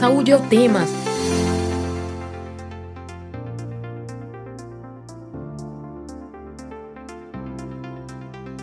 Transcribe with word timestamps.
Saúde 0.00 0.30
é 0.30 0.36
o 0.36 0.40
tema. 0.40 0.86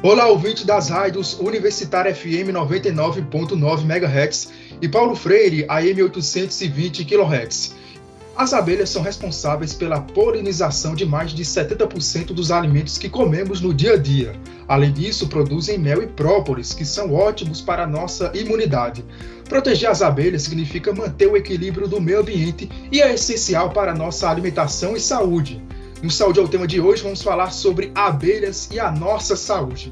Olá, 0.01 0.25
ouvinte 0.29 0.65
das 0.65 0.89
rádios 0.89 1.39
Universitária 1.39 2.15
FM 2.15 2.49
99.9 2.51 3.83
MHz 3.83 4.49
e 4.81 4.89
Paulo 4.89 5.15
Freire 5.15 5.63
AM 5.69 6.01
820 6.01 7.05
kHz. 7.05 7.75
As 8.35 8.51
abelhas 8.51 8.89
são 8.89 9.03
responsáveis 9.03 9.75
pela 9.75 10.01
polinização 10.01 10.95
de 10.95 11.05
mais 11.05 11.33
de 11.33 11.45
70% 11.45 12.33
dos 12.33 12.49
alimentos 12.49 12.97
que 12.97 13.09
comemos 13.09 13.61
no 13.61 13.75
dia 13.75 13.93
a 13.93 13.97
dia. 13.97 14.33
Além 14.67 14.91
disso, 14.91 15.27
produzem 15.27 15.77
mel 15.77 16.03
e 16.03 16.07
própolis, 16.07 16.73
que 16.73 16.83
são 16.83 17.13
ótimos 17.13 17.61
para 17.61 17.83
a 17.83 17.87
nossa 17.87 18.31
imunidade. 18.35 19.05
Proteger 19.47 19.89
as 19.89 20.01
abelhas 20.01 20.43
significa 20.43 20.93
manter 20.93 21.27
o 21.27 21.37
equilíbrio 21.37 21.87
do 21.87 22.01
meio 22.01 22.19
ambiente 22.19 22.69
e 22.91 23.01
é 23.01 23.13
essencial 23.13 23.69
para 23.69 23.93
a 23.93 23.95
nossa 23.95 24.29
alimentação 24.29 24.95
e 24.95 24.99
saúde. 24.99 25.61
No 26.03 26.11
Saúde 26.11 26.39
é 26.39 26.43
o 26.43 26.47
tema 26.47 26.67
de 26.67 26.79
hoje, 26.79 27.01
vamos 27.01 27.23
falar 27.23 27.51
sobre 27.51 27.91
abelhas 27.95 28.69
e 28.71 28.79
a 28.79 28.91
nossa 28.91 29.35
saúde. 29.35 29.91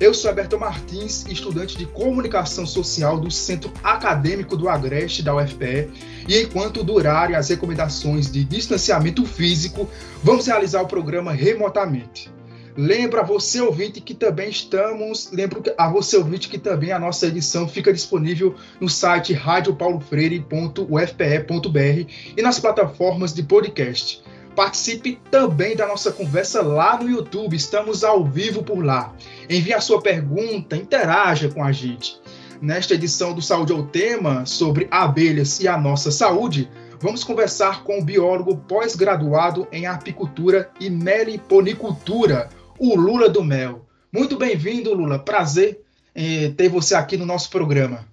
Eu 0.00 0.14
sou 0.14 0.30
Alberto 0.30 0.58
Martins, 0.58 1.26
estudante 1.28 1.76
de 1.76 1.84
Comunicação 1.84 2.66
Social 2.66 3.20
do 3.20 3.30
Centro 3.30 3.70
Acadêmico 3.84 4.56
do 4.56 4.68
Agreste 4.68 5.22
da 5.22 5.36
UFPE, 5.36 5.90
e 6.26 6.40
enquanto 6.40 6.82
durarem 6.82 7.36
as 7.36 7.50
recomendações 7.50 8.30
de 8.30 8.42
distanciamento 8.44 9.26
físico, 9.26 9.88
vamos 10.24 10.46
realizar 10.46 10.80
o 10.80 10.88
programa 10.88 11.32
remotamente. 11.32 12.32
Lembra 12.76 13.22
você 13.22 13.60
ouvinte 13.60 14.00
que 14.00 14.14
também 14.14 14.48
estamos, 14.48 15.30
lembro 15.30 15.62
a 15.76 15.90
você 15.90 16.16
ouvinte 16.16 16.48
que 16.48 16.56
também 16.56 16.90
a 16.90 16.98
nossa 16.98 17.26
edição 17.26 17.68
fica 17.68 17.92
disponível 17.92 18.54
no 18.80 18.88
site 18.88 19.34
radiopaulofreire.ufpe.br 19.34 22.10
e 22.34 22.40
nas 22.40 22.58
plataformas 22.58 23.34
de 23.34 23.42
podcast. 23.42 24.22
Participe 24.56 25.20
também 25.30 25.76
da 25.76 25.86
nossa 25.86 26.10
conversa 26.12 26.62
lá 26.62 26.98
no 26.98 27.10
YouTube, 27.10 27.54
estamos 27.54 28.02
ao 28.02 28.24
vivo 28.24 28.62
por 28.62 28.82
lá. 28.82 29.14
Envie 29.50 29.74
a 29.74 29.80
sua 29.80 30.00
pergunta, 30.00 30.74
interaja 30.74 31.50
com 31.50 31.62
a 31.62 31.72
gente. 31.72 32.18
Nesta 32.60 32.94
edição 32.94 33.34
do 33.34 33.42
Saúde 33.42 33.72
ao 33.72 33.82
Tema, 33.82 34.46
sobre 34.46 34.86
abelhas 34.90 35.60
e 35.60 35.68
a 35.68 35.76
nossa 35.76 36.10
saúde, 36.10 36.70
vamos 37.00 37.24
conversar 37.24 37.82
com 37.82 37.98
o 37.98 38.04
biólogo 38.04 38.56
pós-graduado 38.56 39.66
em 39.72 39.86
apicultura 39.86 40.70
e 40.78 40.88
meliponicultura, 40.88 42.48
o 42.82 42.96
Lula 42.96 43.28
do 43.28 43.44
Mel. 43.44 43.86
Muito 44.12 44.36
bem-vindo, 44.36 44.92
Lula. 44.92 45.16
Prazer 45.16 45.80
eh, 46.12 46.52
ter 46.56 46.68
você 46.68 46.96
aqui 46.96 47.16
no 47.16 47.24
nosso 47.24 47.48
programa. 47.48 48.04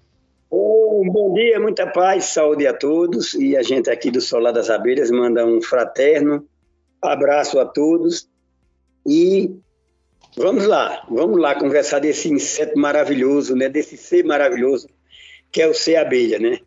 Um 0.52 1.10
bom 1.12 1.34
dia, 1.34 1.60
muita 1.60 1.88
paz, 1.88 2.26
saúde 2.26 2.68
a 2.68 2.74
todos. 2.74 3.34
E 3.34 3.58
a 3.58 3.64
gente 3.64 3.90
aqui 3.90 4.12
do 4.12 4.22
Solar 4.22 4.54
das 4.54 4.70
Abelhas 4.70 5.10
manda 5.10 5.44
um 5.44 5.60
fraterno 5.60 6.46
abraço 7.02 7.60
a 7.60 7.66
todos. 7.66 8.30
E 9.08 9.56
vamos 10.38 10.68
lá, 10.68 11.04
vamos 11.10 11.42
lá 11.42 11.56
conversar 11.56 11.98
desse 11.98 12.32
inseto 12.32 12.78
maravilhoso, 12.78 13.56
né? 13.56 13.70
Desse 13.70 13.98
ser 13.98 14.24
maravilhoso 14.24 14.88
que 15.52 15.64
é 15.64 15.68
o 15.68 15.74
ser 15.74 15.96
abelha, 15.96 16.38
né? 16.38 16.60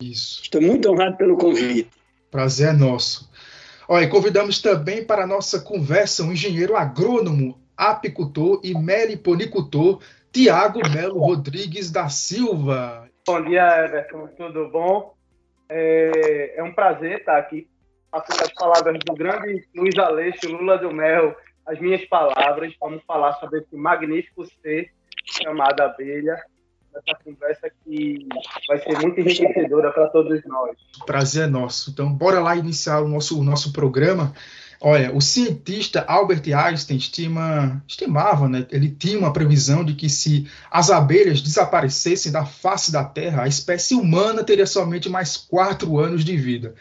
Isso. 0.00 0.42
Estou 0.42 0.60
muito 0.60 0.90
honrado 0.90 1.16
pelo 1.16 1.36
convite. 1.36 1.88
Prazer 2.32 2.70
é 2.70 2.72
nosso. 2.72 3.27
Olha, 3.90 4.06
convidamos 4.06 4.60
também 4.60 5.02
para 5.02 5.24
a 5.24 5.26
nossa 5.26 5.60
conversa 5.60 6.22
um 6.22 6.32
engenheiro 6.32 6.76
agrônomo, 6.76 7.58
apicultor 7.74 8.60
e 8.62 8.74
meliponicultor, 8.74 10.02
Tiago 10.30 10.80
Melo 10.90 11.18
Rodrigues 11.18 11.90
da 11.90 12.06
Silva. 12.10 13.08
Bom 13.26 13.42
dia, 13.44 13.84
Everton. 13.86 14.26
Tudo 14.36 14.68
bom? 14.68 15.14
É, 15.70 16.58
é 16.58 16.62
um 16.62 16.74
prazer 16.74 17.20
estar 17.20 17.38
aqui 17.38 17.66
passando 18.10 18.42
as 18.42 18.52
palavras 18.52 18.98
do 19.06 19.14
grande 19.14 19.66
Luiz 19.74 19.98
Aleixo, 19.98 20.50
Lula 20.50 20.76
do 20.76 20.92
Mel, 20.92 21.34
as 21.66 21.80
minhas 21.80 22.04
palavras. 22.04 22.74
Vamos 22.78 23.02
falar 23.06 23.32
sobre 23.34 23.60
esse 23.60 23.74
magnífico 23.74 24.44
ser 24.60 24.92
chamado 25.24 25.80
abelha. 25.80 26.38
Essa 27.06 27.18
conversa 27.22 27.70
que 27.84 28.26
vai 28.66 28.78
ser 28.78 28.98
muito 28.98 29.20
enriquecedora 29.20 29.90
para 29.92 30.08
todos 30.08 30.44
nós. 30.44 30.76
Prazer 31.06 31.44
é 31.44 31.46
nosso. 31.46 31.90
Então, 31.90 32.12
bora 32.12 32.40
lá 32.40 32.56
iniciar 32.56 33.00
o 33.00 33.08
nosso, 33.08 33.38
o 33.38 33.44
nosso 33.44 33.72
programa. 33.72 34.32
Olha, 34.80 35.14
o 35.14 35.20
cientista 35.20 36.04
Albert 36.06 36.42
Einstein 36.54 36.96
estima, 36.96 37.82
estimava, 37.86 38.48
né, 38.48 38.64
ele 38.70 38.88
tinha 38.88 39.18
uma 39.18 39.32
previsão 39.32 39.84
de 39.84 39.94
que 39.94 40.08
se 40.08 40.48
as 40.70 40.88
abelhas 40.88 41.40
desaparecessem 41.40 42.30
da 42.30 42.44
face 42.44 42.92
da 42.92 43.04
Terra, 43.04 43.42
a 43.42 43.48
espécie 43.48 43.94
humana 43.94 44.44
teria 44.44 44.66
somente 44.66 45.08
mais 45.08 45.36
quatro 45.36 45.98
anos 45.98 46.24
de 46.24 46.36
vida. 46.36 46.74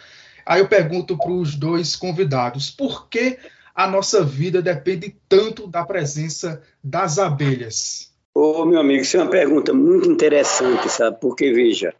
Aí 0.45 0.59
eu 0.59 0.67
pergunto 0.67 1.17
para 1.17 1.31
os 1.31 1.55
dois 1.55 1.95
convidados, 1.95 2.69
por 2.69 3.09
que 3.09 3.39
a 3.73 3.87
nossa 3.87 4.23
vida 4.23 4.61
depende 4.61 5.15
tanto 5.27 5.67
da 5.67 5.83
presença 5.83 6.61
das 6.83 7.17
abelhas? 7.17 8.11
Ô, 8.39 8.65
meu 8.65 8.79
amigo, 8.79 9.01
isso 9.01 9.17
é 9.17 9.21
uma 9.21 9.29
pergunta 9.29 9.73
muito 9.73 10.09
interessante, 10.09 10.89
sabe? 10.89 11.17
Porque, 11.19 11.51
veja, 11.51 11.93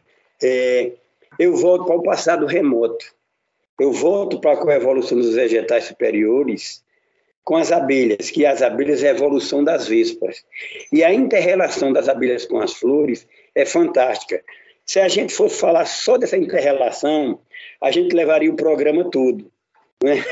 é, 0.44 0.92
eu 1.40 1.56
volto 1.56 1.86
para 1.86 1.96
o 1.96 2.04
passado 2.04 2.46
remoto 2.46 3.06
eu 3.80 3.92
volto 3.92 4.40
para 4.40 4.74
a 4.74 4.76
evolução 4.76 5.18
dos 5.18 5.36
vegetais 5.36 5.86
superiores 5.86 6.84
com 7.44 7.56
as 7.56 7.72
abelhas, 7.72 8.30
que 8.30 8.46
as 8.46 8.62
abelhas 8.62 9.04
é 9.04 9.10
a 9.10 9.12
evolução 9.12 9.64
das 9.64 9.88
vespas. 9.88 10.44
E 10.92 11.04
a 11.04 11.14
interrelação 11.14 11.94
das 11.94 12.10
abelhas 12.10 12.46
com 12.46 12.60
as 12.60 12.74
flores 12.74 13.28
é 13.56 13.66
fantástica. 13.66 14.44
Se 14.86 15.00
a 15.00 15.08
gente 15.08 15.34
fosse 15.34 15.60
falar 15.60 15.86
só 15.86 16.18
dessa 16.18 16.36
interrelação, 16.36 17.40
a 17.80 17.92
gente 17.92 18.16
levaria 18.16 18.52
o 18.52 18.56
programa 18.56 19.10
todo. 19.10 19.50
Né? 20.04 20.26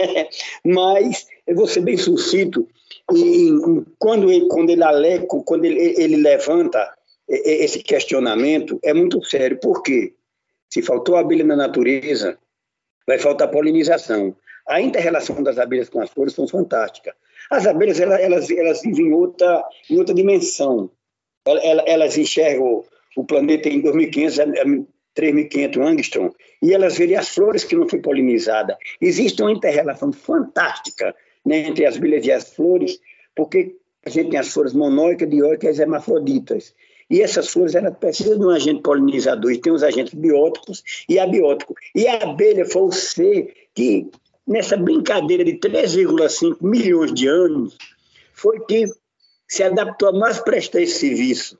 Mas 0.64 1.26
eu 1.46 1.54
vou 1.54 1.66
ser 1.66 1.82
bem 1.82 1.96
sucinto. 1.96 2.66
E 3.12 3.50
quando 3.98 4.30
ele, 4.30 4.46
quando 4.48 4.70
ele, 4.70 5.26
quando 5.26 5.64
ele, 5.64 5.94
ele 6.00 6.16
levanta 6.16 6.92
esse 7.28 7.80
questionamento, 7.82 8.78
é 8.82 8.92
muito 8.94 9.24
sério. 9.24 9.58
Por 9.58 9.82
quê? 9.82 10.14
Se 10.70 10.82
faltou 10.82 11.16
abelha 11.16 11.44
na 11.44 11.56
natureza, 11.56 12.38
vai 13.06 13.18
faltar 13.18 13.50
polinização. 13.50 14.36
A 14.68 14.80
interrelação 14.80 15.42
das 15.42 15.58
abelhas 15.58 15.88
com 15.88 16.00
as 16.00 16.10
flores 16.10 16.34
são 16.34 16.46
fantástica. 16.48 17.14
As 17.50 17.66
abelhas 17.66 18.00
elas, 18.00 18.20
elas, 18.20 18.50
elas 18.50 18.82
vivem 18.82 19.06
em 19.06 19.12
outra, 19.12 19.64
em 19.88 19.98
outra 19.98 20.14
dimensão. 20.14 20.90
Elas, 21.46 21.84
elas 21.86 22.18
enxergam 22.18 22.84
o 23.16 23.24
planeta 23.24 23.68
em 23.68 23.80
2500 23.80 24.86
3.500 25.16 25.80
angstrom, 25.80 26.30
e 26.62 26.74
elas 26.74 26.98
veem 26.98 27.16
as 27.16 27.30
flores 27.30 27.64
que 27.64 27.74
não 27.74 27.88
foi 27.88 28.00
polinizada. 28.00 28.76
Existe 29.00 29.40
uma 29.40 29.50
interrelação 29.50 30.12
fantástica 30.12 31.14
né, 31.46 31.68
entre 31.68 31.86
as 31.86 31.96
abelhas 31.96 32.26
e 32.26 32.32
as 32.32 32.52
flores, 32.52 33.00
porque 33.34 33.76
a 34.04 34.10
gente 34.10 34.30
tem 34.30 34.38
as 34.38 34.48
flores 34.48 34.72
monóicas, 34.72 35.30
dioicas 35.30 35.78
e 35.78 35.82
hermafroditas. 35.82 36.74
E 37.08 37.22
essas 37.22 37.48
flores 37.48 37.74
precisam 38.00 38.36
de 38.36 38.44
um 38.44 38.50
agente 38.50 38.82
polinizador, 38.82 39.52
e 39.52 39.58
tem 39.58 39.72
os 39.72 39.84
agentes 39.84 40.12
bióticos 40.12 40.82
e 41.08 41.20
abióticos. 41.20 41.76
E 41.94 42.06
a 42.08 42.16
abelha 42.16 42.66
foi 42.66 42.82
o 42.82 42.92
ser 42.92 43.54
que, 43.72 44.10
nessa 44.46 44.76
brincadeira 44.76 45.44
de 45.44 45.52
3,5 45.52 46.56
milhões 46.60 47.14
de 47.14 47.28
anos, 47.28 47.78
foi 48.32 48.58
que 48.66 48.86
se 49.48 49.62
adaptou 49.62 50.08
a 50.08 50.12
mais 50.12 50.40
prestar 50.40 50.82
esse 50.82 50.98
serviço. 50.98 51.56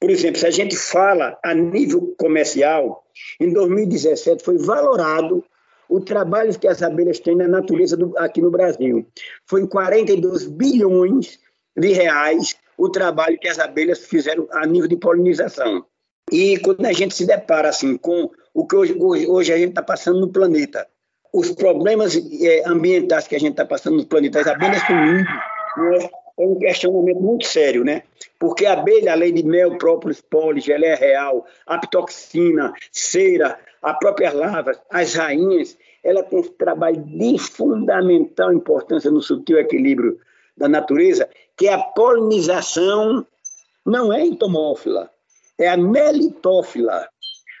Por 0.00 0.10
exemplo, 0.10 0.40
se 0.40 0.46
a 0.46 0.50
gente 0.50 0.76
fala 0.76 1.38
a 1.42 1.54
nível 1.54 2.14
comercial, 2.18 3.04
em 3.38 3.52
2017 3.52 4.42
foi 4.42 4.58
valorado 4.58 5.44
o 5.90 6.00
trabalho 6.00 6.56
que 6.56 6.68
as 6.68 6.82
abelhas 6.82 7.18
têm 7.18 7.34
na 7.34 7.48
natureza 7.48 7.96
do, 7.96 8.16
aqui 8.16 8.40
no 8.40 8.50
Brasil. 8.50 9.04
Foi 9.44 9.60
em 9.60 9.66
42 9.66 10.46
bilhões 10.46 11.40
de 11.76 11.92
reais 11.92 12.56
o 12.78 12.88
trabalho 12.88 13.38
que 13.38 13.48
as 13.48 13.58
abelhas 13.58 13.98
fizeram 14.06 14.46
a 14.52 14.64
nível 14.66 14.88
de 14.88 14.96
polinização. 14.96 15.84
E 16.30 16.58
quando 16.58 16.86
a 16.86 16.92
gente 16.92 17.14
se 17.14 17.26
depara 17.26 17.68
assim 17.68 17.96
com 17.96 18.30
o 18.54 18.66
que 18.66 18.76
hoje, 18.76 18.96
hoje 18.98 19.52
a 19.52 19.58
gente 19.58 19.70
está 19.70 19.82
passando 19.82 20.20
no 20.20 20.28
planeta, 20.28 20.86
os 21.32 21.50
problemas 21.50 22.16
é, 22.16 22.62
ambientais 22.66 23.26
que 23.26 23.34
a 23.34 23.40
gente 23.40 23.52
está 23.52 23.64
passando 23.64 23.96
no 23.96 24.06
planeta, 24.06 24.40
as 24.40 24.46
abelhas 24.46 24.82
sumindo, 24.86 25.24
né, 25.76 26.10
é 26.38 26.46
um 26.46 26.58
questionamento 26.58 27.20
muito 27.20 27.46
sério, 27.46 27.84
né? 27.84 28.02
Porque 28.38 28.64
a 28.64 28.72
abelha, 28.72 29.12
além 29.12 29.34
de 29.34 29.42
mel, 29.42 29.76
própolis, 29.76 30.20
pólen, 30.22 30.60
geleia 30.60 30.96
real, 30.96 31.44
apitoxina, 31.66 32.72
cera, 32.90 33.58
a 33.82 33.94
própria 33.94 34.32
larva, 34.32 34.72
as 34.90 35.14
rainhas, 35.14 35.76
ela 36.02 36.22
tem 36.22 36.40
esse 36.40 36.50
trabalho 36.50 37.02
de 37.02 37.38
fundamental 37.38 38.52
importância 38.52 39.10
no 39.10 39.22
sutil 39.22 39.58
equilíbrio 39.58 40.18
da 40.56 40.68
natureza, 40.68 41.28
que 41.56 41.68
a 41.68 41.78
polinização 41.78 43.26
não 43.84 44.12
é 44.12 44.24
entomófila, 44.24 45.10
é 45.58 45.68
a 45.68 45.76
melitófila, 45.76 47.08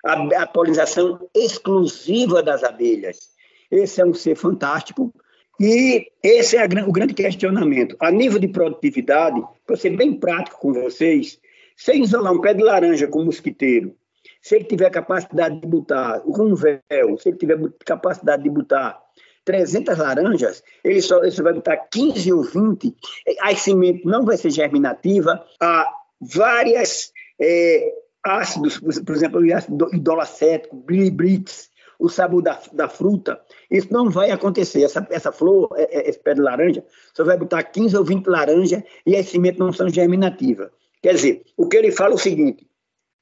a, 0.04 0.42
a 0.42 0.46
polinização 0.46 1.28
exclusiva 1.34 2.42
das 2.42 2.62
abelhas. 2.62 3.30
Esse 3.70 4.00
é 4.00 4.04
um 4.04 4.14
ser 4.14 4.36
fantástico 4.36 5.12
e 5.58 6.10
esse 6.22 6.56
é 6.56 6.62
a, 6.62 6.86
o 6.86 6.92
grande 6.92 7.14
questionamento. 7.14 7.96
A 8.00 8.10
nível 8.10 8.38
de 8.38 8.48
produtividade, 8.48 9.42
para 9.66 9.76
ser 9.76 9.96
bem 9.96 10.14
prático 10.14 10.58
com 10.58 10.72
vocês, 10.72 11.38
sem 11.76 12.02
isolar 12.02 12.32
um 12.32 12.40
pé 12.40 12.52
de 12.52 12.62
laranja 12.62 13.06
com 13.06 13.24
mosquiteiro, 13.24 13.94
se 14.42 14.56
ele 14.56 14.64
tiver 14.64 14.90
capacidade 14.90 15.60
de 15.60 15.66
botar 15.66 16.22
um 16.26 16.54
véu, 16.54 17.18
se 17.18 17.28
ele 17.28 17.38
tiver 17.38 17.58
capacidade 17.84 18.42
de 18.42 18.50
botar 18.50 19.00
300 19.44 19.98
laranjas, 19.98 20.62
ele 20.84 21.00
só, 21.02 21.18
ele 21.18 21.30
só 21.30 21.42
vai 21.42 21.52
botar 21.52 21.76
15 21.76 22.32
ou 22.32 22.42
20, 22.42 22.94
a 23.42 23.54
semente 23.54 24.04
não 24.06 24.24
vai 24.24 24.36
ser 24.36 24.50
germinativa, 24.50 25.44
há 25.60 25.86
várias 26.20 27.12
é, 27.40 27.92
ácidos, 28.22 28.78
por 28.78 29.14
exemplo, 29.14 29.40
o 29.40 29.54
ácido 29.54 29.88
idolacético, 29.94 30.76
bilibrix, 30.76 31.70
o 31.98 32.08
sabor 32.08 32.42
da, 32.42 32.58
da 32.72 32.88
fruta, 32.88 33.40
isso 33.70 33.92
não 33.92 34.08
vai 34.08 34.30
acontecer. 34.30 34.82
Essa, 34.82 35.06
essa 35.10 35.30
flor, 35.30 35.70
é, 35.76 35.98
é, 35.98 36.08
esse 36.08 36.18
pé 36.18 36.32
de 36.32 36.40
laranja, 36.40 36.82
só 37.14 37.24
vai 37.24 37.36
botar 37.36 37.62
15 37.62 37.96
ou 37.96 38.04
20 38.04 38.26
laranjas 38.26 38.82
e 39.04 39.14
as 39.14 39.28
sementes 39.28 39.60
não 39.60 39.70
são 39.70 39.88
germinativas. 39.88 40.70
Quer 41.02 41.14
dizer, 41.14 41.42
o 41.56 41.68
que 41.68 41.76
ele 41.76 41.92
fala 41.92 42.12
é 42.12 42.14
o 42.14 42.18
seguinte: 42.18 42.66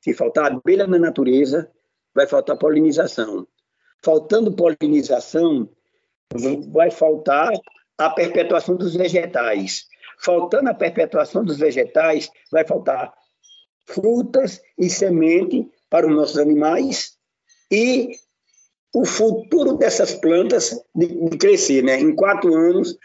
se 0.00 0.14
faltar 0.14 0.52
abelha 0.52 0.86
na 0.86 0.98
natureza, 0.98 1.70
vai 2.14 2.26
faltar 2.26 2.56
polinização. 2.56 3.46
Faltando 4.02 4.52
polinização, 4.52 5.68
vai 6.70 6.90
faltar 6.90 7.52
a 7.96 8.10
perpetuação 8.10 8.76
dos 8.76 8.94
vegetais. 8.94 9.86
Faltando 10.20 10.70
a 10.70 10.74
perpetuação 10.74 11.44
dos 11.44 11.58
vegetais, 11.58 12.30
vai 12.50 12.66
faltar 12.66 13.12
frutas 13.86 14.60
e 14.76 14.88
semente 14.90 15.68
para 15.88 16.06
os 16.06 16.14
nossos 16.14 16.38
animais 16.38 17.16
e 17.70 18.10
o 18.94 19.04
futuro 19.04 19.74
dessas 19.74 20.14
plantas 20.14 20.78
de, 20.94 21.06
de 21.06 21.38
crescer, 21.38 21.82
né? 21.82 22.00
Em 22.00 22.14
quatro 22.14 22.54
anos, 22.54 22.96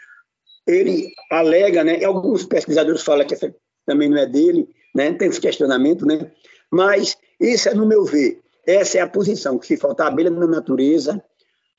ele 0.66 1.12
alega, 1.30 1.84
né? 1.84 2.00
E 2.00 2.04
alguns 2.04 2.44
pesquisadores 2.44 3.02
falam 3.02 3.26
que 3.26 3.34
essa 3.34 3.54
também 3.86 4.08
não 4.08 4.18
é 4.18 4.26
dele, 4.26 4.68
né? 4.94 5.12
Tem 5.12 5.28
esse 5.28 5.40
questionamento, 5.40 6.06
né? 6.06 6.30
Mas 6.74 7.16
isso 7.40 7.68
é 7.68 7.74
no 7.74 7.86
meu 7.86 8.04
ver. 8.04 8.42
Essa 8.66 8.98
é 8.98 9.00
a 9.00 9.08
posição, 9.08 9.58
que 9.60 9.66
se 9.66 9.76
faltar 9.76 10.08
abelha 10.08 10.28
na 10.28 10.44
natureza, 10.44 11.22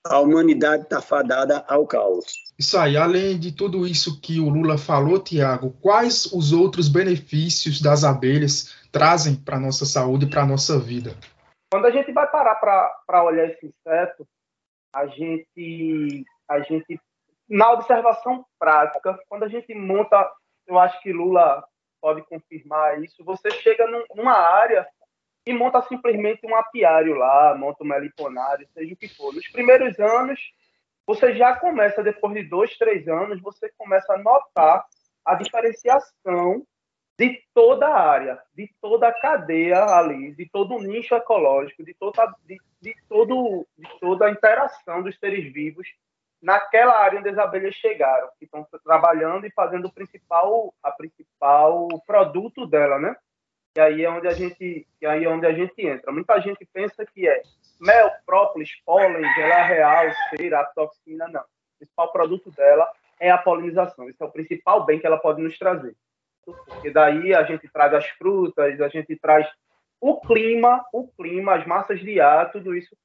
a 0.06 0.20
humanidade 0.22 0.84
está 0.84 1.02
fadada 1.02 1.66
ao 1.68 1.86
caos. 1.86 2.26
Isso 2.58 2.78
aí, 2.78 2.96
além 2.96 3.38
de 3.38 3.52
tudo 3.52 3.86
isso 3.86 4.22
que 4.22 4.40
o 4.40 4.48
Lula 4.48 4.78
falou, 4.78 5.20
Tiago, 5.20 5.76
quais 5.82 6.28
os 6.28 6.54
outros 6.54 6.88
benefícios 6.88 7.82
das 7.82 8.06
abelhas 8.06 8.74
trazem 8.90 9.36
para 9.36 9.58
a 9.58 9.60
nossa 9.60 9.86
saúde 9.86 10.28
e 10.28 10.30
para 10.30 10.44
a 10.44 10.48
nossa 10.48 10.80
vida? 10.80 11.14
Quando 11.70 11.88
a 11.88 11.92
gente 11.92 12.14
vai 12.14 12.32
parar 12.32 12.56
para 12.56 13.24
olhar 13.26 13.50
esse 13.50 13.66
inseto, 13.66 14.26
a 14.94 15.08
gente, 15.08 16.24
a 16.48 16.62
gente, 16.62 16.98
na 17.50 17.74
observação 17.74 18.46
prática, 18.58 19.20
quando 19.28 19.44
a 19.44 19.50
gente 19.50 19.76
monta, 19.76 20.32
eu 20.66 20.80
acho 20.80 21.02
que 21.02 21.12
Lula 21.12 21.66
pode 22.06 22.22
confirmar 22.28 23.04
isso, 23.04 23.24
você 23.24 23.50
chega 23.50 23.88
num, 23.88 24.04
numa 24.14 24.38
área 24.38 24.88
e 25.44 25.52
monta 25.52 25.82
simplesmente 25.82 26.46
um 26.46 26.56
apiário 26.56 27.16
lá, 27.16 27.56
monta 27.58 27.84
um 27.84 27.88
meliponário, 27.88 28.68
seja 28.76 28.94
o 28.94 28.96
que 28.96 29.08
for. 29.08 29.34
Nos 29.34 29.48
primeiros 29.48 30.00
anos, 30.00 30.40
você 31.08 31.34
já 31.34 31.56
começa, 31.56 32.04
depois 32.04 32.36
de 32.36 32.44
dois, 32.44 32.78
três 32.78 33.08
anos, 33.08 33.42
você 33.42 33.72
começa 33.76 34.14
a 34.14 34.20
notar 34.20 34.86
a 35.26 35.34
diferenciação 35.34 36.64
de 37.18 37.42
toda 37.56 37.88
a 37.88 38.08
área, 38.08 38.40
de 38.54 38.70
toda 38.80 39.08
a 39.08 39.20
cadeia 39.20 39.84
ali, 39.86 40.32
de 40.36 40.48
todo 40.48 40.76
o 40.76 40.84
nicho 40.84 41.16
ecológico, 41.16 41.84
de 41.84 41.96
toda, 41.96 42.36
de, 42.46 42.60
de, 42.80 42.96
todo, 43.10 43.66
de 43.76 44.00
toda 44.00 44.28
a 44.28 44.32
interação 44.32 45.02
dos 45.02 45.18
seres 45.18 45.52
vivos 45.52 45.88
naquela 46.46 46.98
área 47.00 47.20
onde 47.20 47.30
as 47.30 47.38
abelhas 47.38 47.76
chegaram, 47.76 48.30
que 48.38 48.46
estão 48.46 48.66
trabalhando 48.84 49.46
e 49.46 49.52
fazendo 49.52 49.88
o 49.88 49.94
principal, 49.94 50.74
a 50.84 50.92
principal 50.92 51.88
produto 52.06 52.68
dela, 52.68 53.00
né? 53.00 53.16
E 53.76 53.82
aí 53.82 54.04
é 54.04 54.10
onde 54.10 54.28
a 54.28 54.34
gente, 54.34 54.88
e 55.02 55.06
aí 55.06 55.26
é 55.26 55.30
onde 55.30 55.46
a 55.46 55.54
gente 55.54 55.86
entra. 55.86 56.12
Muita 56.12 56.40
gente 56.40 56.66
pensa 56.72 57.06
que 57.06 57.28
é 57.28 57.42
mel, 57.80 58.10
própolis, 58.26 58.70
pólen, 58.86 59.22
gela 59.34 59.64
real, 59.64 60.06
cera, 60.30 60.64
toxina, 60.76 61.28
não. 61.28 61.42
O 61.42 61.78
principal 61.80 62.12
produto 62.12 62.52
dela 62.52 62.90
é 63.20 63.30
a 63.30 63.38
polinização. 63.38 64.08
Esse 64.08 64.22
é 64.22 64.26
o 64.26 64.32
principal 64.32 64.86
bem 64.86 65.00
que 65.00 65.08
ela 65.08 65.18
pode 65.18 65.42
nos 65.42 65.58
trazer 65.58 65.96
porque 66.46 66.92
daí 66.92 67.34
a 67.34 67.44
gente 67.44 67.68
traz 67.70 67.94
as 67.94 68.08
frutas, 68.10 68.80
a 68.80 68.88
gente 68.88 69.16
traz 69.18 69.48
o 70.00 70.20
clima, 70.22 70.86
o 70.94 71.08
clima, 71.08 71.56
as 71.56 71.66
massas 71.66 72.00
de 72.00 72.20
ar, 72.22 72.52
tudo 72.52 72.76
isso 72.76 72.96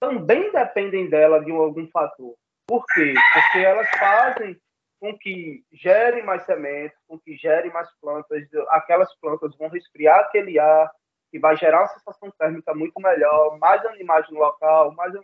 também 0.00 0.50
dependem 0.50 1.08
dela 1.08 1.44
de 1.44 1.50
algum 1.50 1.86
fator. 1.88 2.34
Por 2.66 2.84
quê? 2.86 3.14
Porque 3.32 3.58
elas 3.64 3.88
fazem 3.98 4.60
com 4.98 5.16
que 5.16 5.62
gere 5.72 6.22
mais 6.22 6.44
sementes, 6.44 6.98
com 7.06 7.18
que 7.18 7.36
gere 7.36 7.70
mais 7.70 7.88
plantas, 8.00 8.42
aquelas 8.70 9.14
plantas 9.20 9.56
vão 9.56 9.68
resfriar 9.68 10.20
aquele 10.20 10.58
ar, 10.58 10.90
que 11.30 11.38
vai 11.38 11.56
gerar 11.56 11.80
uma 11.80 11.88
sensação 11.88 12.30
térmica 12.38 12.74
muito 12.74 13.00
melhor, 13.00 13.58
mais 13.58 13.84
animais 13.84 14.26
no 14.30 14.38
local, 14.38 14.92
mais 14.94 15.14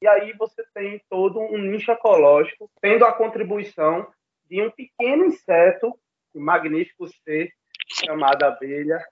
e 0.00 0.06
aí 0.06 0.34
você 0.34 0.62
tem 0.74 1.00
todo 1.08 1.40
um 1.40 1.56
nicho 1.56 1.90
ecológico 1.90 2.70
tendo 2.82 3.06
a 3.06 3.12
contribuição 3.12 4.06
de 4.44 4.62
um 4.62 4.70
pequeno 4.70 5.24
inseto 5.24 5.98
um 6.34 6.40
magnífico 6.40 7.08
ser 7.24 7.50
chamado 7.88 8.42
abelha. 8.42 9.02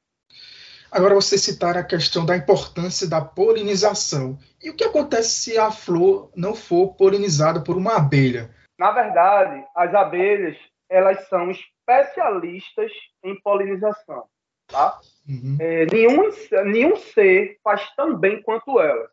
Agora 0.90 1.14
você 1.14 1.36
citar 1.36 1.76
a 1.76 1.84
questão 1.84 2.24
da 2.24 2.36
importância 2.36 3.08
da 3.08 3.20
polinização. 3.20 4.38
E 4.62 4.70
o 4.70 4.76
que 4.76 4.84
acontece 4.84 5.30
se 5.30 5.58
a 5.58 5.70
flor 5.70 6.30
não 6.36 6.54
for 6.54 6.94
polinizada 6.94 7.60
por 7.60 7.76
uma 7.76 7.96
abelha? 7.96 8.50
Na 8.78 8.90
verdade, 8.90 9.64
as 9.74 9.94
abelhas 9.94 10.56
elas 10.88 11.28
são 11.28 11.50
especialistas 11.50 12.92
em 13.22 13.40
polinização. 13.40 14.24
Tá? 14.66 14.98
Uhum. 15.28 15.56
É, 15.60 15.86
nenhum, 15.86 16.30
nenhum 16.64 16.96
ser 16.96 17.58
faz 17.62 17.88
tão 17.96 18.16
bem 18.16 18.40
quanto 18.42 18.80
elas. 18.80 19.10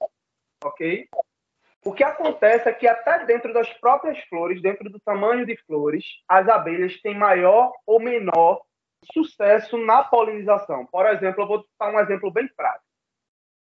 Ok? 0.64 1.08
O 1.84 1.92
que 1.92 2.04
acontece 2.04 2.70
é 2.70 2.74
que 2.74 2.88
até 2.88 3.26
dentro 3.26 3.52
das 3.52 3.68
próprias 3.80 4.20
flores, 4.30 4.62
dentro 4.62 4.90
do 4.90 5.00
tamanho 5.00 5.46
de 5.46 5.58
flores, 5.66 6.06
as 6.28 6.48
abelhas 6.48 7.02
têm 7.02 7.18
maior 7.18 7.72
ou 7.88 8.00
menor 8.00 8.62
sucesso 9.14 9.78
na 9.78 10.04
polinização. 10.04 10.86
Por 10.86 11.06
exemplo, 11.08 11.44
eu 11.44 11.48
vou 11.48 11.66
dar 11.80 11.94
um 11.94 12.00
exemplo 12.00 12.32
bem 12.32 12.48
prático. 12.56 12.86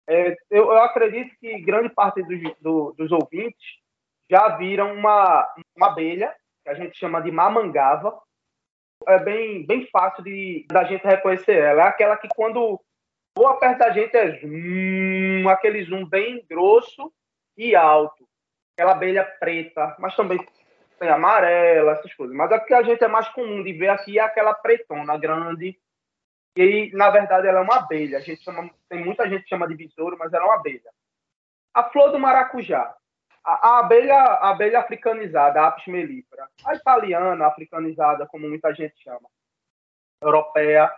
É, 0.07 0.37
eu, 0.51 0.67
eu, 0.67 0.83
acredito 0.83 1.35
que 1.41 1.61
grande 1.61 1.89
parte 1.89 2.23
do, 2.23 2.57
do, 2.61 2.93
dos 2.93 3.11
ouvintes 3.11 3.65
já 4.31 4.57
viram 4.57 4.95
uma, 4.95 5.49
uma 5.77 5.89
abelha, 5.89 6.35
que 6.63 6.71
a 6.71 6.75
gente 6.75 6.97
chama 6.97 7.23
de 7.23 7.31
mamangava. 7.31 8.21
É 9.07 9.19
bem, 9.19 9.67
bem 9.67 9.87
fácil 9.91 10.23
de 10.23 10.67
da 10.71 10.85
gente 10.85 11.05
reconhecer 11.05 11.59
ela. 11.59 11.83
É 11.83 11.89
aquela 11.89 12.17
que 12.17 12.29
quando 12.29 12.81
voa 13.37 13.59
perto 13.59 13.79
da 13.79 13.91
gente 13.91 14.15
é 14.17 14.39
zoom, 14.41 15.49
aquele 15.49 15.85
zoom 15.85 16.07
bem 16.07 16.45
grosso 16.49 17.13
e 17.57 17.75
alto. 17.75 18.27
Aquela 18.77 18.93
abelha 18.93 19.25
preta, 19.25 19.97
mas 19.99 20.15
também 20.17 20.39
tem 20.99 21.09
amarela, 21.09 21.93
essas 21.93 22.13
coisas. 22.15 22.35
Mas 22.35 22.51
a 22.53 22.61
que 22.61 22.75
a 22.75 22.83
gente 22.83 23.03
é 23.03 23.09
mais 23.09 23.29
comum 23.29 23.63
de 23.63 23.73
ver 23.73 23.89
aqui 23.89 24.19
é 24.19 24.23
aquela 24.23 24.55
pretona 24.55 25.17
grande. 25.17 25.79
E 26.57 26.91
na 26.95 27.11
verdade 27.11 27.47
ela 27.47 27.61
é 27.61 27.63
uma 27.63 27.77
abelha. 27.77 28.19
A 28.19 28.21
gente 28.21 28.43
chama, 28.43 28.71
tem 28.89 29.05
muita 29.05 29.29
gente 29.29 29.43
que 29.43 29.49
chama 29.49 29.69
de 29.69 29.75
besouro, 29.75 30.17
mas 30.19 30.33
ela 30.33 30.45
é 30.45 30.47
uma 30.47 30.57
abelha. 30.57 30.91
A 31.73 31.85
flor 31.85 32.13
do 32.13 32.19
maracujá. 32.19 32.95
A, 33.45 33.69
a 33.69 33.79
abelha, 33.81 34.15
a 34.15 34.51
abelha 34.51 34.79
africanizada, 34.79 35.61
a 35.61 35.67
Apis 35.69 35.87
mellifera. 35.87 36.49
A 36.65 36.75
italiana, 36.75 37.47
africanizada, 37.47 38.27
como 38.27 38.49
muita 38.49 38.73
gente 38.73 38.95
chama. 39.03 39.29
Europeia, 40.23 40.91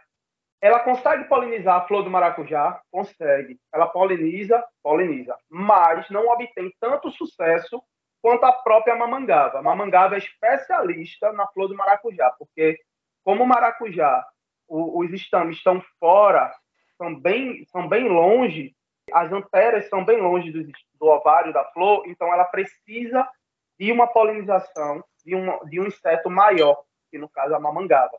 ela 0.60 0.80
consegue 0.80 1.24
polinizar 1.24 1.76
a 1.76 1.86
flor 1.86 2.02
do 2.02 2.10
maracujá? 2.10 2.80
Consegue. 2.90 3.58
Ela 3.72 3.86
poliniza, 3.86 4.64
poliniza. 4.82 5.36
Mas 5.48 6.08
não 6.10 6.28
obtém 6.28 6.72
tanto 6.78 7.10
sucesso 7.10 7.82
quanto 8.26 8.42
a 8.42 8.52
própria 8.52 8.96
mamangava. 8.96 9.60
A 9.60 9.62
mamangava 9.62 10.16
é 10.16 10.18
especialista 10.18 11.32
na 11.32 11.46
flor 11.46 11.68
do 11.68 11.76
maracujá, 11.76 12.28
porque 12.36 12.76
como 13.22 13.44
o 13.44 13.46
maracujá, 13.46 14.26
o, 14.66 14.98
os 14.98 15.12
estames 15.12 15.58
estão 15.58 15.80
fora, 16.00 16.52
são 16.98 17.14
bem, 17.14 17.64
são 17.66 17.88
bem 17.88 18.08
longe, 18.08 18.74
as 19.12 19.30
anteras 19.30 19.88
são 19.88 20.04
bem 20.04 20.20
longe 20.20 20.50
do, 20.50 20.64
do 20.64 21.06
ovário 21.06 21.52
da 21.52 21.64
flor, 21.66 22.02
então 22.08 22.26
ela 22.34 22.44
precisa 22.46 23.30
de 23.78 23.92
uma 23.92 24.08
polinização 24.08 25.04
de 25.24 25.36
um, 25.36 25.64
de 25.66 25.78
um 25.78 25.86
inseto 25.86 26.28
maior, 26.28 26.82
que 27.12 27.18
no 27.18 27.28
caso 27.28 27.52
é 27.52 27.56
a 27.56 27.60
mamangava. 27.60 28.18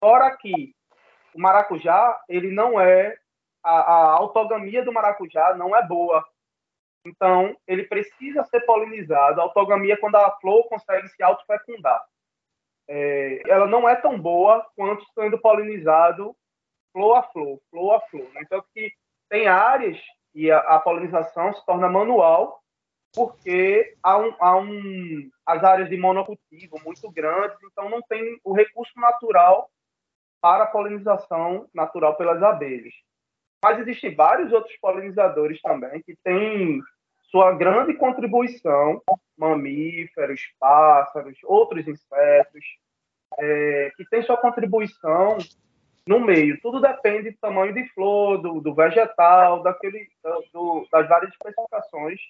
Fora 0.00 0.34
que 0.34 0.74
o 1.34 1.38
maracujá, 1.38 2.18
ele 2.26 2.50
não 2.50 2.80
é 2.80 3.18
a, 3.62 3.70
a 3.70 4.12
autogamia 4.12 4.82
do 4.82 4.94
maracujá 4.94 5.54
não 5.54 5.76
é 5.76 5.86
boa. 5.86 6.24
Então, 7.04 7.56
ele 7.66 7.84
precisa 7.84 8.44
ser 8.44 8.60
polinizado. 8.60 9.40
A 9.40 9.44
autogamia 9.44 9.94
é 9.94 9.96
quando 9.96 10.16
a 10.16 10.30
flor 10.40 10.68
consegue 10.68 11.08
se 11.08 11.22
autofecundar. 11.22 12.04
É, 12.88 13.42
ela 13.48 13.66
não 13.66 13.88
é 13.88 13.96
tão 13.96 14.18
boa 14.18 14.66
quanto 14.76 15.04
sendo 15.14 15.38
polinizado 15.38 16.36
flor 16.92 17.16
a 17.16 17.22
flor, 17.22 17.60
flor 17.70 17.94
a 17.94 18.00
flor. 18.02 18.28
Né? 18.34 18.42
Então, 18.42 18.62
que 18.74 18.92
tem 19.28 19.46
áreas 19.48 19.98
e 20.34 20.50
a, 20.50 20.58
a, 20.58 20.78
polinização 20.80 21.52
se 21.54 21.64
torna 21.64 21.88
manual 21.88 22.62
porque 23.14 23.94
há 24.02 24.18
um, 24.18 24.34
há 24.40 24.56
um, 24.56 25.30
as 25.44 25.62
áreas 25.62 25.90
de 25.90 25.96
monocultivo 25.98 26.80
muito 26.82 27.10
grandes, 27.10 27.58
então 27.62 27.90
não 27.90 28.00
tem 28.02 28.38
o 28.42 28.54
recurso 28.54 28.92
natural 28.98 29.70
para 30.40 30.64
a 30.64 30.66
polinização 30.66 31.68
natural 31.74 32.16
pelas 32.16 32.42
abelhas. 32.42 32.94
Mas 33.62 33.78
existem 33.78 34.14
vários 34.14 34.50
outros 34.52 34.76
polinizadores 34.78 35.60
também 35.60 36.02
que 36.02 36.16
têm 36.24 36.80
sua 37.32 37.52
grande 37.52 37.94
contribuição, 37.94 39.02
mamíferos, 39.36 40.42
pássaros, 40.60 41.38
outros 41.44 41.88
insetos, 41.88 42.64
é, 43.38 43.90
que 43.96 44.04
têm 44.10 44.22
sua 44.22 44.36
contribuição 44.36 45.38
no 46.06 46.20
meio. 46.20 46.60
Tudo 46.60 46.78
depende 46.78 47.30
do 47.30 47.38
tamanho 47.38 47.72
de 47.72 47.88
flor, 47.94 48.36
do, 48.36 48.60
do 48.60 48.74
vegetal, 48.74 49.62
daquele, 49.62 50.06
do, 50.52 50.86
das 50.92 51.08
várias 51.08 51.32
especificações 51.32 52.20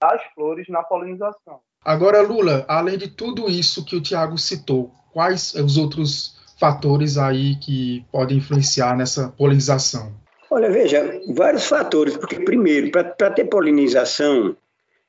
das 0.00 0.22
flores 0.32 0.68
na 0.68 0.82
polinização. 0.84 1.60
Agora, 1.84 2.22
Lula, 2.22 2.64
além 2.68 2.96
de 2.96 3.08
tudo 3.08 3.48
isso 3.48 3.84
que 3.84 3.96
o 3.96 4.02
Tiago 4.02 4.38
citou, 4.38 4.92
quais 5.12 5.54
os 5.54 5.76
outros 5.76 6.36
fatores 6.60 7.18
aí 7.18 7.56
que 7.56 8.04
podem 8.12 8.38
influenciar 8.38 8.96
nessa 8.96 9.28
polinização? 9.30 10.14
Olha, 10.50 10.70
veja, 10.70 11.20
vários 11.34 11.66
fatores, 11.66 12.16
porque 12.16 12.40
primeiro, 12.40 12.90
para 12.90 13.30
ter 13.30 13.44
polinização, 13.46 14.56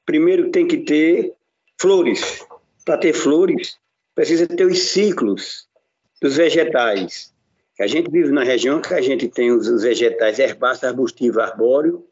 primeiro 0.06 0.50
tem 0.50 0.67
que 0.67 0.77
ter 0.77 1.34
flores. 1.79 2.46
Para 2.84 2.98
ter 2.98 3.13
flores, 3.13 3.77
precisa 4.15 4.48
ter 4.48 4.65
os 4.65 4.79
ciclos 4.79 5.67
dos 6.22 6.38
vegetais. 6.38 7.34
A 7.79 7.86
gente 7.86 8.10
vive 8.10 8.32
na 8.32 8.44
região 8.44 8.82
que 8.82 8.94
a 8.94 9.01
gente 9.01 9.27
tem 9.27 9.51
os 9.51 9.84
vegetais 9.84 10.39
herbáceos, 10.39 10.86
arbustivo, 10.86 11.39
arbóreo, 11.39 12.03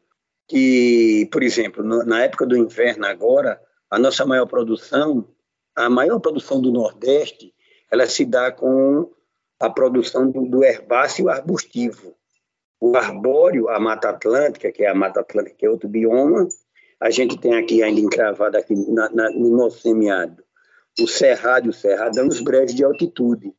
que, 0.46 1.28
por 1.32 1.42
exemplo, 1.42 1.82
na 1.82 2.22
época 2.22 2.46
do 2.46 2.56
inverno 2.56 3.04
agora, 3.06 3.60
a 3.90 3.98
nossa 3.98 4.24
maior 4.24 4.46
produção, 4.46 5.26
a 5.74 5.90
maior 5.90 6.20
produção 6.20 6.60
do 6.60 6.70
Nordeste, 6.70 7.52
ela 7.90 8.06
se 8.06 8.24
dá 8.24 8.52
com 8.52 9.10
a 9.58 9.68
produção 9.68 10.30
do, 10.30 10.46
do 10.46 10.62
herbáceo 10.62 11.28
arbustivo. 11.28 12.15
O 12.80 12.96
arbóreo, 12.96 13.68
a 13.68 13.80
Mata 13.80 14.10
Atlântica, 14.10 14.70
que 14.70 14.82
é 14.82 14.88
a 14.88 14.94
Mata 14.94 15.20
Atlântica, 15.20 15.56
que 15.56 15.66
é 15.66 15.70
outro 15.70 15.88
bioma, 15.88 16.46
a 17.00 17.10
gente 17.10 17.38
tem 17.38 17.54
aqui 17.54 17.82
ainda 17.82 18.00
encravado 18.00 18.56
aqui 18.56 18.74
na, 18.90 19.10
na, 19.10 19.30
no 19.30 19.50
nosso 19.56 19.80
semiárido, 19.80 20.42
o 21.00 21.06
cerrado 21.06 21.66
e 21.66 21.70
o 21.70 21.72
cerradão, 21.72 22.26
os 22.26 22.40
breves 22.40 22.74
de 22.74 22.84
altitude. 22.84 23.52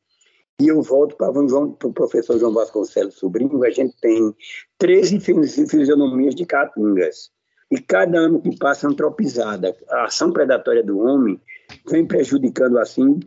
E 0.60 0.68
eu 0.68 0.82
volto 0.82 1.16
para 1.16 1.30
o 1.30 1.94
professor 1.94 2.40
João 2.40 2.54
Vasconcelos 2.54 3.16
Sobrinho, 3.16 3.64
a 3.64 3.70
gente 3.70 3.96
tem 4.02 4.36
13 4.80 5.20
fisionomias 5.20 6.34
de 6.34 6.46
caatingas. 6.46 7.30
E 7.70 7.80
cada 7.80 8.18
ano 8.18 8.42
que 8.42 8.58
passa 8.58 8.88
antropizada, 8.88 9.76
a 9.90 10.06
ação 10.06 10.32
predatória 10.32 10.84
do 10.84 11.00
homem 11.00 11.40
vem 11.88 12.06
prejudicando 12.06 12.80
assim, 12.80 13.20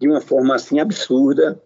de 0.00 0.08
uma 0.08 0.20
forma 0.20 0.54
assim 0.54 0.78
absurda, 0.78 1.60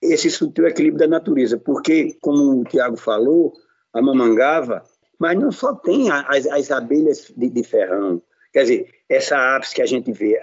esse 0.00 0.30
sutil 0.30 0.66
equilíbrio 0.66 1.00
da 1.00 1.18
natureza. 1.18 1.58
Porque, 1.58 2.16
como 2.20 2.60
o 2.60 2.64
Tiago 2.64 2.96
falou, 2.96 3.52
a 3.92 4.02
mamangava, 4.02 4.82
mas 5.18 5.38
não 5.38 5.50
só 5.50 5.74
tem 5.74 6.10
as, 6.10 6.46
as 6.46 6.70
abelhas 6.70 7.32
de, 7.36 7.48
de 7.48 7.62
ferrão. 7.62 8.22
Quer 8.52 8.62
dizer, 8.62 8.88
essa 9.08 9.56
apis 9.56 9.72
que 9.72 9.82
a 9.82 9.86
gente 9.86 10.12
vê, 10.12 10.40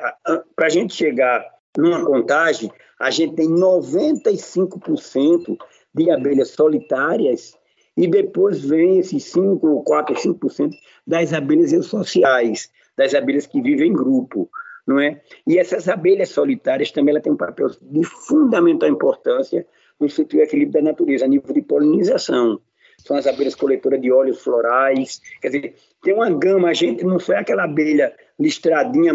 para 0.55 0.67
a 0.67 0.69
gente 0.69 0.93
chegar 0.93 1.45
numa 1.77 2.05
contagem, 2.05 2.72
a 3.00 3.10
gente 3.10 3.36
tem 3.36 3.50
95% 3.50 5.57
de 5.93 6.10
abelhas 6.10 6.50
solitárias 6.50 7.53
e 7.95 8.07
depois 8.07 8.63
vem 8.63 9.00
esses 9.00 9.24
5, 9.25 9.83
4, 9.83 10.15
5% 10.15 10.72
das 11.05 11.33
abelhas 11.33 11.86
sociais, 11.86 12.72
das 12.98 13.13
abelhas 13.13 13.45
que 13.45 13.62
vivem 13.62 13.89
em 13.89 13.93
grupo, 13.93 14.50
não 14.86 15.00
é? 15.00 15.22
E 15.48 15.58
essas 15.58 15.88
abelhas 15.88 16.30
solitárias 16.30 16.92
também 16.92 17.13
ela 17.13 17.22
têm 17.22 17.34
um 17.34 17.38
papel 17.38 17.70
de 17.82 18.04
fundamental 18.04 18.90
importância 18.90 19.66
no 20.00 20.08
equilíbrio 20.08 20.72
da 20.72 20.82
natureza, 20.82 21.25
a 21.25 21.28
nível 21.28 21.54
de 21.54 21.62
polinização 21.62 22.60
são 23.06 23.18
as 23.18 23.28
abelhas 23.28 23.56
coletoras 23.56 24.02
de 24.02 24.12
óleos 24.12 24.42
florais. 24.42 25.22
Quer 25.42 25.50
dizer, 25.50 25.75
tem 26.02 26.13
uma 26.13 26.30
gama, 26.30 26.70
a 26.70 26.74
gente 26.74 27.04
não 27.04 27.20
foi 27.20 27.36
aquela 27.36 27.66
abelha 27.66 28.13
listradinha 28.40 29.13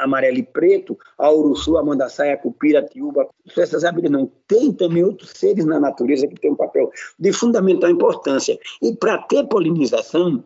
amarelo 0.00 0.38
e 0.38 0.42
preto, 0.42 0.98
a 1.16 1.30
uruçu, 1.30 1.76
a 1.76 1.84
mandaçaia, 1.84 2.34
a 2.34 2.38
cupira, 2.38 2.80
a 2.80 2.82
tiúba, 2.82 3.28
essas 3.56 3.84
abelhas 3.84 4.10
não. 4.10 4.30
Tem 4.46 4.72
também 4.72 5.04
outros 5.04 5.30
seres 5.30 5.64
na 5.64 5.78
natureza 5.78 6.26
que 6.26 6.40
têm 6.40 6.52
um 6.52 6.56
papel 6.56 6.90
de 7.18 7.32
fundamental 7.32 7.90
importância. 7.90 8.58
E 8.80 8.96
para 8.96 9.18
ter 9.18 9.46
polinização, 9.46 10.44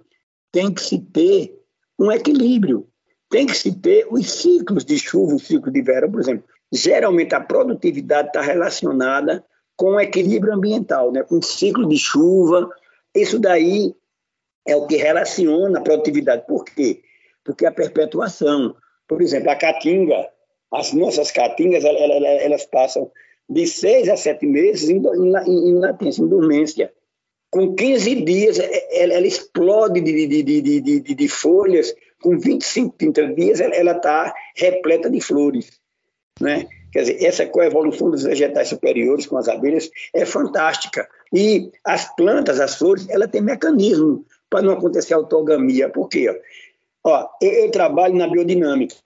tem 0.53 0.73
que 0.73 0.81
se 0.81 0.99
ter 0.99 1.63
um 1.99 2.11
equilíbrio. 2.11 2.87
Tem 3.29 3.47
que 3.47 3.57
se 3.57 3.73
ter 3.73 4.07
os 4.11 4.31
ciclos 4.31 4.85
de 4.85 4.99
chuva, 4.99 5.35
o 5.35 5.39
ciclo 5.39 5.71
de 5.73 5.83
verão, 5.83 6.11
por 6.11 6.21
exemplo. 6.21 6.45
Geralmente 6.73 7.35
a 7.35 7.41
produtividade 7.41 8.29
está 8.29 8.41
relacionada 8.41 9.45
com 9.77 9.93
o 9.93 10.01
equilíbrio 10.01 10.55
ambiental, 10.55 11.13
né? 11.13 11.23
com 11.23 11.39
o 11.39 11.43
ciclo 11.43 11.89
de 11.89 11.99
chuva. 11.99 12.69
Isso 13.15 13.39
daí 13.39 13.95
é 14.67 14.75
o 14.75 14.87
que 14.87 14.97
relaciona 14.97 15.79
a 15.79 15.83
produtividade. 15.83 16.47
Por 16.47 16.65
quê? 16.65 17.03
Porque 17.45 17.67
a 17.67 17.73
perpetuação. 17.73 18.75
Por 19.07 19.23
exemplo, 19.23 19.51
a 19.51 19.57
caatinga, 19.57 20.29
as 20.73 20.93
nossas 20.93 21.31
caatingas, 21.31 21.85
elas, 21.85 22.43
elas 22.43 22.67
passam 22.67 23.11
de 23.49 23.67
seis 23.67 24.09
a 24.09 24.17
sete 24.17 24.45
meses 24.47 24.89
em, 24.89 24.99
em, 24.99 25.69
em 25.71 25.75
latência, 25.79 26.23
em 26.23 26.29
dormência. 26.29 26.93
Com 27.51 27.75
15 27.75 28.23
dias, 28.23 28.59
ela, 28.59 29.15
ela 29.15 29.27
explode 29.27 30.01
de, 30.01 30.27
de, 30.27 30.43
de, 30.43 30.81
de, 30.81 31.15
de, 31.15 31.29
folhas. 31.29 31.95
Com 32.23 32.39
25, 32.39 32.97
30 32.97 33.35
dias, 33.35 33.61
ela 33.61 33.93
está 33.93 34.35
repleta 34.55 35.11
de 35.11 35.21
flores. 35.21 35.81
Né? 36.41 36.67
Quer 36.93 37.01
dizer, 37.01 37.25
essa 37.25 37.47
coevolução 37.47 38.11
dos 38.11 38.23
vegetais 38.23 38.69
superiores 38.69 39.27
com 39.27 39.37
as 39.37 39.49
abelhas 39.49 39.91
é 40.15 40.25
fantástica. 40.25 41.09
E 41.33 41.71
as 41.85 42.15
plantas, 42.17 42.61
as 42.61 42.77
flores, 42.77 43.09
ela 43.09 43.29
tem 43.29 43.41
mecanismo 43.41 44.25
para 44.49 44.63
não 44.63 44.73
acontecer 44.73 45.15
autogamia. 45.15 45.89
Por 45.89 46.09
quê? 46.09 46.29
Ó, 47.05 47.29
eu, 47.41 47.53
eu 47.53 47.71
trabalho 47.71 48.15
na 48.15 48.29
biodinâmica. 48.29 48.97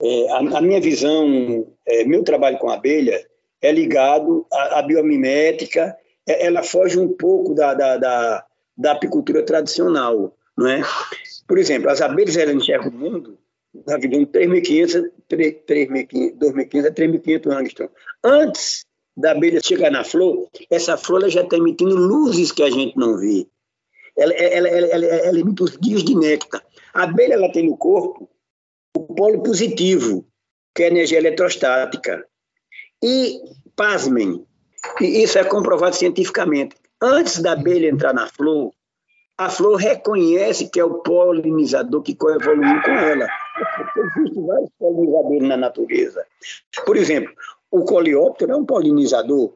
É, 0.00 0.30
a, 0.32 0.38
a, 0.38 0.60
minha 0.60 0.80
visão, 0.80 1.66
é, 1.86 2.04
meu 2.04 2.24
trabalho 2.24 2.58
com 2.58 2.70
abelha 2.70 3.24
é 3.60 3.70
ligado 3.70 4.46
à, 4.52 4.80
à 4.80 4.82
biomimética, 4.82 5.96
é, 6.28 6.46
ela 6.46 6.62
foge 6.62 6.98
um 6.98 7.08
pouco 7.08 7.54
da, 7.54 7.74
da, 7.74 7.96
da, 7.96 8.46
da 8.76 8.92
apicultura 8.92 9.44
tradicional, 9.44 10.34
não 10.56 10.68
é? 10.68 10.82
Por 11.46 11.58
exemplo, 11.58 11.90
as 11.90 12.00
abelhas 12.00 12.36
elas 12.36 12.54
enxergam 12.54 12.90
o 12.90 12.94
mundo 12.94 13.38
na 13.86 13.96
vida 13.96 14.18
de 14.18 14.26
3.500, 14.26 15.10
2.500 15.30 16.86
a 16.86 16.90
3.500 16.90 17.50
angstrom. 17.50 17.88
Antes 18.22 18.84
da 19.16 19.32
abelha 19.32 19.60
chegar 19.62 19.90
na 19.90 20.04
flor, 20.04 20.48
essa 20.70 20.96
flor 20.96 21.28
já 21.28 21.42
está 21.42 21.56
emitindo 21.56 21.94
luzes 21.94 22.52
que 22.52 22.62
a 22.62 22.70
gente 22.70 22.96
não 22.96 23.16
vê. 23.18 23.46
Ela, 24.16 24.32
ela, 24.34 24.68
ela, 24.68 25.06
ela, 25.06 25.38
emite 25.38 25.62
os 25.62 25.76
guias 25.76 26.04
de 26.04 26.14
néctar. 26.14 26.62
A 26.92 27.04
abelha 27.04 27.34
ela 27.34 27.50
tem 27.50 27.66
no 27.66 27.76
corpo 27.76 28.28
o 28.94 29.14
polo 29.14 29.42
positivo, 29.42 30.26
que 30.74 30.82
é 30.82 30.86
a 30.86 30.90
energia 30.90 31.18
eletrostática. 31.18 32.26
E, 33.02 33.40
pasmem, 33.74 34.46
e 35.00 35.22
isso 35.22 35.38
é 35.38 35.44
comprovado 35.44 35.96
cientificamente, 35.96 36.76
antes 37.00 37.40
da 37.40 37.52
abelha 37.52 37.88
entrar 37.88 38.12
na 38.12 38.28
flor, 38.28 38.72
a 39.44 39.50
flor 39.50 39.76
reconhece 39.76 40.68
que 40.68 40.78
é 40.78 40.84
o 40.84 41.00
polinizador 41.02 42.02
que 42.02 42.14
coevoluiu 42.14 42.80
com 42.82 42.90
ela. 42.90 43.28
Existem 43.96 44.46
vários 44.46 44.70
polinizadores 44.78 45.42
na 45.42 45.56
natureza. 45.56 46.26
Por 46.86 46.96
exemplo, 46.96 47.32
o 47.70 47.84
coleóptero 47.84 48.52
é 48.52 48.56
um 48.56 48.64
polinizador. 48.64 49.52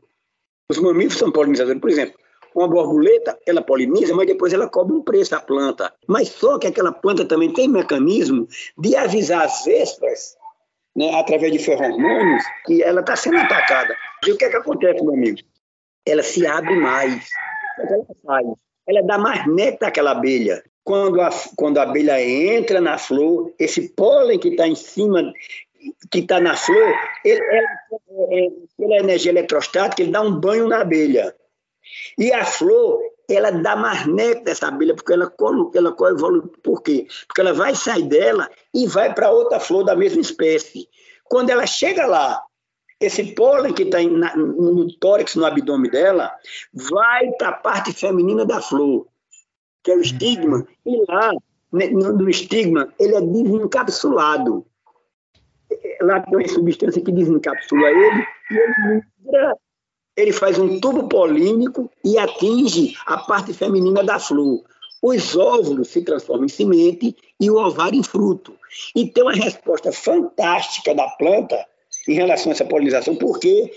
Os 0.71 0.79
mamíferos 0.79 1.19
são 1.19 1.31
polinizadores. 1.31 1.81
Por 1.81 1.91
exemplo, 1.91 2.19
uma 2.55 2.67
borboleta, 2.67 3.39
ela 3.47 3.63
poliniza, 3.63 4.15
mas 4.15 4.27
depois 4.27 4.53
ela 4.53 4.69
cobra 4.69 4.97
um 4.97 5.03
preço 5.03 5.37
à 5.37 5.41
planta. 5.41 5.93
Mas 6.09 6.31
só 6.31 6.59
que 6.59 6.67
aquela 6.67 6.91
planta 6.91 7.25
também 7.25 7.53
tem 7.53 7.69
mecanismo 7.69 8.49
de 8.79 8.97
avisar 8.97 9.45
as 9.45 9.65
vespas, 9.65 10.37
né, 10.97 11.15
através 11.21 11.53
de 11.53 11.59
ferromônios, 11.59 12.43
que 12.65 12.83
ela 12.83 13.01
está 13.01 13.15
sendo 13.15 13.39
atacada. 13.39 13.95
E 14.27 14.33
o 14.33 14.37
que 14.37 14.47
é 14.47 14.49
que 14.49 14.57
acontece, 14.57 15.05
meu 15.05 15.15
amigo? 15.15 15.39
Ela 16.05 16.23
se 16.23 16.47
abre 16.47 16.75
mais. 16.77 17.29
Ela 17.79 18.07
faz 18.25 18.47
ela 18.87 19.03
dá 19.03 19.19
mais 19.19 19.47
néctar 19.47 19.89
àquela 19.89 20.13
abelha. 20.13 20.63
Quando 20.85 21.21
a, 21.21 21.31
quando 21.57 21.79
a 21.79 21.83
abelha 21.83 22.23
entra 22.23 22.81
na 22.81 22.97
flor, 22.97 23.53
esse 23.59 23.89
pólen 23.91 24.39
que 24.39 24.49
está 24.49 24.69
em 24.69 24.77
cima, 24.77 25.33
que 26.11 26.21
está 26.21 26.39
na 26.39 26.57
flor, 26.57 26.95
ele, 27.25 27.41
ela, 27.41 27.69
é, 28.31 28.49
pela 28.79 28.99
energia 28.99 29.33
eletrostática, 29.33 30.03
ele 30.03 30.13
dá 30.13 30.21
um 30.21 30.39
banho 30.39 30.69
na 30.69 30.83
abelha. 30.83 31.35
E 32.17 32.33
a 32.33 32.45
flor, 32.45 33.01
ela 33.29 33.51
dá 33.51 33.75
mais 33.75 34.07
néctar 34.07 34.45
dessa 34.45 34.69
abelha, 34.69 34.95
porque 34.95 35.13
ela, 35.13 35.33
ela 35.75 35.93
coevolui. 35.93 36.49
Por 36.63 36.83
quê? 36.83 37.07
Porque 37.27 37.41
ela 37.41 37.53
vai 37.53 37.75
sair 37.75 38.05
dela 38.05 38.49
e 38.73 38.87
vai 38.87 39.13
para 39.13 39.31
outra 39.33 39.59
flor 39.59 39.85
da 39.85 39.97
mesma 39.97 40.21
espécie. 40.21 40.89
Quando 41.25 41.51
ela 41.51 41.67
chega 41.67 42.07
lá, 42.07 42.41
esse 43.01 43.35
pólen 43.35 43.75
que 43.75 43.83
está 43.83 44.03
no 44.03 44.93
tórax, 44.99 45.37
no 45.37 45.45
abdômen 45.45 45.91
dela, 45.91 46.33
vai 46.73 47.31
para 47.33 47.49
a 47.49 47.53
parte 47.53 47.93
feminina 47.93 48.45
da 48.45 48.61
flor, 48.61 49.07
que 49.83 49.91
é 49.91 49.97
o 49.97 50.01
estigma, 50.01 50.67
e 50.85 51.05
lá, 51.09 51.33
né, 51.73 51.89
no 51.89 52.29
estigma, 52.29 52.93
ele 52.99 53.15
é 53.15 53.21
desencapsulado. 53.21 54.67
Lá 56.01 56.21
tem 56.21 56.39
uma 56.39 56.49
substância 56.49 57.03
que 57.03 57.13
desencapsula 57.13 57.89
ele, 57.89 58.27
e 58.51 58.55
ele 58.57 59.03
migra 59.25 59.57
ele 60.17 60.33
faz 60.33 60.59
um 60.59 60.81
tubo 60.81 61.09
polínico 61.09 61.91
e 62.03 62.17
atinge 62.17 62.97
a 63.05 63.19
parte 63.19 63.53
feminina 63.53 64.03
da 64.03 64.19
flor. 64.19 64.65
Os 65.03 65.37
óvulos 65.37 65.89
se 65.89 66.03
transformam 66.03 66.47
em 66.47 66.49
semente 66.49 67.15
e 67.39 67.51
o 67.51 67.57
ovário 67.57 67.99
em 67.99 68.03
fruto. 68.03 68.57
E 68.95 69.07
tem 69.07 69.23
uma 69.23 69.35
resposta 69.35 69.93
fantástica 69.93 70.95
da 70.95 71.07
planta 71.11 71.63
em 72.09 72.15
relação 72.15 72.51
a 72.51 72.55
essa 72.55 72.65
polinização, 72.65 73.17
porque, 73.17 73.73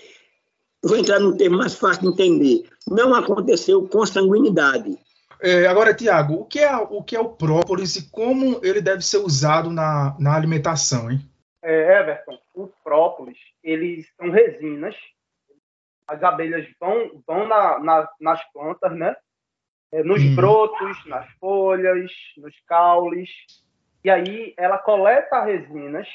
vou 0.83 0.97
entrar 0.97 1.19
num 1.19 1.35
termo 1.35 1.57
mais 1.57 1.75
fácil 1.75 2.01
de 2.01 2.07
entender, 2.09 2.69
não 2.87 3.13
aconteceu 3.13 3.87
consanguinidade. 3.87 4.97
É, 5.41 5.67
agora, 5.67 5.93
Tiago, 5.93 6.41
o, 6.41 6.45
que 6.45 6.59
é, 6.59 6.75
o 6.75 7.01
que 7.01 7.15
é 7.15 7.19
o 7.19 7.29
própolis 7.29 7.95
e 7.95 8.11
como 8.11 8.59
ele 8.61 8.81
deve 8.81 9.01
ser 9.01 9.17
usado 9.17 9.69
na, 9.69 10.15
na 10.19 10.35
alimentação, 10.35 11.09
hein? 11.09 11.19
É, 11.61 11.99
Everton, 11.99 12.37
os 12.53 12.69
própolis, 12.83 13.37
eles 13.63 14.07
são 14.17 14.29
resinas. 14.29 14.95
As 16.05 16.21
abelhas 16.23 16.67
vão, 16.79 17.23
vão 17.25 17.47
na, 17.47 17.79
na, 17.79 18.09
nas 18.19 18.51
plantas, 18.51 18.91
né? 18.97 19.15
É, 19.91 20.03
nos 20.03 20.21
hum. 20.21 20.35
brotos, 20.35 21.05
nas 21.05 21.29
folhas, 21.39 22.11
nos 22.37 22.55
caules. 22.67 23.29
E 24.03 24.09
aí 24.09 24.53
ela 24.57 24.77
coleta 24.77 25.43
resinas 25.43 26.07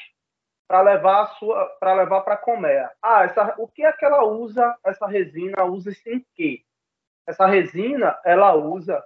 para 0.66 0.80
levar 0.80 1.26
sua 1.38 1.66
para 1.78 1.94
levar 1.94 2.22
para 2.22 2.34
a 2.34 2.38
colmeia. 2.38 2.90
Ah, 3.02 3.24
essa, 3.24 3.54
o 3.58 3.68
que 3.68 3.84
é 3.84 3.92
que 3.92 4.04
ela 4.04 4.24
usa? 4.24 4.76
Essa 4.84 5.06
resina 5.06 5.64
usa-se 5.64 6.10
em 6.10 6.24
quê? 6.34 6.62
Essa 7.26 7.46
resina 7.46 8.18
ela 8.24 8.54
usa 8.54 9.02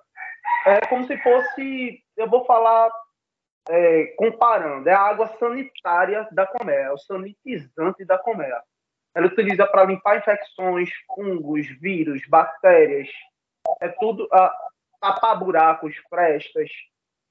é 0.66 0.80
como 0.86 1.06
se 1.06 1.16
fosse, 1.18 2.02
eu 2.16 2.28
vou 2.28 2.44
falar 2.44 2.90
é, 3.68 4.06
comparando, 4.16 4.88
é 4.88 4.92
a 4.92 5.00
água 5.00 5.28
sanitária 5.38 6.26
da 6.32 6.46
colmeia, 6.46 6.86
é 6.86 6.92
o 6.92 6.98
sanitizante 6.98 8.04
da 8.04 8.18
colmeia. 8.18 8.62
Ela 9.14 9.26
utiliza 9.26 9.66
para 9.66 9.84
limpar 9.84 10.18
infecções, 10.18 10.90
fungos, 11.06 11.66
vírus, 11.80 12.22
bactérias, 12.28 13.08
é 13.80 13.88
tudo, 13.88 14.28
a, 14.32 14.54
tapar 15.00 15.38
buracos, 15.38 15.96
frestas. 16.08 16.70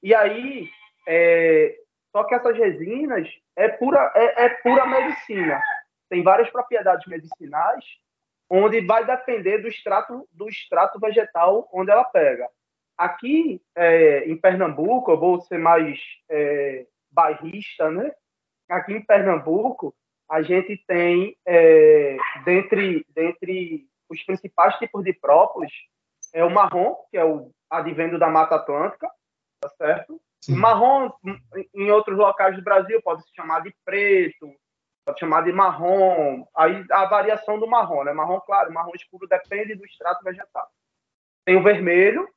E 0.02 0.14
aí, 0.14 0.70
é, 1.08 1.76
só 2.18 2.24
que 2.24 2.34
essas 2.34 2.58
resinas 2.58 3.30
é 3.56 3.70
pura, 3.70 4.12
é, 4.16 4.46
é 4.46 4.50
pura 4.50 4.88
medicina. 4.88 5.62
Tem 6.10 6.24
várias 6.24 6.50
propriedades 6.50 7.06
medicinais, 7.06 7.86
onde 8.50 8.82
vai 8.82 9.06
depender 9.06 9.60
do 9.60 9.68
extrato, 9.68 10.28
do 10.34 10.50
extrato 10.50 11.00
vegetal 11.00 11.70
onde 11.72 11.92
ela 11.92 12.04
pega. 12.06 12.50
Aqui 12.98 13.62
é, 13.76 14.28
em 14.28 14.36
Pernambuco, 14.36 15.12
eu 15.12 15.20
vou 15.20 15.40
ser 15.42 15.60
mais 15.60 16.00
é, 16.28 16.88
bairrista, 17.12 17.92
né? 17.92 18.12
Aqui 18.68 18.94
em 18.94 19.06
Pernambuco, 19.06 19.94
a 20.28 20.42
gente 20.42 20.76
tem, 20.88 21.38
é, 21.46 22.18
dentre, 22.44 23.06
dentre 23.14 23.86
os 24.10 24.24
principais 24.24 24.76
tipos 24.78 25.04
de 25.04 25.14
própolis, 25.14 25.72
é 26.34 26.44
o 26.44 26.50
marrom, 26.50 26.96
que 27.12 27.18
é 27.18 27.24
o 27.24 27.52
advendo 27.70 28.18
da 28.18 28.28
Mata 28.28 28.56
Atlântica, 28.56 29.08
tá 29.62 29.70
certo? 29.78 30.20
Sim. 30.41 30.56
Marrom, 30.56 31.12
em 31.74 31.91
outros 31.91 32.17
locais 32.17 32.56
do 32.56 32.63
Brasil, 32.63 33.01
pode 33.01 33.24
se 33.24 33.36
chamar 33.36 33.62
de 33.62 33.75
preto, 33.84 34.53
pode 35.06 35.20
chamar 35.20 35.44
de 35.44 35.51
marrom. 35.51 36.46
Aí 36.56 36.86
a 36.91 37.06
variação 37.06 37.60
do 37.60 37.67
marrom, 37.67 38.03
né? 38.03 38.13
Marrom 38.13 38.39
claro, 38.41 38.74
marrom 38.74 38.91
escuro 38.96 39.27
depende 39.27 39.75
do 39.75 39.86
extrato 39.86 40.24
vegetal. 40.24 40.67
Tem 41.46 41.56
o 41.58 41.63
vermelho, 41.63 42.27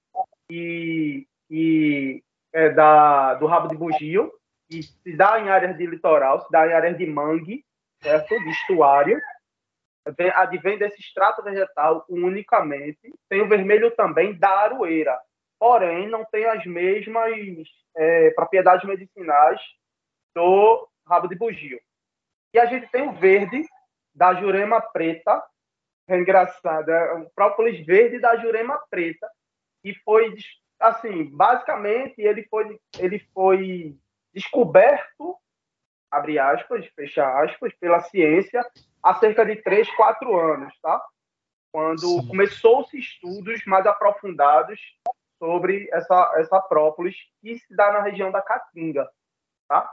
e, 0.51 1.27
e 1.49 2.23
é 2.53 2.71
da, 2.71 3.35
do 3.35 3.47
rabo 3.47 3.69
de 3.69 3.77
bugio, 3.77 4.33
e 4.71 4.83
se 4.83 5.17
dá 5.17 5.41
em 5.41 5.49
áreas 5.49 5.77
de 5.77 5.87
litoral, 5.87 6.41
se 6.41 6.51
dá 6.51 6.67
em 6.67 6.73
áreas 6.73 6.97
de 6.97 7.07
mangue, 7.07 7.65
certo? 8.01 8.39
de 8.39 8.51
estuário, 8.51 9.21
advém 10.35 10.79
desse 10.79 11.01
extrato 11.01 11.43
vegetal 11.43 12.05
unicamente. 12.09 13.13
Tem 13.29 13.43
o 13.43 13.49
vermelho 13.49 13.91
também 13.93 14.35
da 14.39 14.51
aroeira, 14.51 15.19
porém 15.61 16.09
não 16.09 16.25
tem 16.25 16.47
as 16.47 16.65
mesmas 16.65 17.69
é, 17.95 18.31
propriedades 18.31 18.89
medicinais 18.89 19.61
do 20.35 20.89
rabo 21.07 21.29
de 21.29 21.37
bugio. 21.37 21.79
E 22.55 22.59
a 22.59 22.65
gente 22.65 22.89
tem 22.89 23.07
o 23.07 23.13
verde 23.13 23.63
da 24.15 24.35
jurema 24.35 24.81
preta, 24.81 25.45
é 26.09 26.19
engraçado, 26.19 26.91
é 26.91 27.15
o 27.15 27.31
própolis 27.31 27.85
verde 27.85 28.19
da 28.19 28.37
jurema 28.37 28.83
preta, 28.91 29.29
e 29.85 29.95
foi 29.97 30.35
assim, 30.81 31.25
basicamente 31.27 32.21
ele 32.21 32.43
foi 32.49 32.81
ele 32.99 33.19
foi 33.35 33.97
descoberto 34.33 35.37
abre 36.11 36.39
aspas, 36.39 36.87
fecha 36.97 37.25
aspas, 37.41 37.73
pela 37.75 38.01
ciência 38.01 38.67
há 39.03 39.15
cerca 39.15 39.45
de 39.45 39.57
3, 39.57 39.89
4 39.95 40.37
anos, 40.37 40.75
tá? 40.81 41.01
Quando 41.73 42.27
começou-se 42.27 42.99
estudos 42.99 43.65
mais 43.65 43.87
aprofundados 43.87 44.81
sobre 45.41 45.89
essa, 45.91 46.35
essa 46.37 46.61
própolis 46.61 47.17
que 47.41 47.59
se 47.59 47.75
dá 47.75 47.91
na 47.91 48.03
região 48.03 48.31
da 48.31 48.43
Caatinga, 48.43 49.11
tá? 49.67 49.91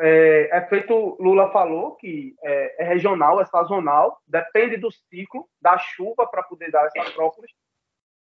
É, 0.00 0.56
é, 0.56 0.66
feito, 0.68 1.16
Lula 1.20 1.50
falou 1.50 1.96
que 1.96 2.36
é, 2.40 2.84
é, 2.84 2.86
regional, 2.86 3.40
é 3.40 3.44
sazonal, 3.44 4.22
depende 4.24 4.76
do 4.76 4.92
ciclo 4.92 5.48
da 5.60 5.76
chuva 5.76 6.24
para 6.28 6.44
poder 6.44 6.70
dar 6.70 6.86
essa 6.86 7.10
própolis, 7.12 7.50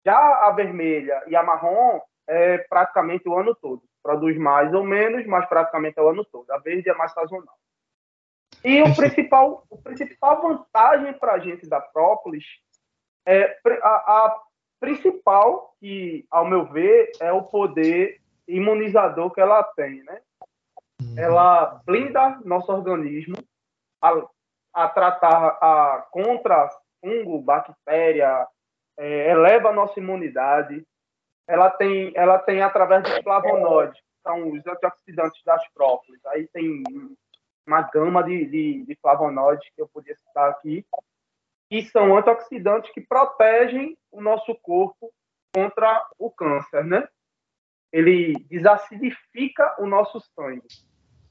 já 0.06 0.16
a 0.48 0.52
vermelha 0.52 1.24
e 1.28 1.36
a 1.36 1.42
marrom 1.42 2.00
é 2.28 2.60
praticamente 2.60 3.28
o 3.28 3.36
ano 3.36 3.56
todo. 3.56 3.82
Produz 4.04 4.38
mais 4.38 4.72
ou 4.74 4.84
menos, 4.84 5.26
mas 5.26 5.48
praticamente 5.48 5.98
é 5.98 6.02
o 6.02 6.10
ano 6.10 6.24
todo. 6.26 6.52
A 6.52 6.60
verde 6.60 6.89
é 6.89 6.94
mais 6.94 7.12
sazonal. 7.12 7.56
E 8.63 8.82
o 8.84 8.96
principal, 8.96 9.66
o 9.70 9.82
principal 9.82 10.42
vantagem 10.42 11.13
para 11.13 11.34
a 11.34 11.39
gente 11.39 11.68
da 11.68 11.82
própolis 11.82 12.46
é 13.26 13.58
a, 13.82 13.89
a, 13.89 14.42
principal, 14.84 15.74
que, 15.80 16.26
ao 16.30 16.46
meu 16.46 16.65
ver, 16.65 17.10
é 17.22 17.32
o 17.32 17.41
poder 17.41 18.19
imunizador 18.46 19.32
que 19.32 19.39
ela 19.39 19.63
tem, 19.63 20.04
né? 20.04 20.22
Uhum. 21.02 21.15
Ela 21.17 21.82
blinda 21.86 22.41
nosso 22.43 22.69
organismo 22.69 23.38
a, 24.02 24.12
a 24.74 24.89
tratar 24.89 25.58
a, 25.62 26.06
contra 26.12 26.69
fungo, 27.00 27.41
bactéria, 27.41 28.46
é, 29.00 29.32
eleva 29.32 29.69
a 29.69 29.74
nossa 29.74 29.98
imunidade. 29.98 30.86
Ela 31.48 31.69
tem, 31.69 32.12
ela 32.13 32.38
tem 32.38 32.62
através 32.62 33.04
dos 33.04 33.19
flavonoides, 33.19 33.98
que 33.98 34.22
são 34.22 34.52
os 34.52 34.67
antioxidantes 34.67 35.41
das 35.46 35.65
própolis. 35.69 36.19
Aí 36.26 36.46
tem 36.50 36.84
uma 37.65 37.84
gama 37.84 38.22
de, 38.22 38.46
de, 38.48 38.84
de 38.84 38.98
flavonoides 39.02 39.65
que 39.74 39.82
eu 39.82 39.88
podia 39.88 40.15
citar 40.17 40.50
aqui, 40.50 40.86
que 41.82 41.90
são 41.90 42.16
antioxidantes 42.16 42.92
que 42.92 43.02
protegem 43.02 43.98
o 44.12 44.22
nosso 44.22 44.54
corpo 44.62 45.12
contra 45.54 46.08
o 46.20 46.30
câncer, 46.30 46.84
né? 46.84 47.08
Ele 47.92 48.34
desacidifica 48.50 49.76
o 49.80 49.86
nosso 49.86 50.20
sangue. 50.36 50.68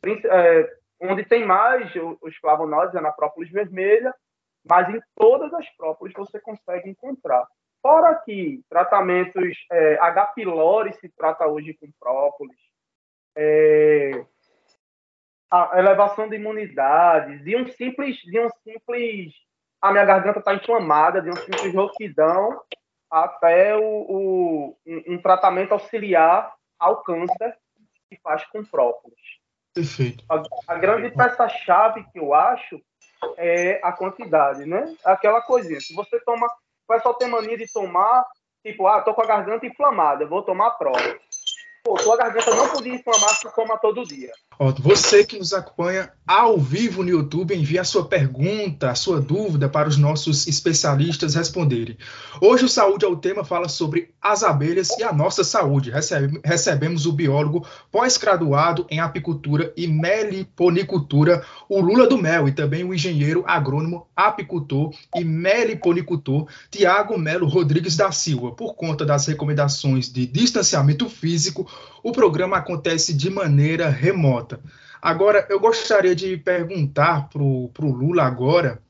É, 0.04 0.76
onde 1.00 1.24
tem 1.24 1.44
mais 1.44 1.92
os 2.20 2.36
flavonoides 2.36 2.94
é 2.94 3.00
na 3.00 3.12
própolis 3.12 3.50
vermelha 3.50 4.12
mas 4.64 4.88
em 4.88 5.00
todas 5.16 5.52
as 5.54 5.68
própolis 5.76 6.14
você 6.14 6.40
consegue 6.40 6.88
encontrar. 6.88 7.46
Fora 7.80 8.14
que 8.14 8.62
tratamentos 8.68 9.56
é, 9.70 9.98
H. 9.98 10.26
pylori 10.26 10.92
se 10.94 11.08
trata 11.08 11.46
hoje 11.46 11.74
com 11.74 11.90
própolis, 11.98 12.56
é, 13.36 14.24
a 15.50 15.78
elevação 15.78 16.28
de 16.28 16.36
imunidade, 16.36 17.42
de 17.42 17.56
um 17.56 17.66
simples, 17.66 18.16
de 18.18 18.40
um 18.40 18.48
simples, 18.62 19.34
a 19.82 19.90
minha 19.90 20.04
garganta 20.04 20.38
está 20.38 20.54
inflamada, 20.54 21.20
de 21.20 21.28
um 21.28 21.36
simples 21.36 21.74
rouquidão 21.74 22.62
até 23.10 23.76
o, 23.76 23.82
o 23.82 24.78
um, 24.86 25.14
um, 25.14 25.18
tratamento 25.20 25.72
auxiliar 25.72 26.54
ao 26.78 27.02
câncer 27.02 27.58
que 28.08 28.16
faz 28.22 28.44
com 28.46 28.64
própolis. 28.64 29.18
Perfeito. 29.74 30.24
A, 30.30 30.42
a 30.68 30.78
grande 30.78 31.10
peça-chave 31.10 32.04
que 32.12 32.18
eu 32.18 32.32
acho 32.32 32.80
é 33.36 33.80
a 33.82 33.92
quantidade, 33.92 34.64
né? 34.64 34.94
Aquela 35.04 35.42
coisinha. 35.42 35.80
Se 35.80 35.94
você 35.94 36.20
toma, 36.20 36.46
o 36.46 36.94
pessoal 36.94 37.14
tem 37.14 37.28
mania 37.28 37.58
de 37.58 37.70
tomar, 37.70 38.24
tipo, 38.64 38.86
ah, 38.86 39.02
tô 39.02 39.12
com 39.12 39.22
a 39.22 39.26
garganta 39.26 39.66
inflamada, 39.66 40.26
vou 40.26 40.42
tomar 40.42 40.70
prova. 40.72 41.18
Pô, 41.84 41.94
tua 41.94 42.16
garganta 42.16 42.54
não 42.54 42.68
podia 42.68 42.94
inflamar 42.94 43.30
se 43.30 43.52
toma 43.56 43.76
todo 43.76 44.06
dia. 44.06 44.30
Você 44.78 45.24
que 45.24 45.36
nos 45.36 45.52
acompanha 45.52 46.12
ao 46.24 46.56
vivo 46.56 47.02
no 47.02 47.10
YouTube, 47.10 47.56
envie 47.56 47.80
a 47.80 47.84
sua 47.84 48.06
pergunta, 48.06 48.88
a 48.88 48.94
sua 48.94 49.20
dúvida 49.20 49.68
para 49.68 49.88
os 49.88 49.96
nossos 49.96 50.46
especialistas 50.46 51.34
responderem. 51.34 51.98
Hoje 52.40 52.64
o 52.64 52.68
Saúde 52.68 53.04
ao 53.04 53.16
Tema 53.16 53.42
fala 53.42 53.68
sobre 53.68 54.14
as 54.22 54.44
abelhas 54.44 54.90
e 54.96 55.02
a 55.02 55.12
nossa 55.12 55.42
saúde. 55.42 55.90
Recebe, 55.90 56.40
recebemos 56.44 57.06
o 57.06 57.12
biólogo 57.12 57.66
pós-graduado 57.90 58.86
em 58.88 59.00
apicultura 59.00 59.72
e 59.76 59.88
meliponicultura, 59.88 61.44
o 61.68 61.80
Lula 61.80 62.06
do 62.06 62.16
Mel, 62.16 62.46
e 62.46 62.52
também 62.52 62.84
o 62.84 62.94
engenheiro 62.94 63.42
agrônomo, 63.44 64.06
apicultor 64.14 64.94
e 65.16 65.24
meliponicultor, 65.24 66.46
Tiago 66.70 67.18
Melo 67.18 67.48
Rodrigues 67.48 67.96
da 67.96 68.12
Silva. 68.12 68.52
Por 68.52 68.76
conta 68.76 69.04
das 69.04 69.26
recomendações 69.26 70.08
de 70.08 70.24
distanciamento 70.24 71.08
físico, 71.08 71.68
o 72.02 72.12
programa 72.12 72.56
acontece 72.56 73.14
de 73.14 73.30
maneira 73.30 73.88
remota. 73.88 74.60
Agora, 75.00 75.46
eu 75.50 75.58
gostaria 75.58 76.14
de 76.14 76.36
perguntar 76.36 77.28
para 77.28 77.42
o 77.42 77.70
Lula 77.80 78.22
agora 78.22 78.80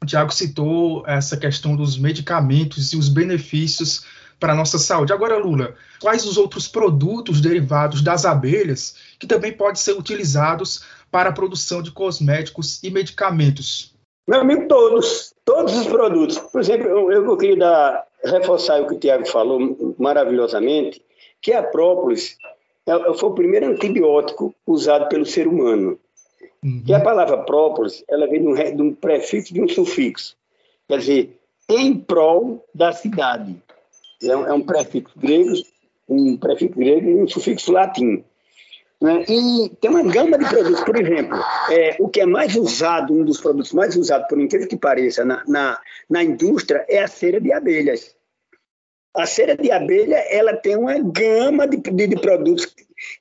O 0.00 0.06
Tiago 0.06 0.32
citou 0.32 1.04
essa 1.06 1.36
questão 1.36 1.74
dos 1.74 1.98
medicamentos 1.98 2.92
e 2.92 2.96
os 2.96 3.08
benefícios 3.08 4.04
para 4.38 4.52
a 4.52 4.56
nossa 4.56 4.78
saúde. 4.78 5.12
Agora, 5.12 5.36
Lula, 5.36 5.74
quais 6.00 6.24
os 6.24 6.36
outros 6.36 6.68
produtos 6.68 7.40
derivados 7.40 8.02
das 8.02 8.24
abelhas 8.24 8.94
que 9.18 9.26
também 9.26 9.52
podem 9.52 9.74
ser 9.74 9.92
utilizados 9.92 10.84
para 11.10 11.30
a 11.30 11.32
produção 11.32 11.82
de 11.82 11.90
cosméticos 11.90 12.80
e 12.82 12.90
medicamentos? 12.90 13.92
Meu 14.28 14.40
amigo, 14.40 14.68
todos, 14.68 15.34
todos 15.44 15.74
os 15.76 15.86
produtos. 15.86 16.38
Por 16.38 16.60
exemplo, 16.60 16.86
eu, 16.86 17.10
eu 17.10 17.36
queria 17.36 17.56
dar, 17.56 18.06
reforçar 18.24 18.80
o 18.80 18.86
que 18.86 18.94
o 18.94 18.98
Tiago 18.98 19.26
falou 19.26 19.96
maravilhosamente, 19.98 21.02
que 21.40 21.52
a 21.52 21.62
própolis 21.62 22.36
é, 22.86 23.14
foi 23.14 23.28
o 23.28 23.34
primeiro 23.34 23.66
antibiótico 23.66 24.54
usado 24.66 25.08
pelo 25.08 25.26
ser 25.26 25.46
humano. 25.46 25.98
Uhum. 26.64 26.82
E 26.86 26.94
a 26.94 27.00
palavra 27.00 27.38
própolis, 27.38 28.04
ela 28.08 28.26
vem 28.26 28.40
de 28.40 28.48
um, 28.48 28.54
de 28.54 28.82
um 28.82 28.94
prefixo 28.94 29.52
de 29.52 29.62
um 29.62 29.68
sufixo. 29.68 30.36
Quer 30.88 30.98
dizer, 30.98 31.38
em 31.68 31.94
prol 31.94 32.64
da 32.74 32.92
cidade. 32.92 33.56
É 34.22 34.36
um, 34.36 34.46
é 34.46 34.52
um 34.52 34.62
prefixo 34.62 35.12
grego, 35.16 35.52
um 36.08 36.36
prefixo 36.36 36.76
grego 36.76 37.08
e 37.08 37.14
um 37.22 37.28
sufixo 37.28 37.70
latim. 37.70 38.24
Né? 39.00 39.24
E 39.28 39.68
tem 39.80 39.90
uma 39.90 40.02
gama 40.02 40.36
de 40.36 40.48
produtos, 40.48 40.82
por 40.82 40.96
exemplo, 40.96 41.38
é, 41.70 41.96
o 42.00 42.08
que 42.08 42.20
é 42.20 42.26
mais 42.26 42.56
usado, 42.56 43.14
um 43.14 43.24
dos 43.24 43.40
produtos 43.40 43.72
mais 43.72 43.94
usados, 43.94 44.26
por 44.28 44.40
incrível 44.40 44.66
que 44.66 44.76
pareça, 44.76 45.24
na, 45.24 45.44
na, 45.46 45.80
na 46.10 46.24
indústria 46.24 46.84
é 46.88 47.02
a 47.02 47.06
cera 47.06 47.40
de 47.40 47.52
abelhas. 47.52 48.16
A 49.14 49.26
cera 49.26 49.56
de 49.56 49.70
abelha 49.70 50.16
ela 50.28 50.56
tem 50.56 50.76
uma 50.76 50.98
gama 50.98 51.66
de, 51.66 51.78
de, 51.78 52.06
de 52.06 52.20
produtos 52.20 52.66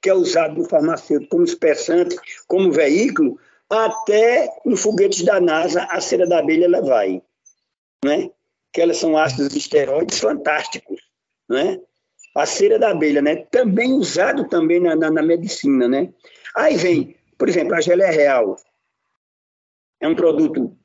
que 0.02 0.10
é 0.10 0.14
usado 0.14 0.56
no 0.56 0.70
farmacêutico 0.70 1.30
como 1.30 1.44
espessante, 1.44 2.16
como 2.48 2.72
veículo, 2.72 3.40
até 3.70 4.50
em 4.66 4.76
foguetes 4.76 5.24
da 5.24 5.40
NASA 5.40 5.84
a 5.90 6.00
cera 6.00 6.28
da 6.28 6.40
abelha 6.40 6.66
ela 6.66 6.82
vai, 6.82 7.22
né? 8.04 8.30
Que 8.72 8.82
elas 8.82 8.98
são 8.98 9.18
ácidos 9.18 9.56
esteroides 9.56 10.20
fantásticos, 10.20 11.00
né? 11.50 11.80
A 12.36 12.46
cera 12.46 12.78
da 12.78 12.92
abelha, 12.92 13.22
né? 13.22 13.36
Também 13.50 13.94
usado 13.94 14.48
também 14.48 14.80
na, 14.80 14.96
na, 14.96 15.10
na 15.10 15.22
medicina, 15.24 15.88
né? 15.88 16.14
Aí 16.56 16.76
vem, 16.76 17.16
por 17.38 17.50
exemplo, 17.50 17.76
a 17.76 17.82
geleia 17.82 18.12
real. 18.12 18.56
É 20.00 20.08
um 20.08 20.16
produto 20.16 20.78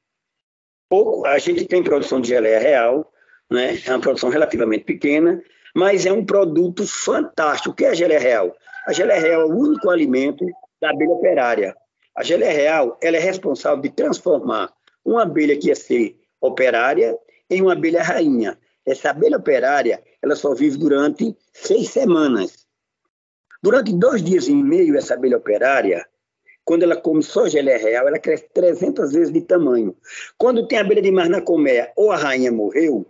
pouco, 0.89 1.27
a 1.27 1.39
gente 1.39 1.67
tem 1.67 1.83
produção 1.83 2.21
de 2.21 2.29
geleia 2.29 2.59
real, 2.59 3.12
né? 3.53 3.79
É 3.87 3.91
uma 3.91 4.01
produção 4.01 4.31
relativamente 4.31 4.85
pequena, 4.85 5.43
mas 5.75 6.07
é 6.07 6.13
um 6.13 6.25
produto 6.25 6.87
fantástico. 6.87 7.71
O 7.71 7.75
que 7.75 7.85
é 7.85 7.91
a 7.91 7.95
geleia 7.95 8.21
real? 8.21 8.57
A 8.87 8.93
geleia 8.93 9.21
real 9.21 9.43
é 9.43 9.45
o 9.45 9.57
único 9.57 9.91
alimento 9.91 10.45
da 10.81 10.91
abelha 10.91 11.13
operária. 11.13 11.77
A 12.17 12.23
geleia 12.23 12.53
real 12.53 12.99
ela 13.03 13.17
é 13.17 13.21
responsável 13.21 13.81
de 13.81 13.91
transformar 13.91 14.73
uma 15.05 15.23
abelha 15.23 15.57
que 15.57 15.69
ia 15.69 15.75
ser 15.75 16.17
operária 16.41 17.17
em 17.49 17.63
uma 17.63 17.73
abelha 17.73 18.03
rainha. 18.03 18.59
Essa 18.85 19.11
abelha 19.11 19.37
operária 19.37 20.03
ela 20.21 20.35
só 20.35 20.55
vive 20.55 20.77
durante 20.77 21.37
seis 21.53 21.91
semanas. 21.91 22.67
Durante 23.63 23.93
dois 23.93 24.23
dias 24.23 24.49
e 24.49 24.55
meio, 24.55 24.97
essa 24.97 25.15
abelha 25.15 25.37
operária, 25.37 26.05
quando 26.65 26.83
ela 26.83 26.97
come 26.97 27.23
só 27.23 27.49
geleia 27.49 27.79
real, 27.79 28.09
ela 28.09 28.19
cresce 28.19 28.49
300 28.53 29.13
vezes 29.13 29.33
de 29.33 29.41
tamanho. 29.41 29.97
Quando 30.37 30.67
tem 30.67 30.79
abelha 30.79 31.01
demais 31.01 31.29
na 31.29 31.41
colmeia 31.41 31.93
ou 31.97 32.11
a 32.11 32.17
rainha 32.17 32.51
morreu, 32.51 33.07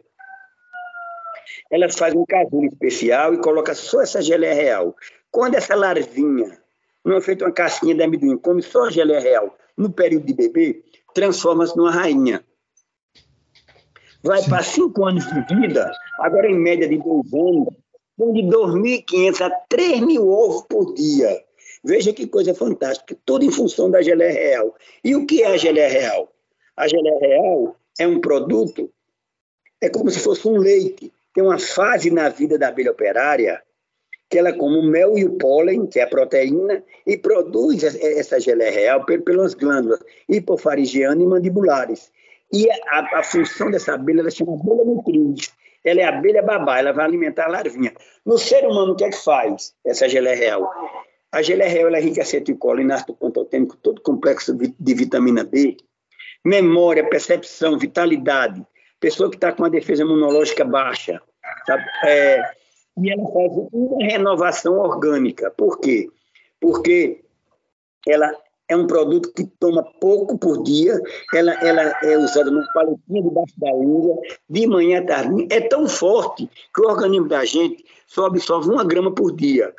ela 1.70 1.88
faz 1.90 2.14
um 2.14 2.24
casulo 2.24 2.66
especial 2.66 3.34
e 3.34 3.38
coloca 3.38 3.74
só 3.74 4.02
essa 4.02 4.20
geleia 4.22 4.54
real. 4.54 4.96
Quando 5.30 5.54
essa 5.54 5.74
larvinha, 5.74 6.58
não 7.04 7.16
é 7.16 7.20
feita 7.20 7.44
uma 7.44 7.52
casquinha 7.52 7.94
de 7.94 8.02
amendoim, 8.02 8.36
come 8.38 8.62
só 8.62 8.86
a 8.86 8.90
geleia 8.90 9.20
real 9.20 9.56
no 9.76 9.90
período 9.90 10.26
de 10.26 10.34
bebê, 10.34 10.84
transforma-se 11.14 11.76
numa 11.76 11.90
rainha. 11.90 12.44
Vai 14.22 14.42
para 14.44 14.62
cinco 14.62 15.04
anos 15.04 15.26
de 15.26 15.54
vida, 15.54 15.90
agora 16.20 16.48
em 16.48 16.58
média 16.58 16.88
de 16.88 16.98
dois 16.98 17.32
anos, 17.32 17.74
com 18.16 18.32
de 18.32 18.42
2.500 18.42 19.40
a 19.40 19.50
3.000 19.68 20.20
ovos 20.20 20.62
por 20.68 20.94
dia. 20.94 21.42
Veja 21.84 22.12
que 22.12 22.28
coisa 22.28 22.54
fantástica, 22.54 23.16
tudo 23.24 23.44
em 23.44 23.50
função 23.50 23.90
da 23.90 24.00
geleia 24.00 24.32
real. 24.32 24.76
E 25.02 25.16
o 25.16 25.26
que 25.26 25.42
é 25.42 25.48
a 25.48 25.56
geleia 25.56 25.88
real? 25.88 26.32
A 26.76 26.86
geleia 26.86 27.18
real 27.18 27.76
é 27.98 28.06
um 28.06 28.20
produto, 28.20 28.90
é 29.80 29.88
como 29.88 30.08
se 30.10 30.20
fosse 30.20 30.46
um 30.46 30.56
leite. 30.56 31.12
Tem 31.35 31.42
uma 31.42 31.59
fase 31.59 32.11
na 32.11 32.29
vida 32.29 32.59
da 32.59 32.68
abelha 32.68 32.90
operária 32.90 33.62
que 34.33 34.38
ela 34.38 34.53
come 34.55 34.79
o 34.79 34.83
mel 34.83 35.18
e 35.18 35.27
o 35.27 35.37
pólen, 35.37 35.87
que 35.87 36.01
é 36.01 36.05
a 36.05 36.07
proteína, 36.07 36.83
e 37.07 37.18
produz 37.18 37.85
essa 37.85 38.40
geleia 38.40 38.71
real 38.71 39.05
pelas 39.05 39.53
glândulas 39.53 40.01
hipofaringiana 40.27 41.23
e 41.23 41.27
mandibulares. 41.27 42.11
E 42.51 42.66
a, 42.71 43.18
a, 43.18 43.23
função 43.23 43.71
dessa 43.71 43.92
abelha, 43.92 44.21
ela 44.21 44.31
chama 44.31 44.55
abelha 44.55 44.85
nutriz. 44.85 45.53
Ela 45.85 46.01
é 46.01 46.05
abelha 46.05 46.42
babá, 46.42 46.79
ela 46.79 46.92
vai 46.92 47.05
alimentar 47.05 47.45
a 47.45 47.49
larvinha. 47.49 47.92
No 48.25 48.38
ser 48.38 48.64
humano, 48.66 48.92
o 48.92 48.97
que 48.97 49.05
é 49.05 49.11
que 49.11 49.23
faz 49.23 49.75
essa 49.85 50.09
geleia 50.09 50.37
real? 50.37 50.71
A 51.31 51.42
geleia 51.42 51.68
real 51.68 51.95
é 51.95 52.01
rica 52.01 52.21
em 52.21 52.23
acetilcolina, 52.23 52.95
ácido 52.95 53.14
pantotênico, 53.14 53.77
todo 53.77 54.01
complexo 54.01 54.55
de 54.55 54.95
vitamina 54.95 55.45
B, 55.45 55.77
memória, 56.42 57.07
percepção, 57.07 57.79
vitalidade. 57.79 58.64
Pessoa 59.02 59.28
que 59.28 59.36
está 59.36 59.52
com 59.52 59.64
a 59.64 59.68
defesa 59.68 60.02
imunológica 60.02 60.64
baixa, 60.64 61.20
sabe? 61.66 61.84
É, 62.04 62.40
e 62.98 63.10
ela 63.10 63.24
faz 63.32 63.52
uma 63.72 64.04
renovação 64.06 64.78
orgânica. 64.78 65.50
Por 65.50 65.80
quê? 65.80 66.08
Porque 66.60 67.24
ela 68.06 68.32
é 68.68 68.76
um 68.76 68.86
produto 68.86 69.32
que 69.34 69.44
toma 69.58 69.82
pouco 70.00 70.38
por 70.38 70.62
dia, 70.62 71.00
ela, 71.34 71.52
ela 71.54 71.82
é 72.04 72.16
usada 72.16 72.48
num 72.48 72.64
paletinho 72.72 73.24
debaixo 73.24 73.54
da 73.58 73.72
língua, 73.72 74.16
de 74.48 74.66
manhã 74.68 75.00
à 75.00 75.04
tarde. 75.04 75.48
É 75.50 75.60
tão 75.62 75.88
forte 75.88 76.48
que 76.72 76.80
o 76.80 76.88
organismo 76.88 77.26
da 77.26 77.44
gente 77.44 77.84
só 78.06 78.26
absorve 78.26 78.70
uma 78.70 78.84
grama 78.84 79.12
por 79.12 79.34
dia. 79.34 79.74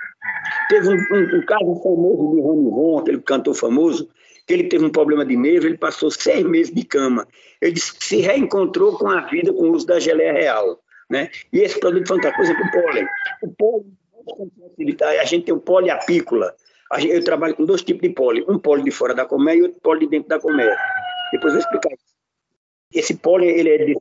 Teve 0.67 0.89
um, 0.89 0.93
um, 0.93 1.37
um 1.37 1.45
caso 1.45 1.75
famoso 1.81 2.35
de 2.35 2.41
Rony 2.41 2.69
Ron, 2.69 2.99
aquele 2.99 3.21
cantor 3.21 3.55
famoso, 3.55 4.09
que 4.45 4.53
ele 4.53 4.65
teve 4.65 4.85
um 4.85 4.89
problema 4.89 5.25
de 5.25 5.35
nervo, 5.37 5.67
ele 5.67 5.77
passou 5.77 6.11
seis 6.11 6.45
meses 6.45 6.73
de 6.73 6.83
cama. 6.83 7.27
Ele 7.61 7.79
se 7.79 8.17
reencontrou 8.17 8.97
com 8.97 9.09
a 9.09 9.21
vida 9.21 9.53
com 9.53 9.69
o 9.69 9.71
uso 9.71 9.85
da 9.85 9.99
geleia 9.99 10.33
real. 10.33 10.79
Né? 11.09 11.29
E 11.51 11.59
esse 11.59 11.79
produto 11.79 12.07
fantástico, 12.07 12.37
por 12.37 12.45
exemplo, 12.45 12.65
o 12.65 12.71
pólen. 12.71 13.07
O 13.41 13.47
pólen, 13.53 13.97
a 15.19 15.25
gente 15.25 15.45
tem 15.45 15.53
o 15.53 15.59
poliapícola. 15.59 16.53
Eu 17.01 17.23
trabalho 17.23 17.55
com 17.55 17.65
dois 17.65 17.81
tipos 17.81 18.01
de 18.01 18.13
pólen, 18.13 18.45
um 18.47 18.59
pólen 18.59 18.83
de 18.83 18.91
fora 18.91 19.13
da 19.13 19.25
colmeia 19.25 19.57
e 19.57 19.61
outro 19.63 19.79
pólen 19.81 20.01
de 20.01 20.07
dentro 20.07 20.29
da 20.29 20.39
colmeia. 20.39 20.75
Depois 21.31 21.53
eu 21.53 21.59
vou 21.59 21.67
explicar 21.67 21.93
isso. 21.93 22.13
Esse 22.93 23.15
pólen 23.15 23.49
ele 23.49 23.69
é 23.69 23.95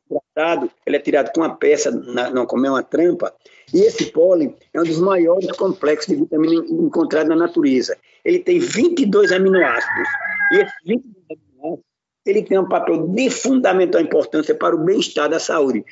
ele 0.87 0.97
é 0.97 1.01
tirado 1.01 1.33
com 1.33 1.40
uma 1.40 1.55
peça 1.57 1.90
na, 1.90 2.31
na 2.31 2.47
colmeia, 2.47 2.73
uma 2.73 2.83
trampa, 2.83 3.35
e 3.73 3.81
esse 3.81 4.07
pólen 4.07 4.57
é 4.73 4.81
um 4.81 4.85
dos 4.85 4.99
maiores 4.99 5.51
complexos 5.53 6.07
de 6.07 6.16
vitamina 6.16 6.64
encontrados 6.68 7.29
na 7.29 7.37
natureza. 7.37 7.97
Ele 8.25 8.38
tem 8.38 8.59
22 8.59 9.33
aminoácidos. 9.33 10.09
E 10.53 10.57
esses 10.57 10.75
22 10.87 11.14
aminoácidos 11.31 11.92
ele 12.25 12.42
tem 12.42 12.59
um 12.59 12.68
papel 12.68 13.09
de 13.09 13.31
fundamental 13.31 14.01
importância 14.01 14.55
para 14.55 14.75
o 14.75 14.79
bem-estar 14.85 15.29
da 15.29 15.38
saúde. 15.38 15.85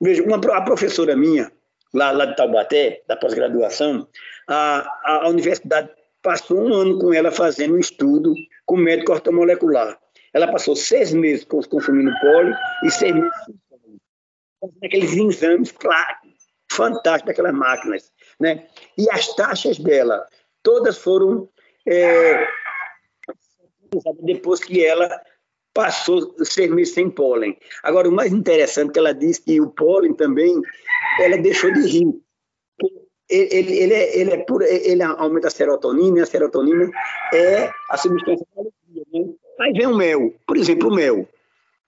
Veja, 0.00 0.22
uma, 0.22 0.36
a 0.36 0.62
professora 0.62 1.16
minha, 1.16 1.50
lá, 1.94 2.10
lá 2.10 2.26
de 2.26 2.36
Taubaté, 2.36 3.02
da 3.06 3.16
pós-graduação, 3.16 4.06
a, 4.48 4.88
a, 5.04 5.28
universidade 5.28 5.90
passou 6.22 6.58
um 6.58 6.74
ano 6.74 6.98
com 6.98 7.12
ela 7.12 7.30
fazendo 7.30 7.74
um 7.74 7.78
estudo 7.78 8.34
com 8.66 8.76
médico 8.76 9.12
ortomolecular. 9.12 9.98
Ela 10.32 10.50
passou 10.50 10.76
seis 10.76 11.12
meses 11.12 11.44
consumindo 11.44 12.12
poli 12.20 12.52
e 12.84 12.90
seis 12.90 13.14
meses 13.14 13.32
aqueles 14.82 15.12
exames, 15.12 15.72
claro, 15.72 16.16
fantásticos 16.70 17.28
daquelas 17.28 17.54
máquinas. 17.54 18.12
Né? 18.40 18.66
E 18.96 19.10
as 19.10 19.34
taxas 19.34 19.78
dela, 19.78 20.26
todas 20.62 20.98
foram 20.98 21.48
é, 21.86 22.46
depois 24.22 24.60
que 24.60 24.84
ela 24.84 25.08
passou 25.72 26.34
seis 26.44 26.70
meses 26.70 26.94
sem 26.94 27.10
pólen. 27.10 27.56
Agora, 27.82 28.08
o 28.08 28.12
mais 28.12 28.32
interessante 28.32 28.90
é 28.90 28.92
que 28.92 28.98
ela 28.98 29.14
disse 29.14 29.42
que 29.42 29.60
o 29.60 29.70
pólen 29.70 30.14
também, 30.14 30.60
ela 31.20 31.36
deixou 31.38 31.72
de 31.72 31.80
rir. 31.82 32.14
Ele, 33.30 33.48
ele, 33.52 33.78
ele, 33.78 33.94
é, 33.94 34.18
ele, 34.18 34.30
é 34.32 34.38
pura, 34.38 34.66
ele 34.66 35.02
aumenta 35.02 35.48
a 35.48 35.50
serotonina, 35.50 36.18
e 36.18 36.22
a 36.22 36.26
serotonina 36.26 36.90
é 37.34 37.70
a 37.90 37.96
substância 37.96 38.46
da 38.56 38.62
alegria. 38.62 39.04
Né? 39.12 39.34
Aí 39.60 39.72
vem 39.72 39.86
o 39.86 39.96
mel, 39.96 40.34
por 40.46 40.56
exemplo, 40.56 40.88
o 40.88 40.94
mel. 40.94 41.28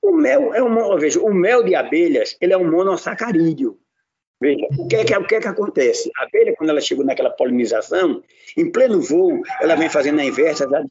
O 0.02 0.12
mel 0.12 0.54
é 0.54 0.62
um, 0.62 0.98
veja, 0.98 1.20
o 1.20 1.32
mel 1.32 1.62
de 1.62 1.74
abelhas, 1.74 2.36
ele 2.40 2.52
é 2.52 2.56
um 2.56 2.70
monossacarídeo. 2.70 3.78
Veja, 4.40 4.66
o 4.78 4.88
que, 4.88 4.96
é 4.96 5.04
que, 5.04 5.16
o 5.16 5.26
que 5.26 5.34
é 5.34 5.40
que 5.40 5.48
acontece? 5.48 6.10
A 6.16 6.24
abelha, 6.24 6.54
quando 6.56 6.70
ela 6.70 6.80
chegou 6.80 7.04
naquela 7.04 7.30
polinização, 7.30 8.22
em 8.56 8.70
pleno 8.72 9.00
voo, 9.00 9.42
ela 9.60 9.74
vem 9.74 9.90
fazendo 9.90 10.20
a 10.20 10.24
inversa 10.24 10.66
da 10.66 10.82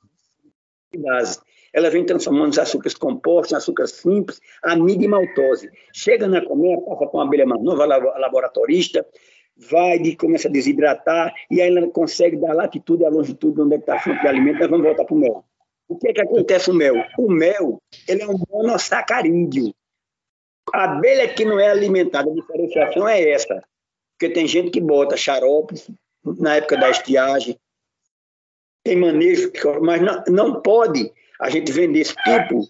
base 0.95 1.39
ela 1.73 1.89
vem 1.89 2.05
transformando 2.05 2.51
os 2.51 2.59
açúcares 2.59 2.97
compostos 2.97 3.51
em 3.51 3.55
açúcares 3.55 3.91
simples, 3.91 4.39
amido 4.63 5.03
e 5.03 5.07
maltose. 5.07 5.69
Chega 5.93 6.27
na 6.27 6.43
colmeia, 6.43 6.79
passa 6.81 7.05
com 7.07 7.17
uma 7.17 7.25
abelha 7.25 7.45
mais 7.45 7.61
nova, 7.61 7.85
laboratorista, 7.85 9.05
vai 9.55 9.97
e 9.97 10.15
começa 10.15 10.47
a 10.47 10.51
desidratar, 10.51 11.33
e 11.51 11.61
aí 11.61 11.75
ela 11.75 11.87
consegue 11.89 12.37
dar 12.37 12.51
a 12.51 12.55
latitude 12.55 13.03
e 13.03 13.05
a 13.05 13.09
longitude 13.09 13.61
onde 13.61 13.75
é 13.75 13.77
está 13.77 13.95
a 13.95 13.99
fonte 13.99 14.21
de 14.21 14.27
alimento, 14.27 14.59
nós 14.59 14.69
vamos 14.69 14.85
voltar 14.85 15.05
para 15.05 15.15
o 15.15 15.19
mel. 15.19 15.45
O 15.89 15.97
que 15.97 16.09
é 16.09 16.13
que 16.13 16.21
acontece 16.21 16.69
o 16.69 16.73
mel? 16.73 17.03
O 17.17 17.29
mel, 17.31 17.81
ele 18.07 18.21
é 18.21 18.27
um 18.27 18.37
monossacarídeo. 18.47 19.73
A 20.71 20.83
abelha 20.83 21.27
que 21.33 21.43
não 21.43 21.59
é 21.59 21.67
alimentada, 21.67 22.29
a 22.29 22.33
diferenciação 22.33 23.09
é 23.09 23.27
essa. 23.27 23.59
Porque 24.13 24.31
tem 24.31 24.47
gente 24.47 24.69
que 24.69 24.79
bota 24.79 25.17
xarope 25.17 25.73
na 26.23 26.57
época 26.57 26.77
da 26.77 26.91
estiagem, 26.91 27.59
tem 28.83 28.95
manejo, 28.95 29.51
mas 29.81 29.99
não, 29.99 30.23
não 30.27 30.61
pode 30.61 31.11
a 31.39 31.49
gente 31.49 31.71
vender 31.71 32.01
esse 32.01 32.15
tipo 32.15 32.61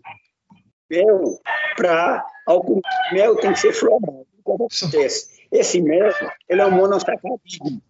de 0.90 0.98
mel 0.98 1.42
para 1.76 2.26
algum 2.46 2.80
mel 3.12 3.36
tem 3.36 3.52
que 3.52 3.60
ser 3.60 3.74
floral. 3.74 4.26
Acontece? 4.48 5.40
Esse 5.52 5.82
mel, 5.82 6.12
ele 6.48 6.62
é 6.62 6.66
um 6.66 6.72
monossacarídeo. 6.72 7.82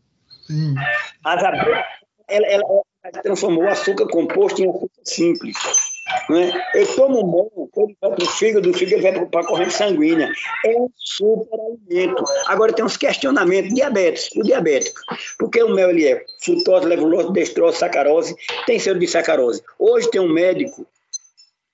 As 1.24 1.44
abelhas, 1.44 1.86
ela, 2.28 2.48
ela, 2.48 2.64
ela 2.64 2.84
transformou 3.24 3.64
o 3.64 3.70
açúcar 3.70 4.08
composto 4.08 4.62
em 4.62 4.70
açúcar 4.70 5.02
simples. 5.04 5.58
Né? 6.30 6.52
Eu 6.74 6.96
tomo 6.96 7.32
mel, 7.32 7.70
ele 7.78 7.98
vai 8.02 8.12
para 8.12 8.24
o 8.24 8.28
fígado, 8.28 8.70
o 8.70 8.74
fígado 8.74 9.02
vai 9.02 9.26
para 9.28 9.42
a 9.42 9.46
corrente 9.46 9.74
sanguínea. 9.74 10.32
É 10.66 10.70
um 10.78 10.90
super 10.96 11.60
alimento. 11.60 12.24
Agora 12.48 12.74
tem 12.74 12.84
uns 12.84 12.98
questionamentos. 12.98 13.74
Diabetes, 13.74 14.30
o 14.36 14.44
diabético. 14.44 15.00
Porque 15.38 15.62
o 15.62 15.74
mel 15.74 15.90
ele 15.90 16.08
é 16.08 16.26
frutose, 16.44 16.86
levulose, 16.86 17.32
destrose, 17.32 17.78
sacarose, 17.78 18.36
tem 18.66 18.80
selo 18.80 19.00
de 19.00 19.08
sacarose. 19.08 19.64
Hoje 19.78 20.10
tem 20.10 20.22
um 20.22 20.32
médico 20.32 20.86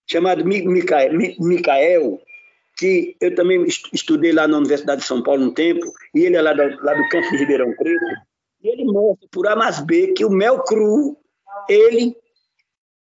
chamado 0.07 0.45
Micael, 0.45 1.11
Micael 1.39 2.21
que 2.77 3.15
eu 3.21 3.33
também 3.33 3.65
estudei 3.93 4.31
lá 4.33 4.47
na 4.47 4.57
Universidade 4.57 5.01
de 5.01 5.07
São 5.07 5.23
Paulo 5.23 5.45
um 5.45 5.53
tempo, 5.53 5.85
e 6.13 6.25
ele 6.25 6.35
é 6.35 6.41
lá 6.41 6.53
do, 6.53 6.61
lá 6.83 6.93
do 6.93 7.07
campo 7.09 7.29
de 7.31 7.37
Ribeirão 7.37 7.73
Preto, 7.73 8.05
ele 8.67 8.85
mostra 8.85 9.27
por 9.31 9.47
A 9.47 9.55
mais 9.55 9.79
B 9.79 10.13
que 10.13 10.25
o 10.25 10.29
mel 10.29 10.63
cru, 10.63 11.17
ele 11.69 12.15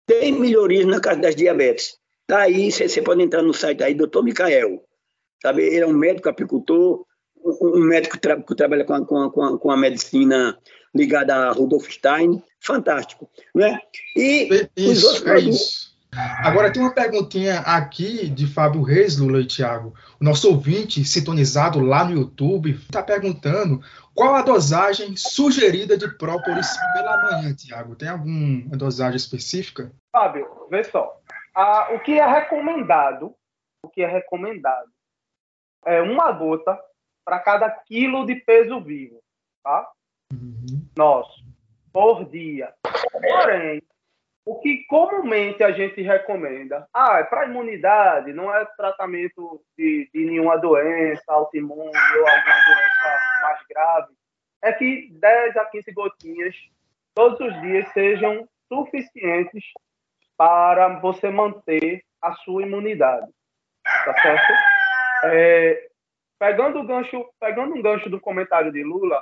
tem 0.06 0.32
melhorias 0.32 0.86
na 0.86 1.00
casa 1.00 1.20
das 1.20 1.36
diabetes. 1.36 1.98
Daí 2.28 2.72
você 2.72 3.02
pode 3.02 3.22
entrar 3.22 3.42
no 3.42 3.54
site 3.54 3.84
aí, 3.84 3.94
doutor 3.94 4.24
Micael, 4.24 4.84
sabe? 5.42 5.64
Ele 5.64 5.80
é 5.80 5.88
um 5.88 5.94
médico 5.94 6.30
apicultor, 6.30 7.06
um 7.62 7.84
médico 7.84 8.18
tra 8.20 8.42
que 8.42 8.56
trabalha 8.56 8.84
com 8.84 8.94
a, 8.94 9.06
com, 9.06 9.44
a, 9.44 9.58
com 9.58 9.72
a 9.72 9.78
medicina 9.78 10.58
ligada 10.94 11.36
a 11.36 11.52
Rudolf 11.52 11.90
Stein, 11.90 12.42
fantástico, 12.60 13.30
né? 13.56 13.80
E 14.16 14.68
isso, 14.76 14.92
os 14.92 15.04
outros 15.04 15.28
é 15.28 15.40
isso. 15.40 15.98
Agora 16.40 16.72
tem 16.72 16.82
uma 16.82 16.94
perguntinha 16.94 17.60
aqui 17.60 18.28
de 18.30 18.48
Fábio 18.48 18.82
Reis, 18.82 19.18
Lula 19.18 19.42
e 19.42 19.46
Thiago. 19.46 19.94
O 20.20 20.24
nosso 20.24 20.50
ouvinte, 20.50 21.04
sintonizado 21.06 21.80
lá 21.80 22.06
no 22.06 22.16
YouTube, 22.16 22.72
está 22.72 23.04
perguntando 23.04 23.82
qual 24.18 24.34
a 24.34 24.42
dosagem 24.42 25.16
sugerida 25.16 25.96
de 25.96 26.08
própolis 26.18 26.76
pela 26.94 27.22
manhã, 27.22 27.56
Thiago. 27.56 27.96
Tem 27.96 28.10
alguma 28.10 28.76
dosagem 28.76 29.16
específica? 29.16 29.92
Fábio, 30.12 30.68
vê 30.72 30.84
só. 30.84 31.22
Ah, 31.56 31.90
o 31.94 32.00
que 32.00 32.20
é 32.20 32.26
recomendado, 32.26 33.36
o 33.86 33.90
que 33.90 34.02
é 34.02 34.08
recomendado 34.08 34.90
é 35.86 36.02
uma 36.02 36.32
gota 36.32 36.78
para 37.24 37.40
cada 37.40 37.70
quilo 37.70 38.26
de 38.26 38.36
peso 38.36 38.82
vivo, 38.82 39.22
tá? 39.64 39.88
Uhum. 40.34 40.88
Nosso, 40.98 41.46
por 41.94 42.26
dia. 42.26 42.74
Porém, 43.12 43.84
o 44.48 44.56
que 44.60 44.86
comumente 44.86 45.62
a 45.62 45.74
gente 45.74 46.02
recomenda? 46.02 46.88
Ah, 46.94 47.18
é 47.20 47.24
para 47.26 47.48
imunidade, 47.48 48.32
não 48.32 48.54
é 48.56 48.64
tratamento 48.78 49.62
de, 49.78 50.10
de 50.14 50.26
nenhuma 50.26 50.58
doença 50.58 51.22
autoimune 51.28 51.82
ou 51.82 52.28
alguma 52.28 52.56
doença 52.66 53.42
mais 53.42 53.60
grave. 53.70 54.14
É 54.62 54.72
que 54.72 55.10
10 55.12 55.58
a 55.58 55.66
15 55.66 55.92
gotinhas 55.92 56.56
todos 57.14 57.38
os 57.42 57.62
dias 57.62 57.92
sejam 57.92 58.48
suficientes 58.70 59.66
para 60.38 61.00
você 61.00 61.30
manter 61.30 62.06
a 62.22 62.32
sua 62.36 62.64
imunidade. 62.64 63.28
Tá 63.84 64.14
certo? 64.22 64.54
É, 65.26 65.90
pegando, 66.40 66.80
o 66.80 66.86
gancho, 66.86 67.26
pegando 67.38 67.76
um 67.76 67.82
gancho 67.82 68.10
do 68.10 68.20
comentário 68.20 68.72
de 68.72 68.82
Lula, 68.82 69.22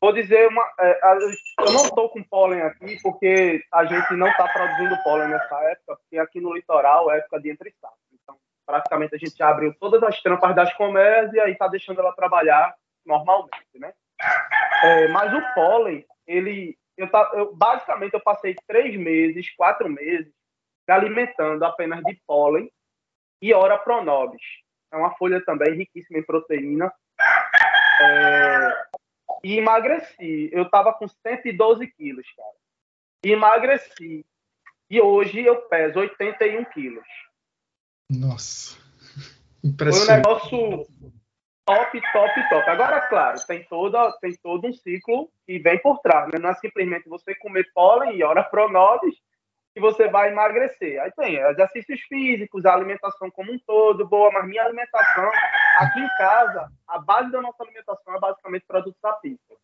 Vou 0.00 0.12
dizer 0.12 0.48
uma. 0.48 0.62
É, 0.78 1.00
eu 1.60 1.72
não 1.72 1.84
estou 1.84 2.08
com 2.10 2.22
pólen 2.22 2.62
aqui 2.62 3.00
porque 3.02 3.62
a 3.72 3.84
gente 3.84 4.14
não 4.14 4.28
está 4.28 4.46
produzindo 4.48 5.02
pólen 5.02 5.28
nessa 5.28 5.62
época, 5.64 5.96
porque 5.96 6.18
aqui 6.18 6.40
no 6.40 6.54
litoral 6.54 7.10
é 7.10 7.18
época 7.18 7.40
de 7.40 7.50
entre 7.50 7.74
safra. 7.80 7.96
Então, 8.12 8.36
praticamente 8.66 9.14
a 9.14 9.18
gente 9.18 9.42
abriu 9.42 9.74
todas 9.80 10.02
as 10.02 10.20
trampas 10.20 10.54
das 10.54 10.72
colmeias 10.74 11.32
e 11.32 11.40
aí 11.40 11.52
está 11.52 11.66
deixando 11.66 12.00
ela 12.00 12.12
trabalhar 12.12 12.74
normalmente, 13.04 13.78
né? 13.78 13.92
É, 14.82 15.08
mas 15.08 15.32
o 15.32 15.54
pólen, 15.54 16.04
ele, 16.26 16.76
eu, 16.96 17.08
eu 17.32 17.54
basicamente 17.54 18.14
eu 18.14 18.20
passei 18.20 18.54
três 18.66 18.96
meses, 18.96 19.54
quatro 19.56 19.88
meses 19.88 20.32
me 20.88 20.94
alimentando 20.94 21.64
apenas 21.64 22.02
de 22.02 22.20
pólen 22.26 22.70
e 23.40 23.52
ora 23.54 23.78
pronobis. 23.78 24.42
É 24.92 24.96
uma 24.96 25.14
folha 25.16 25.44
também 25.44 25.74
riquíssima 25.74 26.18
em 26.18 26.22
proteína. 26.22 26.92
É, 28.00 28.86
e 29.42 29.58
emagreci. 29.58 30.50
Eu 30.52 30.68
tava 30.68 30.92
com 30.92 31.06
112 31.08 31.86
quilos, 31.88 32.26
cara. 32.36 32.54
E 33.24 33.32
emagreci. 33.32 34.24
E 34.88 35.00
hoje 35.00 35.44
eu 35.44 35.62
peso 35.62 35.98
81 35.98 36.64
quilos. 36.66 37.06
Nossa. 38.10 38.76
Impressionante. 39.64 40.24
Foi 40.50 40.58
um 40.58 40.70
negócio 40.70 40.86
top, 41.66 42.00
top, 42.12 42.48
top. 42.48 42.70
Agora, 42.70 43.00
claro, 43.08 43.38
tem, 43.46 43.64
toda, 43.64 44.12
tem 44.20 44.34
todo 44.36 44.68
um 44.68 44.72
ciclo 44.72 45.30
que 45.44 45.58
vem 45.58 45.78
por 45.80 45.98
trás. 45.98 46.30
Né? 46.32 46.38
Não 46.38 46.50
é 46.50 46.54
simplesmente 46.54 47.08
você 47.08 47.34
comer 47.34 47.68
pólen 47.74 48.16
e 48.16 48.22
hora 48.22 48.44
pronobis 48.44 49.16
que 49.74 49.80
você 49.80 50.08
vai 50.08 50.30
emagrecer. 50.30 51.02
Aí 51.02 51.10
tem 51.12 51.36
exercícios 51.36 52.00
físicos, 52.02 52.64
a 52.64 52.72
alimentação 52.72 53.30
como 53.30 53.52
um 53.52 53.58
todo, 53.58 54.08
boa, 54.08 54.30
mas 54.32 54.46
minha 54.48 54.62
alimentação, 54.62 55.30
aqui 55.76 56.00
em 56.00 56.08
casa, 56.16 56.70
a 56.88 56.98
base 56.98 57.30
da 57.30 57.40
nossa 57.40 57.62
alimentação 57.62 58.14
é 58.14 58.20
basicamente 58.20 58.64
produtos 58.66 59.04
apícolas. 59.04 59.60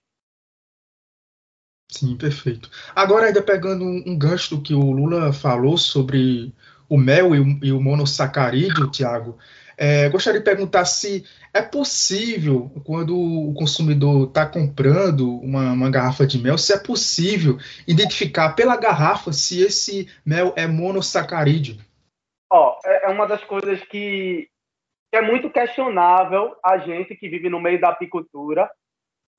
Sim, 1.90 2.16
perfeito. 2.16 2.70
Agora, 2.94 3.26
ainda 3.26 3.42
pegando 3.42 3.84
um 3.84 4.18
gancho 4.18 4.56
do 4.56 4.62
que 4.62 4.74
o 4.74 4.90
Lula 4.90 5.32
falou 5.32 5.76
sobre 5.76 6.54
o 6.88 6.96
mel 6.96 7.34
e 7.34 7.40
o, 7.40 7.64
e 7.64 7.72
o 7.72 7.80
monossacarídeo, 7.80 8.90
Tiago, 8.90 9.38
é, 9.76 10.08
gostaria 10.08 10.40
de 10.40 10.44
perguntar 10.44 10.84
se 10.84 11.24
é 11.52 11.60
possível, 11.60 12.70
quando 12.84 13.18
o 13.18 13.52
consumidor 13.54 14.28
está 14.28 14.46
comprando 14.46 15.38
uma, 15.40 15.72
uma, 15.72 15.90
garrafa 15.90 16.26
de 16.26 16.38
mel, 16.38 16.56
se 16.56 16.72
é 16.72 16.78
possível 16.78 17.58
identificar 17.86 18.50
pela 18.54 18.76
garrafa 18.76 19.32
se 19.32 19.60
esse 19.60 20.08
mel 20.24 20.52
é 20.56 20.66
monossacarídeo. 20.66 21.76
Ó, 22.50 22.78
é, 22.84 23.06
é 23.06 23.08
uma 23.08 23.26
das 23.26 23.42
coisas 23.44 23.82
que 23.84 24.48
é 25.16 25.20
muito 25.20 25.50
questionável 25.50 26.56
a 26.64 26.78
gente 26.78 27.14
que 27.14 27.28
vive 27.28 27.48
no 27.48 27.60
meio 27.60 27.80
da 27.80 27.90
apicultura 27.90 28.70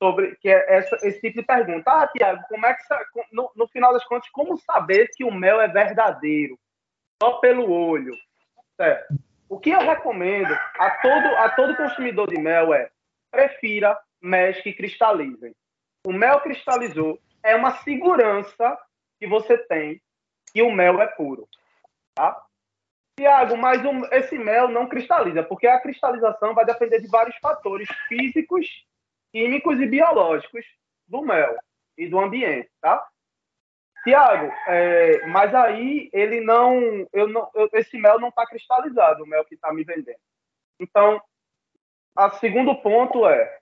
sobre 0.02 0.36
que 0.36 0.50
é 0.50 0.78
essa, 0.78 0.96
esse 1.08 1.20
tipo 1.22 1.40
de 1.40 1.46
pergunta. 1.46 1.90
Ah, 1.90 2.08
Tiago, 2.08 2.44
como 2.50 2.66
é 2.66 2.74
que 2.74 2.84
no, 3.32 3.52
no 3.56 3.68
final 3.68 3.94
das 3.94 4.04
contas, 4.06 4.30
como 4.30 4.58
saber 4.58 5.10
que 5.16 5.24
o 5.24 5.32
mel 5.32 5.62
é 5.62 5.68
verdadeiro? 5.68 6.60
Só 7.22 7.40
pelo 7.40 7.72
olho, 7.72 8.14
certo? 8.76 9.16
O 9.48 9.60
que 9.60 9.70
eu 9.70 9.80
recomendo 9.80 10.54
a 10.80 10.90
todo, 11.02 11.28
a 11.38 11.50
todo 11.50 11.78
consumidor 11.78 12.30
de 12.30 12.40
mel 12.40 12.74
é 12.74 12.90
prefira 13.32 13.98
mel 14.22 14.54
que 14.62 14.74
cristalizem. 14.74 15.56
O 16.06 16.12
mel 16.12 16.40
cristalizou 16.42 17.18
é 17.42 17.56
uma 17.56 17.72
segurança 17.78 18.78
que 19.20 19.28
você 19.28 19.58
tem 19.58 20.02
que 20.54 20.62
o 20.62 20.72
mel 20.72 21.02
é 21.02 21.08
puro. 21.08 21.48
Tá? 22.14 22.43
Tiago, 23.18 23.56
mas 23.58 23.82
esse 24.12 24.38
mel 24.38 24.68
não 24.68 24.88
cristaliza, 24.88 25.44
porque 25.44 25.68
a 25.68 25.80
cristalização 25.80 26.54
vai 26.54 26.66
depender 26.66 27.00
de 27.00 27.08
vários 27.08 27.36
fatores 27.38 27.88
físicos, 28.08 28.68
químicos 29.32 29.80
e 29.80 29.86
biológicos 29.86 30.66
do 31.08 31.22
mel 31.22 31.56
e 31.98 32.08
do 32.08 32.20
ambiente, 32.20 32.70
tá? 32.82 33.08
Tiago, 34.04 34.52
é, 34.68 35.26
mas 35.28 35.54
aí 35.56 36.10
ele 36.12 36.42
não, 36.42 37.08
eu 37.14 37.28
não, 37.28 37.50
eu, 37.56 37.70
esse 37.74 37.98
mel 37.98 38.20
não 38.20 38.30
está 38.30 38.46
cristalizado, 38.46 39.24
o 39.24 39.28
mel 39.28 39.46
que 39.46 39.56
está 39.56 39.72
me 39.72 39.84
vendendo. 39.84 40.20
Então, 40.80 41.22
o 42.18 42.30
segundo 42.32 42.76
ponto 42.82 43.28
é, 43.28 43.60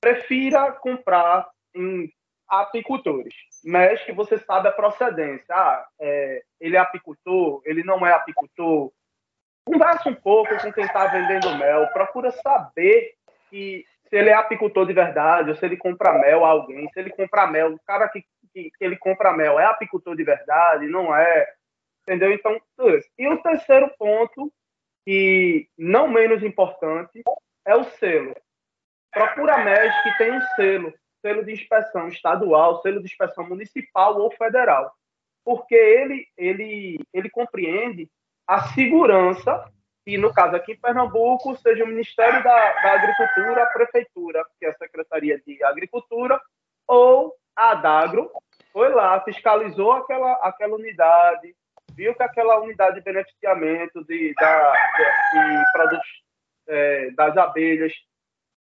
prefira 0.00 0.72
comprar 0.72 1.50
em 1.74 2.10
apicultores, 2.48 3.34
mas 3.64 4.02
que 4.04 4.12
você 4.12 4.38
sabe 4.38 4.68
a 4.68 4.72
procedência. 4.72 5.54
Ah, 5.54 5.86
é, 6.00 6.42
ele 6.60 6.76
é 6.76 6.78
apicultor, 6.78 7.62
ele 7.64 7.82
não 7.82 8.06
é 8.06 8.12
apicultor. 8.12 8.92
Conversa 9.66 10.08
um 10.08 10.14
pouco 10.14 10.56
com 10.58 10.72
quem 10.72 10.84
está 10.84 11.06
vendendo 11.06 11.56
mel, 11.56 11.88
procura 11.88 12.30
saber 12.30 13.14
que 13.50 13.84
se 14.08 14.16
ele 14.16 14.28
é 14.28 14.34
apicultor 14.34 14.86
de 14.86 14.92
verdade, 14.92 15.50
ou 15.50 15.56
se 15.56 15.64
ele 15.64 15.76
compra 15.76 16.18
mel 16.18 16.44
a 16.44 16.50
alguém, 16.50 16.88
se 16.92 17.00
ele 17.00 17.10
compra 17.10 17.46
mel, 17.46 17.72
o 17.72 17.80
cara 17.86 18.08
que 18.08 18.22
que, 18.54 18.70
que 18.70 18.84
ele 18.84 18.96
compra 18.96 19.32
mel 19.32 19.58
é 19.58 19.66
apicultor 19.66 20.16
de 20.16 20.22
verdade, 20.22 20.86
não 20.86 21.14
é, 21.14 21.52
entendeu? 22.02 22.32
Então, 22.32 22.58
e 23.18 23.28
o 23.28 23.42
terceiro 23.42 23.90
ponto, 23.98 24.50
e 25.04 25.68
não 25.76 26.06
menos 26.06 26.42
importante, 26.42 27.22
é 27.66 27.74
o 27.74 27.84
selo. 27.84 28.34
Procura 29.12 29.62
MES 29.64 30.02
que 30.02 30.18
tem 30.18 30.32
um 30.32 30.40
selo, 30.56 30.94
selo 31.24 31.42
de 31.42 31.52
inspeção 31.52 32.08
estadual, 32.08 32.82
selo 32.82 33.00
de 33.00 33.06
inspeção 33.06 33.48
municipal 33.48 34.20
ou 34.20 34.30
federal. 34.32 34.92
porque 35.42 35.74
ele, 35.74 36.26
ele, 36.36 36.98
ele 37.12 37.30
compreende 37.30 38.08
a 38.46 38.62
segurança, 38.68 39.70
e 40.06 40.18
no 40.18 40.32
caso 40.32 40.56
aqui 40.56 40.72
em 40.72 40.80
Pernambuco, 40.80 41.56
seja 41.56 41.84
o 41.84 41.88
Ministério 41.88 42.42
da, 42.42 42.72
da 42.82 42.92
Agricultura, 42.92 43.62
a 43.62 43.66
Prefeitura, 43.66 44.44
que 44.58 44.66
é 44.66 44.70
a 44.70 44.74
Secretaria 44.74 45.40
de 45.46 45.62
Agricultura, 45.64 46.40
ou 46.86 47.34
a 47.56 47.70
Adagro, 47.70 48.30
foi 48.72 48.88
lá, 48.90 49.20
fiscalizou 49.22 49.92
aquela, 49.92 50.32
aquela 50.42 50.74
unidade, 50.76 51.54
viu 51.94 52.14
que 52.14 52.22
aquela 52.22 52.60
unidade 52.60 52.96
de 52.96 53.02
beneficiamento 53.02 54.04
de, 54.04 54.34
da, 54.34 54.72
de, 54.96 55.58
de 55.58 55.72
produtos 55.72 56.22
é, 56.66 57.10
das 57.12 57.36
abelhas 57.36 57.92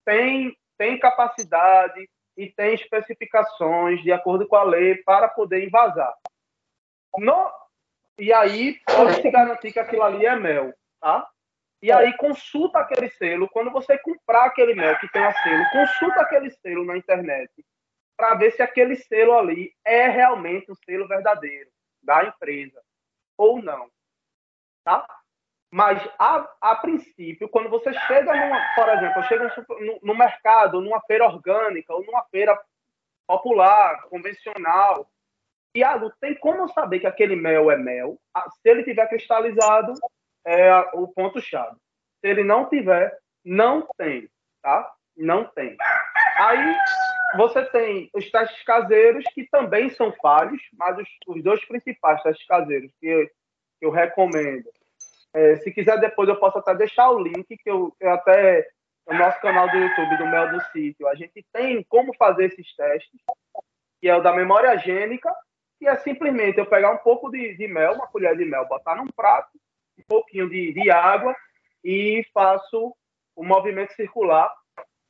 tem, 0.05 0.57
tem 0.77 0.99
capacidade 0.99 2.09
e 2.37 2.51
tem 2.51 2.75
especificações 2.75 4.03
de 4.03 4.13
acordo 4.13 4.47
com 4.47 4.57
a 4.57 4.65
lei 4.65 4.97
para 4.97 5.29
poder 5.29 5.65
invasar. 5.65 6.15
No, 7.19 7.51
e 8.19 8.33
aí 8.33 8.81
pode 8.87 9.21
se 9.21 9.31
garantir 9.31 9.73
que 9.73 9.79
aquilo 9.79 10.03
ali 10.03 10.25
é 10.25 10.37
mel, 10.37 10.73
tá? 11.01 11.29
E 11.83 11.91
aí 11.91 12.17
consulta 12.17 12.79
aquele 12.79 13.11
selo, 13.11 13.49
quando 13.49 13.71
você 13.71 13.99
comprar 13.99 14.45
aquele 14.45 14.75
mel 14.75 14.99
que 14.99 15.09
tem 15.09 15.23
a 15.23 15.33
selo, 15.43 15.65
consulta 15.73 16.21
aquele 16.21 16.51
selo 16.51 16.85
na 16.85 16.97
internet 16.97 17.51
para 18.17 18.35
ver 18.35 18.53
se 18.53 18.63
aquele 18.63 18.95
selo 18.95 19.37
ali 19.37 19.75
é 19.85 20.09
realmente 20.09 20.71
o 20.71 20.77
selo 20.85 21.09
verdadeiro 21.09 21.69
da 22.03 22.25
empresa 22.25 22.81
ou 23.37 23.61
não, 23.61 23.91
tá? 24.85 25.05
Mas 25.73 26.07
a, 26.19 26.47
a 26.61 26.77
princípio, 26.77 27.49
quando 27.49 27.71
você 27.71 27.95
chega 27.95 28.35
numa, 28.35 28.75
por 28.75 28.89
exemplo, 28.91 29.23
chega 29.23 29.55
no, 29.81 29.99
no 30.03 30.15
mercado, 30.15 30.83
numa 30.83 31.01
feira 31.01 31.25
orgânica 31.25 31.95
ou 31.95 32.05
numa 32.05 32.23
feira 32.25 32.61
popular, 33.27 34.03
convencional, 34.11 35.09
Tiago, 35.75 36.13
tem 36.21 36.35
como 36.35 36.69
saber 36.69 37.01
que 37.01 37.07
aquele 37.07 37.35
mel 37.35 37.71
é 37.71 37.79
mel? 37.79 38.19
Ah, 38.35 38.47
se 38.51 38.69
ele 38.69 38.85
tiver 38.85 39.09
cristalizado, 39.09 39.95
é 40.47 40.71
o 40.93 41.09
ponto-chave. 41.09 41.77
Se 42.21 42.29
ele 42.29 42.45
não 42.45 42.69
tiver, 42.69 43.17
não 43.43 43.89
tem, 43.97 44.29
tá? 44.63 44.93
Não 45.17 45.45
tem. 45.45 45.79
Aí 46.37 46.77
você 47.35 47.65
tem 47.71 48.11
os 48.13 48.31
testes 48.31 48.63
caseiros, 48.65 49.25
que 49.33 49.49
também 49.49 49.89
são 49.89 50.13
falhos, 50.21 50.61
mas 50.75 50.99
os, 50.99 51.09
os 51.29 51.43
dois 51.43 51.65
principais 51.65 52.23
testes 52.23 52.47
caseiros 52.47 52.93
que 53.01 53.07
eu, 53.07 53.27
que 53.27 53.87
eu 53.87 53.91
recomendo. 53.91 54.71
É, 55.35 55.57
se 55.57 55.73
quiser, 55.73 55.99
depois 55.99 56.29
eu 56.29 56.37
posso 56.37 56.59
até 56.59 56.75
deixar 56.75 57.11
o 57.11 57.19
link, 57.19 57.45
que 57.47 57.71
eu, 57.71 57.95
eu 58.01 58.11
até 58.11 58.69
no 59.09 59.19
nosso 59.19 59.41
canal 59.41 59.69
do 59.69 59.77
YouTube, 59.77 60.17
do 60.19 60.27
Mel 60.27 60.51
do 60.53 60.61
Sítio, 60.67 61.09
a 61.09 61.15
gente 61.15 61.45
tem 61.53 61.83
como 61.89 62.15
fazer 62.17 62.47
esses 62.47 62.75
testes, 62.77 63.21
que 64.01 64.09
é 64.09 64.17
o 64.17 64.23
da 64.23 64.33
memória 64.33 64.77
gênica 64.79 65.33
que 65.83 65.89
é 65.89 65.97
simplesmente 65.97 66.59
eu 66.59 66.67
pegar 66.67 66.93
um 66.93 66.99
pouco 66.99 67.29
de, 67.29 67.57
de 67.57 67.67
mel, 67.67 67.95
uma 67.95 68.07
colher 68.07 68.37
de 68.37 68.45
mel, 68.45 68.69
botar 68.69 68.95
num 68.95 69.09
prato, 69.09 69.51
um 69.99 70.03
pouquinho 70.07 70.49
de, 70.49 70.73
de 70.73 70.89
água 70.93 71.35
e 71.83 72.25
faço 72.33 72.95
o 73.35 73.45
movimento 73.45 73.93
circular 73.95 74.49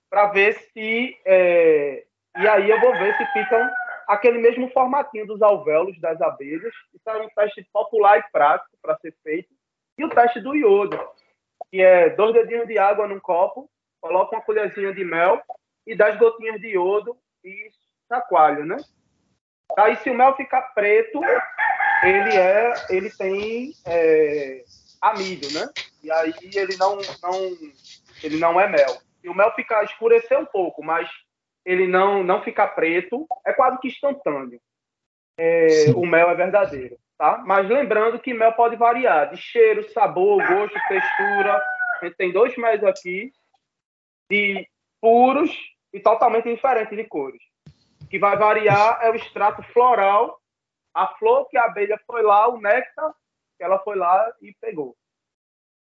para 0.09 0.29
ver 0.29 0.55
se. 0.55 1.15
É, 1.27 2.07
e 2.39 2.49
aí 2.49 2.71
eu 2.71 2.81
vou 2.81 2.91
ver 2.95 3.15
se 3.19 3.27
ficam 3.35 3.71
aquele 4.09 4.39
mesmo 4.39 4.71
formatinho 4.71 5.27
dos 5.27 5.43
alvéolos 5.43 6.01
das 6.01 6.19
abelhas. 6.23 6.73
Isso 6.95 7.11
é 7.11 7.21
um 7.21 7.29
teste 7.37 7.69
popular 7.71 8.19
e 8.19 8.33
prático 8.33 8.75
para 8.81 8.97
ser 8.97 9.15
feito. 9.23 9.51
E 9.97 10.05
o 10.05 10.09
teste 10.09 10.41
do 10.41 10.55
iodo, 10.55 10.99
que 11.71 11.81
é 11.81 12.11
dois 12.11 12.35
dedinhos 12.35 12.67
de 12.67 12.79
água 12.79 13.07
num 13.07 13.21
copo, 13.21 13.71
coloca 14.01 14.37
uma 14.37 14.43
colherzinha 14.43 14.93
de 14.93 15.05
mel 15.05 15.41
e 15.87 15.95
dez 15.95 16.19
gotinhas 16.19 16.61
de 16.61 16.69
iodo 16.69 17.17
e 17.45 17.71
chacoalho, 18.09 18.65
né? 18.65 18.77
Aí, 19.79 19.97
se 19.97 20.11
o 20.11 20.15
mel 20.15 20.37
ficar 20.37 20.63
preto, 20.75 21.21
ele 22.03 22.37
é, 22.37 22.73
ele 22.91 23.11
tem 23.11 23.73
é, 23.87 24.65
amido, 25.01 25.49
né? 25.53 25.69
E 26.03 26.11
aí 26.11 26.35
ele 26.55 26.77
não, 26.77 26.97
não, 27.23 27.35
ele 28.23 28.39
não 28.39 28.61
é 28.61 28.69
mel. 28.69 28.99
E 29.23 29.29
o 29.29 29.35
mel 29.35 29.53
ficar 29.55 29.85
escurecer 29.85 30.39
um 30.39 30.45
pouco, 30.45 30.83
mas 30.83 31.09
ele 31.65 31.87
não, 31.87 32.23
não 32.23 32.43
ficar 32.43 32.69
preto, 32.69 33.27
é 33.47 33.53
quase 33.53 33.79
que 33.79 33.89
instantâneo. 33.89 34.61
É, 35.39 35.87
o 35.95 36.05
mel 36.05 36.29
é 36.29 36.35
verdadeiro, 36.35 36.99
tá? 37.23 37.39
Mas 37.47 37.69
lembrando 37.69 38.19
que 38.19 38.35
mel 38.35 38.53
pode 38.53 38.75
variar 38.75 39.31
de 39.31 39.37
cheiro, 39.37 39.89
sabor, 39.93 40.45
gosto, 40.45 40.75
textura. 40.89 41.63
A 42.01 42.05
gente 42.05 42.17
tem 42.17 42.33
dois 42.33 42.57
mel 42.57 42.89
aqui 42.89 43.31
de 44.29 44.69
puros 45.01 45.57
e 45.93 46.01
totalmente 46.01 46.53
diferentes 46.53 46.97
de 46.97 47.05
cores 47.05 47.41
que 48.13 48.19
vai 48.19 48.37
variar 48.37 48.99
é 49.01 49.11
o 49.11 49.15
extrato 49.15 49.63
floral, 49.73 50.39
a 50.95 51.07
flor 51.17 51.49
que 51.49 51.57
a 51.57 51.65
abelha 51.65 51.99
foi 52.07 52.23
lá, 52.23 52.47
o 52.47 52.61
néctar 52.61 53.11
que 53.57 53.65
ela 53.65 53.79
foi 53.79 53.97
lá 53.97 54.31
e 54.43 54.55
pegou. 54.61 54.95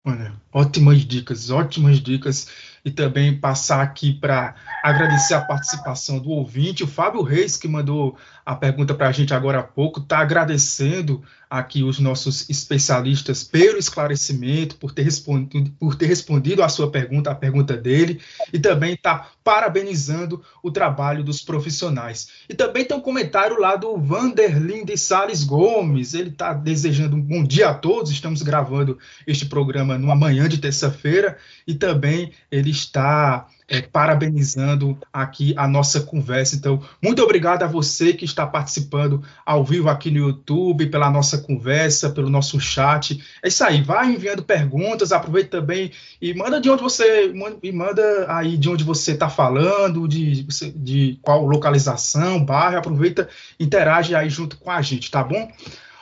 Olha, 0.07 0.33
ótimas 0.53 0.99
dicas, 0.99 1.51
ótimas 1.51 1.99
dicas. 1.99 2.79
E 2.85 2.91
também 2.91 3.41
passar 3.41 3.83
aqui 3.83 4.13
para 4.13 4.55
agradecer 4.85 5.35
a 5.35 5.45
participação 5.45 6.21
do 6.21 6.31
ouvinte, 6.31 6.85
o 6.85 6.87
Fábio 6.87 7.23
Reis, 7.23 7.57
que 7.57 7.67
mandou 7.67 8.17
a 8.45 8.55
pergunta 8.55 8.95
para 8.95 9.09
a 9.09 9.13
gente 9.13 9.33
agora 9.33 9.61
há 9.61 9.63
pouco, 9.63 10.01
está 10.01 10.19
agradecendo 10.19 11.23
aqui 11.49 11.83
os 11.83 11.99
nossos 11.99 12.51
especialistas 12.51 13.45
pelo 13.45 13.79
esclarecimento, 13.79 14.77
por 14.77 14.93
ter, 14.93 15.03
respondido, 15.03 15.71
por 15.79 15.95
ter 15.95 16.07
respondido 16.07 16.63
a 16.63 16.69
sua 16.69 16.91
pergunta, 16.91 17.31
a 17.31 17.35
pergunta 17.35 17.77
dele, 17.77 18.21
e 18.53 18.59
também 18.59 18.95
está 18.95 19.31
parabenizando 19.43 20.43
o 20.63 20.71
trabalho 20.71 21.23
dos 21.23 21.43
profissionais. 21.43 22.29
E 22.49 22.55
também 22.55 22.85
tem 22.85 22.97
um 22.97 23.01
comentário 23.01 23.59
lá 23.59 23.77
do 23.77 23.97
Vanderlin 23.97 24.85
de 24.85 24.97
Sales 24.97 25.45
Gomes, 25.45 26.13
ele 26.13 26.31
está 26.31 26.53
desejando 26.53 27.17
um 27.17 27.23
bom 27.23 27.45
dia 27.45 27.71
a 27.71 27.75
todos, 27.75 28.11
estamos 28.11 28.43
gravando 28.43 28.99
este 29.27 29.47
programa 29.47 29.97
numa 29.97 30.17
manhã 30.17 30.49
de 30.49 30.59
terça-feira, 30.59 31.39
e 31.67 31.75
também 31.75 32.33
ele 32.51 32.71
está 32.71 33.47
é, 33.69 33.81
parabenizando 33.81 34.99
aqui 35.13 35.55
a 35.57 35.67
nossa 35.67 36.01
conversa. 36.01 36.57
Então, 36.57 36.83
muito 37.03 37.23
obrigado 37.23 37.63
a 37.63 37.67
você 37.67 38.13
que 38.13 38.25
está 38.25 38.47
participando 38.47 39.23
ao 39.45 39.65
vivo 39.65 39.89
aqui 39.89 40.11
no 40.11 40.19
YouTube, 40.19 40.87
pela 40.87 41.11
nossa 41.11 41.39
conversa, 41.39 42.11
pelo 42.11 42.29
nosso 42.29 42.61
chat. 42.61 43.23
É 43.43 43.49
isso 43.49 43.65
aí, 43.65 43.83
vai 43.83 44.13
enviando 44.13 44.43
perguntas, 44.43 45.13
aproveita 45.13 45.61
também 45.61 45.91
e 46.21 46.35
manda 46.35 46.61
de 46.61 46.69
onde 46.69 46.83
você 46.83 47.33
e 47.63 47.73
manda 47.73 48.27
aí 48.29 48.57
de 48.57 48.69
onde 48.69 48.85
você 48.85 49.13
está 49.13 49.29
falando, 49.29 50.07
de, 50.07 50.43
de 50.75 51.19
qual 51.23 51.45
localização, 51.47 52.45
bairro, 52.45 52.79
aproveita, 52.79 53.29
interage 53.59 54.15
aí 54.15 54.29
junto 54.29 54.57
com 54.59 54.71
a 54.71 54.83
gente, 54.83 55.11
tá 55.11 55.25
bom? 55.25 55.51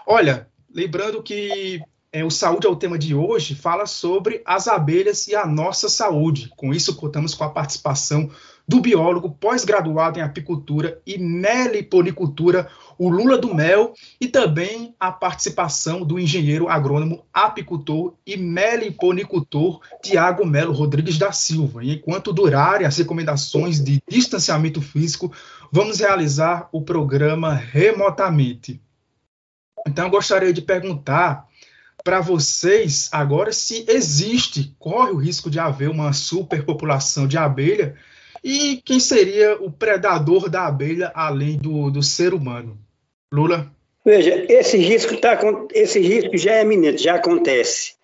Olha, 0.07 0.49
lembrando 0.75 1.23
que 1.23 1.81
é, 2.13 2.23
o 2.23 2.31
Saúde 2.31 2.67
é 2.67 2.71
o 2.71 2.77
tema 2.77 2.99
de 2.99 3.15
hoje, 3.15 3.55
fala 3.55 3.87
sobre 3.87 4.43
as 4.45 4.69
abelhas 4.69 5.27
e 5.29 5.35
a 5.35 5.47
nossa 5.47 5.89
saúde. 5.89 6.53
Com 6.55 6.71
isso, 6.71 6.95
contamos 6.95 7.35
com 7.35 7.43
a 7.43 7.49
participação 7.49 8.29
do 8.69 8.81
biólogo 8.81 9.31
pós-graduado 9.31 10.19
em 10.19 10.23
apicultura 10.23 11.01
e 11.07 11.17
meliponicultura, 11.17 12.69
o 12.99 13.09
Lula 13.09 13.39
do 13.39 13.55
Mel, 13.55 13.95
e 14.21 14.29
também 14.29 14.95
a 15.01 15.11
participação 15.11 16.05
do 16.05 16.19
engenheiro 16.19 16.69
agrônomo 16.69 17.25
apicultor 17.33 18.13
e 18.27 18.37
meliponicultor 18.37 19.81
Tiago 20.03 20.45
Melo 20.45 20.75
Rodrigues 20.75 21.17
da 21.17 21.33
Silva. 21.33 21.83
E 21.83 21.95
enquanto 21.95 22.31
durarem 22.31 22.87
as 22.87 22.99
recomendações 22.99 23.83
de 23.83 24.03
distanciamento 24.07 24.83
físico, 24.83 25.33
vamos 25.73 26.01
realizar 26.01 26.69
o 26.71 26.83
programa 26.83 27.55
remotamente. 27.55 28.83
Então, 29.87 30.11
gostaria 30.11 30.53
de 30.53 30.61
perguntar 30.61 31.51
para 32.05 32.21
vocês 32.21 33.09
agora 33.13 33.53
se 33.53 33.85
existe, 33.89 34.75
corre 34.79 35.13
o 35.13 35.17
risco 35.17 35.51
de 35.51 35.59
haver 35.59 35.89
uma 35.89 36.13
superpopulação 36.13 37.27
de 37.27 37.39
abelha 37.39 37.97
e 38.43 38.83
quem 38.85 38.99
seria 38.99 39.57
o 39.63 39.71
predador 39.71 40.49
da 40.49 40.67
abelha 40.67 41.13
além 41.15 41.57
do, 41.57 41.91
do 41.91 42.03
ser 42.03 42.35
humano. 42.35 42.77
Lula? 43.33 43.71
Veja, 44.05 44.45
esse 44.53 44.77
risco, 44.77 45.17
tá, 45.17 45.39
esse 45.73 46.01
risco 46.01 46.37
já 46.37 46.55
é 46.55 46.63
iminente, 46.63 47.05
já 47.05 47.15
acontece. 47.15 47.95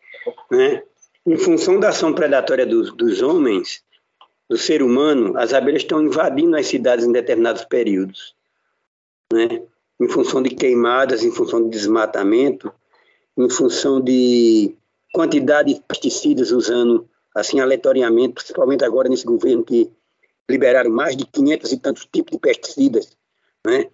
Né? 0.51 0.83
Em 1.27 1.37
função 1.37 1.81
da 1.81 1.89
ação 1.89 2.13
predatória 2.13 2.65
dos, 2.65 2.95
dos 2.95 3.21
homens, 3.21 3.83
do 4.49 4.57
ser 4.57 4.83
humano, 4.83 5.37
as 5.37 5.53
abelhas 5.53 5.83
estão 5.83 6.01
invadindo 6.01 6.57
as 6.57 6.67
cidades 6.67 7.05
em 7.05 7.13
determinados 7.13 7.65
períodos. 7.65 8.35
Né? 9.33 9.63
Em 10.01 10.09
função 10.09 10.41
de 10.41 10.51
queimadas, 10.51 11.25
em 11.25 11.33
função 11.33 11.65
de 11.65 11.71
desmatamento, 11.71 12.73
em 13.39 13.49
função 13.49 14.01
de 14.01 14.77
quantidade 15.15 15.73
de 15.73 15.81
pesticidas 15.81 16.51
usando 16.51 17.09
assim 17.35 17.61
aleatoriamente, 17.61 18.35
principalmente 18.35 18.85
agora 18.85 19.09
nesse 19.09 19.25
governo 19.25 19.65
que 19.65 19.91
liberaram 20.51 20.91
mais 20.91 21.17
de 21.17 21.25
500 21.25 21.73
e 21.73 21.79
tantos 21.79 22.09
tipos 22.13 22.33
de 22.33 22.39
pesticidas, 22.39 23.17
né? 23.65 23.89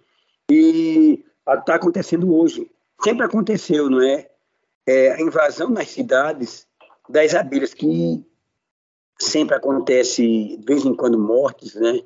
E 0.49 1.23
está 1.47 1.75
acontecendo 1.75 2.33
hoje, 2.35 2.69
sempre 3.03 3.23
aconteceu, 3.25 3.89
não 3.89 4.01
é? 4.01 4.27
é? 4.85 5.11
A 5.11 5.21
invasão 5.21 5.69
nas 5.69 5.89
cidades 5.89 6.67
das 7.07 7.35
abelhas 7.35 7.73
que 7.73 8.25
sempre 9.19 9.55
acontece 9.55 10.23
de 10.57 10.65
vez 10.65 10.83
em 10.85 10.95
quando 10.95 11.19
mortes, 11.19 11.75
né? 11.75 12.01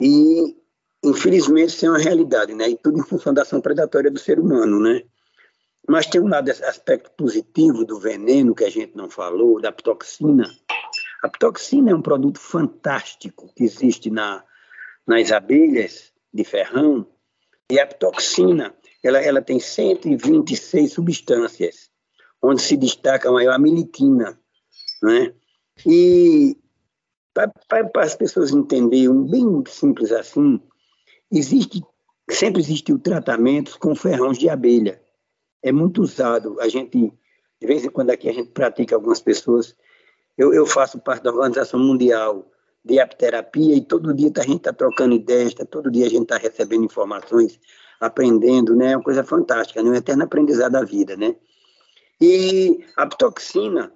E 0.00 0.56
infelizmente, 1.04 1.68
isso 1.68 1.86
é 1.86 1.90
uma 1.90 1.98
realidade, 1.98 2.52
né? 2.52 2.68
E 2.68 2.76
tudo 2.76 2.98
em 2.98 3.04
função 3.04 3.32
da 3.32 3.42
ação 3.42 3.60
predatória 3.60 4.10
do 4.10 4.18
ser 4.18 4.40
humano, 4.40 4.80
né? 4.80 5.04
Mas 5.88 6.06
tem 6.06 6.20
um 6.20 6.28
lado, 6.28 6.50
aspecto 6.50 7.10
positivo 7.12 7.84
do 7.84 7.98
veneno 7.98 8.54
que 8.54 8.64
a 8.64 8.70
gente 8.70 8.96
não 8.96 9.08
falou, 9.08 9.60
da 9.60 9.70
ptoxina. 9.70 10.50
A 11.22 11.28
ptoxina 11.28 11.90
é 11.90 11.94
um 11.94 12.02
produto 12.02 12.40
fantástico 12.40 13.52
que 13.54 13.64
existe 13.64 14.10
na, 14.10 14.44
nas 15.06 15.30
abelhas 15.30 16.12
de 16.32 16.44
ferrão, 16.44 17.06
e 17.70 17.80
a 17.80 17.86
ptoxina, 17.86 18.74
ela, 19.02 19.18
ela 19.18 19.42
tem 19.42 19.58
126 19.58 20.92
substâncias, 20.92 21.90
onde 22.42 22.62
se 22.62 22.76
destaca 22.76 23.28
a 23.28 23.32
maior 23.32 23.54
a 23.54 23.58
militina, 23.58 24.38
né? 25.02 25.34
E 25.84 26.56
para 27.32 27.90
as 27.96 28.14
pessoas 28.14 28.50
entenderem, 28.50 29.26
bem 29.26 29.62
simples 29.66 30.12
assim, 30.12 30.60
existe, 31.30 31.82
sempre 32.30 32.62
existiu 32.62 32.98
tratamentos 32.98 33.76
com 33.76 33.94
ferrões 33.94 34.38
de 34.38 34.48
abelha. 34.48 35.00
É 35.62 35.72
muito 35.72 36.02
usado. 36.02 36.60
A 36.60 36.68
gente, 36.68 37.12
de 37.60 37.66
vez 37.66 37.84
em 37.84 37.90
quando 37.90 38.10
aqui 38.10 38.28
a 38.28 38.32
gente 38.32 38.50
pratica 38.50 38.94
algumas 38.94 39.20
pessoas. 39.20 39.76
Eu, 40.36 40.52
eu 40.52 40.66
faço 40.66 40.98
parte 40.98 41.22
da 41.22 41.30
Organização 41.30 41.80
Mundial 41.80 42.50
de 42.84 43.00
Apterapia 43.00 43.74
e 43.74 43.80
todo 43.80 44.14
dia 44.14 44.30
a 44.36 44.42
gente 44.42 44.58
está 44.58 44.72
trocando 44.72 45.14
ideias, 45.14 45.54
tá, 45.54 45.64
todo 45.64 45.90
dia 45.90 46.06
a 46.06 46.08
gente 46.08 46.22
está 46.22 46.36
recebendo 46.36 46.84
informações, 46.84 47.58
aprendendo, 48.00 48.76
né? 48.76 48.92
É 48.92 48.96
uma 48.96 49.02
coisa 49.02 49.24
fantástica, 49.24 49.82
né? 49.82 49.90
um 49.90 49.94
eterno 49.94 50.22
aprendizado 50.22 50.72
da 50.72 50.84
vida, 50.84 51.16
né? 51.16 51.34
E 52.20 52.84
a 52.96 53.06
ptoxina, 53.06 53.92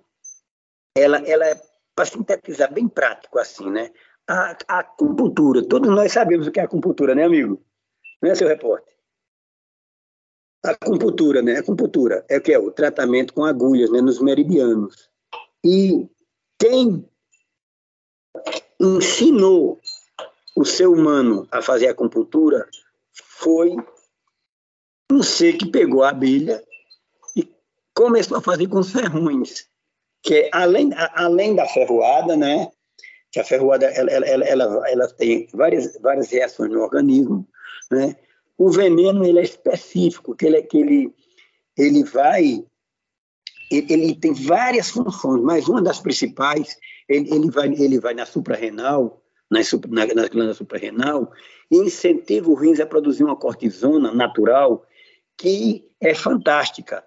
ela, 0.96 1.18
ela 1.18 1.46
é 1.46 1.60
para 1.94 2.04
sintetizar 2.04 2.72
bem 2.72 2.88
prático 2.88 3.38
assim, 3.38 3.70
né? 3.70 3.92
A, 4.28 4.56
a 4.66 4.78
acupuntura, 4.80 5.62
todos 5.66 5.90
nós 5.90 6.12
sabemos 6.12 6.46
o 6.46 6.50
que 6.50 6.60
é 6.60 6.64
acupuntura, 6.64 7.14
né, 7.14 7.24
amigo? 7.24 7.62
Não 8.20 8.30
é, 8.30 8.34
seu 8.34 8.48
repórter? 8.48 8.92
A 10.64 10.70
acupuntura, 10.70 11.42
né? 11.42 11.56
A 11.56 11.60
acupuntura 11.60 12.24
é 12.28 12.38
o 12.38 12.40
que 12.40 12.52
é 12.52 12.58
o 12.58 12.70
tratamento 12.70 13.32
com 13.32 13.44
agulhas, 13.44 13.90
né, 13.90 14.00
nos 14.00 14.20
meridianos. 14.20 15.08
E 15.64 16.08
quem 16.58 17.08
ensinou 18.78 19.80
o 20.56 20.64
ser 20.64 20.86
humano 20.86 21.46
a 21.50 21.62
fazer 21.62 21.88
acupuntura 21.88 22.68
foi 23.12 23.76
um 25.10 25.22
ser 25.22 25.54
que 25.54 25.70
pegou 25.70 26.02
a 26.02 26.10
abelha 26.10 26.62
e 27.34 27.48
começou 27.94 28.36
a 28.36 28.42
fazer 28.42 28.68
com 28.68 28.82
ferrões 28.82 29.70
que 30.22 30.50
além, 30.52 30.90
além 31.14 31.54
da 31.54 31.66
ferroada, 31.66 32.36
né, 32.36 32.70
que 33.32 33.40
a 33.40 33.44
ferroada 33.44 33.86
ela, 33.86 34.10
ela, 34.10 34.44
ela, 34.44 34.90
ela, 34.90 35.08
tem 35.08 35.48
várias, 35.52 35.98
várias 36.00 36.30
reações 36.30 36.70
no 36.70 36.82
organismo, 36.82 37.46
né, 37.90 38.16
o 38.60 38.70
veneno 38.70 39.24
ele 39.24 39.38
é 39.38 39.42
específico, 39.42 40.36
que 40.36 40.44
ele, 40.44 40.60
que 40.64 40.76
ele, 40.76 41.14
ele 41.78 42.04
vai, 42.04 42.62
ele, 43.70 43.86
ele 43.90 44.14
tem 44.14 44.34
várias 44.34 44.90
funções, 44.90 45.42
mas 45.42 45.66
uma 45.66 45.80
das 45.80 45.98
principais, 45.98 46.76
ele, 47.08 47.34
ele, 47.34 47.50
vai, 47.50 47.68
ele 47.68 47.98
vai 47.98 48.12
na 48.12 48.26
suprarrenal, 48.26 49.22
na, 49.50 49.60
na, 49.88 50.14
na 50.14 50.28
glândula 50.28 50.52
suprarrenal, 50.52 51.32
e 51.70 51.78
incentiva 51.78 52.50
o 52.50 52.54
rins 52.54 52.80
a 52.80 52.86
produzir 52.86 53.24
uma 53.24 53.34
cortisona 53.34 54.12
natural 54.12 54.84
que 55.38 55.88
é 55.98 56.14
fantástica 56.14 57.02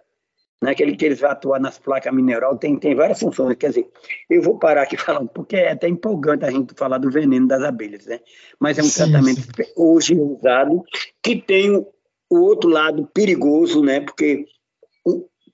né, 0.64 0.74
que, 0.74 0.82
ele, 0.82 0.96
que 0.96 1.04
eles 1.04 1.20
vão 1.20 1.30
atuar 1.30 1.60
nas 1.60 1.78
placas 1.78 2.14
mineral, 2.14 2.58
tem, 2.58 2.80
tem 2.80 2.96
várias 2.96 3.20
funções. 3.20 3.58
Quer 3.58 3.68
dizer, 3.68 3.88
eu 4.30 4.42
vou 4.42 4.58
parar 4.58 4.84
aqui 4.84 4.96
falando, 4.96 5.28
porque 5.28 5.58
é 5.58 5.72
até 5.72 5.90
empolgante 5.90 6.46
a 6.46 6.52
gente 6.52 6.74
falar 6.74 7.00
do 7.00 7.12
veneno 7.12 7.46
das 7.46 7.62
abelhas, 7.62 8.06
né? 8.06 8.22
Mas 8.58 8.80
é 8.80 8.82
um 8.82 8.86
sim, 8.86 9.12
tratamento 9.12 9.42
sim. 9.42 9.74
hoje 9.76 10.18
usado 10.18 10.82
que 11.22 11.36
tem 11.36 11.76
o 11.76 11.86
outro 12.30 12.70
lado 12.70 13.06
perigoso, 13.14 13.84
né? 13.84 14.00
Porque 14.00 14.46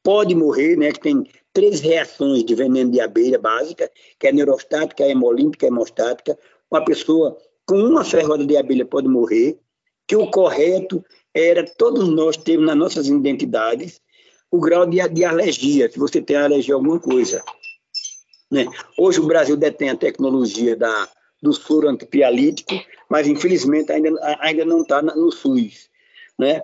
pode 0.03 0.35
morrer, 0.35 0.77
né? 0.77 0.91
Que 0.91 0.99
tem 0.99 1.23
três 1.51 1.79
reações 1.79 2.45
de 2.45 2.53
veneno 2.53 2.91
de 2.91 3.01
abelha 3.01 3.39
básica, 3.39 3.89
que 4.19 4.27
é 4.27 4.31
neurostática, 4.31 5.07
hemolímpica 5.07 5.65
e 5.65 5.69
hemostática. 5.69 6.37
Uma 6.69 6.85
pessoa 6.85 7.35
com 7.65 7.77
uma 7.77 8.05
ferroada 8.05 8.45
de 8.45 8.55
abelha 8.55 8.85
pode 8.85 9.07
morrer, 9.07 9.57
que 10.07 10.15
o 10.15 10.29
correto 10.29 11.03
era 11.33 11.65
todos 11.65 12.07
nós 12.09 12.37
termos 12.37 12.67
nas 12.67 12.77
nossas 12.77 13.07
identidades 13.07 13.99
o 14.51 14.59
grau 14.59 14.85
de, 14.85 15.07
de 15.09 15.23
alergia, 15.23 15.89
se 15.91 15.99
você 15.99 16.21
tem 16.21 16.35
alergia 16.35 16.73
a 16.73 16.77
alguma 16.77 16.99
coisa. 16.99 17.43
Né? 18.51 18.65
Hoje 18.97 19.19
o 19.19 19.27
Brasil 19.27 19.55
detém 19.55 19.89
a 19.89 19.95
tecnologia 19.95 20.75
da, 20.75 21.07
do 21.41 21.53
soro 21.53 21.87
antipialítico, 21.87 22.73
mas 23.09 23.27
infelizmente 23.27 23.91
ainda, 23.91 24.09
ainda 24.39 24.65
não 24.65 24.81
está 24.81 25.01
no 25.01 25.31
SUS. 25.31 25.89
Né? 26.37 26.63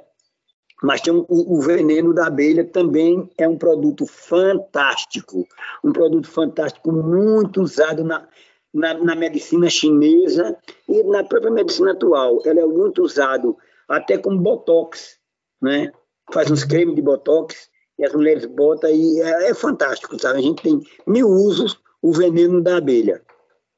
Mas 0.81 1.01
tem 1.01 1.13
um, 1.13 1.25
o 1.29 1.61
veneno 1.61 2.13
da 2.13 2.27
abelha 2.27 2.63
também 2.63 3.29
é 3.38 3.47
um 3.47 3.57
produto 3.57 4.05
fantástico, 4.05 5.47
um 5.83 5.93
produto 5.93 6.27
fantástico 6.27 6.91
muito 6.91 7.61
usado 7.61 8.03
na, 8.03 8.27
na, 8.73 8.93
na, 8.95 9.15
medicina 9.15 9.69
chinesa 9.69 10.57
e 10.89 11.03
na 11.03 11.23
própria 11.23 11.51
medicina 11.51 11.91
atual. 11.91 12.41
Ela 12.45 12.61
é 12.61 12.65
muito 12.65 13.03
usado 13.03 13.57
até 13.88 14.17
como 14.17 14.39
botox, 14.39 15.17
né? 15.61 15.91
Faz 16.33 16.49
uns 16.49 16.63
cremes 16.63 16.95
de 16.95 17.01
botox 17.01 17.69
e 17.97 18.05
as 18.05 18.13
mulheres 18.13 18.45
botam 18.45 18.89
e 18.89 19.21
é, 19.21 19.49
é, 19.49 19.53
fantástico, 19.53 20.19
sabe? 20.19 20.39
A 20.39 20.41
gente 20.41 20.61
tem 20.61 20.81
mil 21.07 21.27
usos 21.27 21.79
o 22.01 22.13
veneno 22.13 22.61
da 22.61 22.77
abelha. 22.77 23.21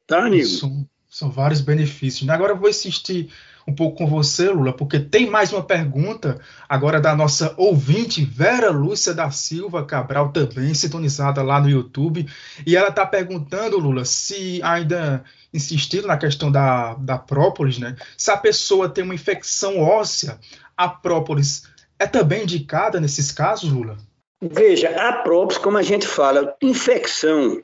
Tá, 0.05 0.26
amigo? 0.26 0.88
São, 1.09 1.32
vários 1.32 1.61
benefícios. 1.61 2.30
Agora 2.30 2.53
eu 2.53 2.57
vou 2.57 2.70
insistir 2.70 3.30
um 3.68 3.74
pouco 3.74 3.97
com 3.97 4.07
você, 4.07 4.49
Lula, 4.49 4.72
porque 4.72 4.99
tem 4.99 5.30
mais 5.30 5.51
uma 5.51 5.61
pergunta 5.61 6.39
agora 6.70 7.01
da 7.01 7.15
nossa 7.15 7.53
ouvinte, 7.57 8.24
Vera 8.24 8.70
Lúcia 8.70 9.13
da 9.13 9.30
Silva 9.30 9.86
Cabral, 9.86 10.32
também 10.32 10.74
sintonizada 10.74 11.41
lá 11.41 11.59
no 11.59 11.70
YouTube. 11.70 12.26
E 12.65 12.78
ela 12.78 12.89
está 12.89 13.05
perguntando, 13.05 13.78
Lula, 13.78 14.05
se 14.05 14.61
ainda 14.63 15.24
insistindo 15.53 16.07
na 16.07 16.18
questão 16.18 16.51
da, 16.51 16.93
da 16.95 17.18
própolis, 17.18 17.78
né? 17.78 17.95
Se 18.18 18.32
a 18.32 18.38
pessoa 18.38 18.88
tem 18.88 19.03
uma 19.03 19.15
infecção 19.15 19.80
óssea, 19.80 20.39
a 20.76 20.88
própolis 20.88 21.63
é 21.99 22.05
também 22.05 22.43
indicada 22.43 23.01
nesses 23.01 23.32
casos, 23.32 23.72
Lula? 23.72 23.97
Veja, 24.42 24.90
a 24.90 25.14
própria, 25.14 25.60
como 25.60 25.78
a 25.78 25.82
gente 25.82 26.08
fala, 26.08 26.56
infecção. 26.62 27.62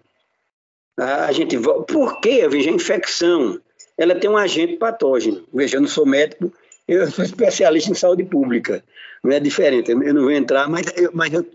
A 0.98 1.32
gente, 1.32 1.58
por 1.60 2.20
que, 2.20 2.48
veja, 2.48 2.70
a 2.70 2.74
infecção? 2.74 3.60
Ela 3.98 4.16
tem 4.16 4.30
um 4.30 4.38
agente 4.38 4.78
patógeno. 4.78 5.44
Veja, 5.54 5.78
eu 5.78 5.82
não 5.82 5.88
sou 5.88 6.06
médico, 6.06 6.52
eu 6.88 7.10
sou 7.12 7.24
especialista 7.24 7.92
em 7.92 7.96
saúde 7.96 8.24
pública. 8.24 8.84
Não 9.24 9.32
é 9.32 9.40
diferente, 9.40 9.92
eu 9.92 10.14
não 10.14 10.24
vou 10.24 10.32
entrar, 10.32 10.68
mas 10.68 10.86
eu, 10.98 11.12
mas 11.14 11.32
eu 11.32 11.46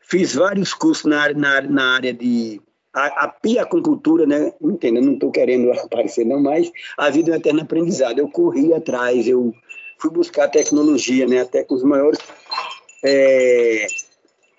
fiz 0.00 0.34
vários 0.34 0.74
cursos 0.74 1.04
na, 1.04 1.32
na, 1.32 1.60
na 1.62 1.94
área 1.94 2.12
de 2.12 2.60
a, 2.92 3.24
a 3.24 3.28
piacultura, 3.28 4.26
né? 4.26 4.52
Entenda, 4.60 5.00
não 5.00 5.14
estou 5.14 5.30
querendo 5.30 5.72
aparecer, 5.72 6.26
não, 6.26 6.40
mas 6.40 6.70
a 6.96 7.08
vida 7.08 7.30
é 7.30 7.34
um 7.34 7.36
eterno 7.36 7.62
aprendizado. 7.62 8.18
Eu 8.18 8.28
corri 8.28 8.72
atrás, 8.74 9.26
eu 9.26 9.54
fui 9.98 10.10
buscar 10.10 10.48
tecnologia, 10.48 11.26
né? 11.26 11.40
Até 11.40 11.64
com 11.64 11.74
os 11.74 11.82
maiores 11.82 12.18
é, 13.02 13.86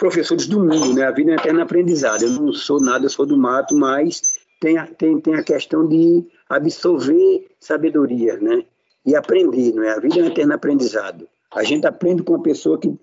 professores 0.03 0.47
do 0.47 0.59
mundo, 0.59 0.93
né? 0.93 1.05
A 1.05 1.11
vida 1.11 1.31
é 1.31 1.35
eterna 1.35 1.63
aprendizado. 1.63 2.23
Eu 2.23 2.31
não 2.31 2.51
sou 2.51 2.77
nada, 2.81 3.05
eu 3.05 3.09
sou 3.09 3.25
do 3.25 3.37
mato, 3.37 3.73
mas 3.73 4.21
tem 4.59 4.77
a, 4.77 4.85
tem, 4.85 5.17
tem 5.21 5.35
a 5.35 5.43
questão 5.43 5.87
de 5.87 6.27
absorver 6.49 7.47
sabedoria, 7.57 8.35
né? 8.35 8.65
E 9.05 9.15
aprender, 9.15 9.73
não 9.73 9.81
é? 9.81 9.91
A 9.91 9.99
vida 10.01 10.19
é 10.19 10.23
um 10.23 10.27
eterno 10.27 10.55
aprendizado. 10.55 11.25
A 11.55 11.63
gente 11.63 11.87
aprende 11.87 12.21
com 12.21 12.33
uma 12.33 12.43
pessoa 12.43 12.77
que 12.77 12.93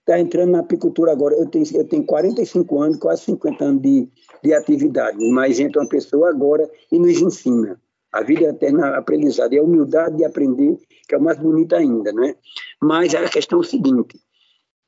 está 0.00 0.18
entrando 0.18 0.52
na 0.52 0.60
apicultura 0.60 1.12
agora. 1.12 1.34
Eu 1.34 1.44
tenho, 1.44 1.66
eu 1.74 1.84
tenho 1.86 2.06
45 2.06 2.80
anos, 2.80 2.96
quase 2.96 3.24
50 3.24 3.62
anos 3.62 3.82
de, 3.82 4.08
de 4.42 4.54
atividade, 4.54 5.18
mas 5.30 5.60
entra 5.60 5.82
uma 5.82 5.88
pessoa 5.90 6.30
agora 6.30 6.66
e 6.90 6.98
nos 6.98 7.20
ensina. 7.20 7.78
A 8.10 8.22
vida 8.22 8.46
é 8.46 8.48
eterna 8.48 8.96
aprendizado. 8.96 9.52
E 9.52 9.58
a 9.58 9.62
humildade 9.62 10.16
de 10.16 10.24
aprender, 10.24 10.78
que 11.06 11.14
é 11.14 11.18
o 11.18 11.22
mais 11.22 11.38
bonito 11.38 11.76
ainda, 11.76 12.14
né? 12.14 12.34
Mas 12.80 13.14
a 13.14 13.28
questão 13.28 13.58
é 13.58 13.60
o 13.60 13.64
seguinte: 13.64 14.18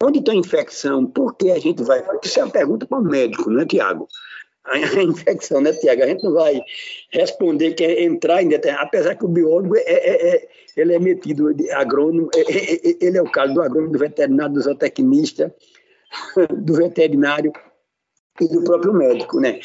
onde 0.03 0.23
tem 0.23 0.39
infecção, 0.39 1.07
por 1.07 1.37
que 1.37 1.51
a 1.51 1.59
gente 1.59 1.83
vai. 1.83 2.05
Isso 2.23 2.41
é 2.41 2.45
uma 2.45 2.53
pergunta 2.53 2.87
para 2.87 2.99
o 2.99 3.03
médico, 3.03 3.51
não 3.51 3.61
é, 3.61 3.67
Tiago? 3.67 4.09
A 4.65 4.79
infecção, 5.03 5.61
né, 5.61 5.73
Tiago? 5.73 6.03
A 6.03 6.07
gente 6.07 6.23
não 6.23 6.35
vai 6.35 6.61
responder 7.11 7.73
que 7.73 7.85
é 7.85 8.05
entrar 8.05 8.43
em 8.43 8.49
determinado. 8.49 8.87
Apesar 8.87 9.15
que 9.15 9.25
o 9.25 9.29
biólogo 9.29 9.77
é, 9.77 9.81
é, 9.81 10.37
é 10.37 10.49
ele 10.77 10.95
é 10.95 10.99
metido 10.99 11.53
de 11.55 11.71
agrônomo, 11.71 12.29
é, 12.35 12.41
é, 12.41 12.75
é, 12.75 12.97
ele 13.01 13.19
é 13.19 13.23
o 13.23 13.31
caso 13.31 13.55
do 13.55 13.63
agrônomo, 13.63 13.93
do 13.93 13.99
veterinário, 13.99 14.55
do 14.55 14.61
zootecnista, 14.61 15.55
do 16.57 16.75
veterinário 16.75 17.53
e 18.41 18.47
do 18.47 18.63
próprio 18.63 18.93
médico, 18.93 19.41
né? 19.41 19.59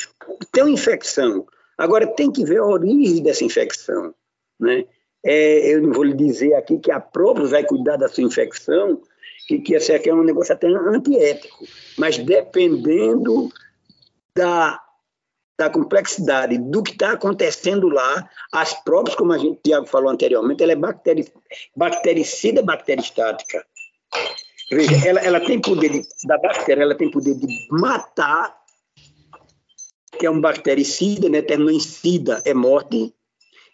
Tem 0.51 0.63
uma 0.63 0.71
infecção. 0.71 1.45
Agora, 1.77 2.07
tem 2.07 2.31
que 2.31 2.45
ver 2.45 2.59
a 2.59 2.65
origem 2.65 3.21
dessa 3.21 3.43
infecção, 3.43 4.13
né? 4.59 4.85
É, 5.25 5.73
eu 5.73 5.81
não 5.81 5.93
vou 5.93 6.03
lhe 6.03 6.13
dizer 6.13 6.53
aqui 6.55 6.79
que 6.79 6.91
a 6.91 6.99
própria 6.99 7.45
vai 7.45 7.63
cuidar 7.63 7.95
da 7.97 8.07
sua 8.07 8.23
infecção, 8.23 9.01
que, 9.47 9.59
que 9.59 9.75
esse 9.75 9.91
aqui 9.91 10.09
é 10.09 10.13
um 10.13 10.23
negócio 10.23 10.53
até 10.53 10.67
antiético, 10.67 11.65
mas 11.97 12.17
dependendo 12.17 13.49
da 14.35 14.79
da 15.57 15.69
complexidade 15.69 16.57
do 16.57 16.81
que 16.81 16.91
está 16.91 17.11
acontecendo 17.11 17.87
lá, 17.87 18.27
as 18.51 18.73
próprias, 18.83 19.15
como 19.15 19.31
a 19.33 19.37
gente, 19.37 19.61
Tiago 19.63 19.85
falou 19.85 20.09
anteriormente, 20.09 20.63
ela 20.63 20.71
é 20.71 20.75
bacteri, 20.75 21.31
bactericida 21.75 22.61
bacteristática. 22.63 23.65
Veja, 24.71 25.07
ela, 25.07 25.19
ela 25.19 25.39
tem 25.39 25.61
poder 25.61 25.89
de, 25.89 26.07
da 26.25 26.37
bactéria, 26.37 26.81
ela 26.81 26.95
tem 26.95 27.09
poder 27.11 27.35
de 27.35 27.47
matar, 27.69 28.57
que 30.17 30.25
é 30.25 30.29
um 30.29 30.41
bactericida, 30.41 31.29
né? 31.29 31.41
Termoicida 31.41 32.41
é 32.45 32.53
morte, 32.53 33.13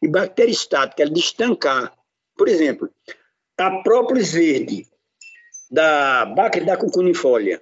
e 0.02 0.08
bacteristática, 0.08 1.04
ela 1.04 1.12
de 1.12 1.20
estancar. 1.20 1.94
Por 2.38 2.48
exemplo, 2.48 2.90
a 3.58 3.72
própolis 3.82 4.34
verde 4.34 4.86
da 5.70 6.26
da 6.26 6.78
cucunifolia, 6.78 7.62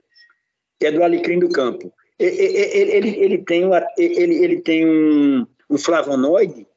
que 0.80 0.88
é 0.88 0.92
do 0.92 1.04
alecrim 1.04 1.40
do 1.40 1.50
campo, 1.50 1.92
ele, 2.20 2.36
ele, 2.36 3.10
ele 3.20 3.38
tem, 3.40 3.64
ele, 3.98 4.44
ele 4.44 4.62
tem 4.62 4.88
um, 4.88 5.46
um 5.70 5.78
flavonoide 5.78 6.68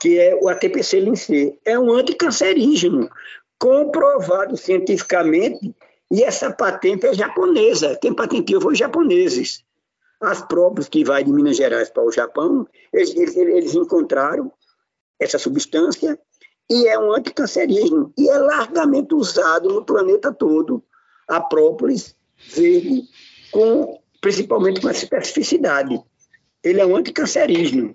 que 0.00 0.18
é 0.18 0.34
o 0.34 0.48
ATPC-LINC. 0.48 1.58
É 1.64 1.78
um 1.78 1.90
anticancerígeno, 1.92 3.10
comprovado 3.58 4.56
cientificamente, 4.56 5.74
e 6.10 6.22
essa 6.22 6.52
patente 6.52 7.06
é 7.06 7.14
japonesa. 7.14 7.98
Quem 8.00 8.14
patenteou 8.14 8.60
foi 8.60 8.74
os 8.74 8.78
japoneses. 8.78 9.64
As 10.20 10.42
próprias 10.42 10.88
que 10.88 11.04
vai 11.04 11.24
de 11.24 11.32
Minas 11.32 11.56
Gerais 11.56 11.90
para 11.90 12.04
o 12.04 12.12
Japão, 12.12 12.66
eles, 12.92 13.14
eles, 13.14 13.36
eles 13.36 13.74
encontraram 13.74 14.52
essa 15.20 15.38
substância 15.38 16.18
e 16.70 16.88
é 16.88 16.98
um 16.98 17.12
anticancerígeno 17.12 18.12
e 18.16 18.28
é 18.28 18.38
largamente 18.38 19.14
usado 19.14 19.68
no 19.68 19.84
planeta 19.84 20.32
todo 20.32 20.82
a 21.28 21.40
própolis 21.40 22.16
verde 22.54 23.04
com 23.50 24.00
principalmente 24.20 24.80
com 24.80 24.88
essa 24.88 25.04
especificidade. 25.04 26.00
Ele 26.62 26.80
é 26.80 26.86
um 26.86 26.96
anticancerígeno. 26.96 27.94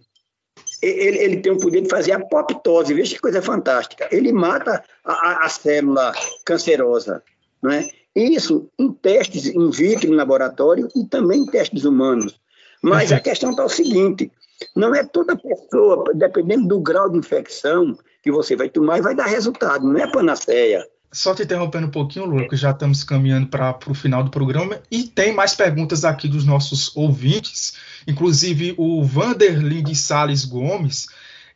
Ele, 0.81 1.17
ele 1.17 1.37
tem 1.41 1.51
o 1.51 1.59
poder 1.59 1.81
de 1.81 1.89
fazer 1.89 2.13
apoptose, 2.13 2.93
veja 2.93 3.15
que 3.15 3.21
coisa 3.21 3.41
fantástica. 3.41 4.07
Ele 4.11 4.31
mata 4.31 4.83
a, 5.03 5.45
a 5.45 5.49
célula 5.49 6.13
cancerosa. 6.45 7.21
Não 7.61 7.71
é? 7.71 7.87
Isso 8.15 8.69
em 8.79 8.91
testes 8.91 9.45
in 9.45 9.69
vitro, 9.69 10.09
no 10.09 10.15
laboratório, 10.15 10.87
e 10.95 11.05
também 11.05 11.41
em 11.41 11.45
testes 11.45 11.85
humanos. 11.85 12.39
Mas 12.81 13.11
a 13.11 13.19
questão 13.19 13.51
está 13.51 13.63
o 13.63 13.69
seguinte: 13.69 14.31
não 14.75 14.95
é 14.95 15.03
toda 15.03 15.35
pessoa, 15.35 16.03
dependendo 16.13 16.67
do 16.67 16.79
grau 16.79 17.09
de 17.09 17.17
infecção 17.17 17.97
que 18.21 18.31
você 18.31 18.55
vai 18.55 18.69
tomar, 18.69 19.01
vai 19.01 19.15
dar 19.15 19.25
resultado, 19.25 19.87
não 19.87 19.99
é 19.99 20.09
panaceia. 20.11 20.85
Só 21.11 21.35
te 21.35 21.43
interrompendo 21.43 21.87
um 21.87 21.91
pouquinho, 21.91 22.47
que 22.47 22.55
já 22.55 22.71
estamos 22.71 23.03
caminhando 23.03 23.47
para 23.47 23.77
o 23.85 23.93
final 23.93 24.23
do 24.23 24.31
programa 24.31 24.79
e 24.89 25.03
tem 25.03 25.33
mais 25.33 25.53
perguntas 25.53 26.05
aqui 26.05 26.27
dos 26.27 26.45
nossos 26.45 26.95
ouvintes, 26.95 27.73
inclusive 28.07 28.73
o 28.77 29.03
Vanderlin 29.03 29.83
de 29.83 29.93
Sales 29.93 30.45
Gomes, 30.45 31.07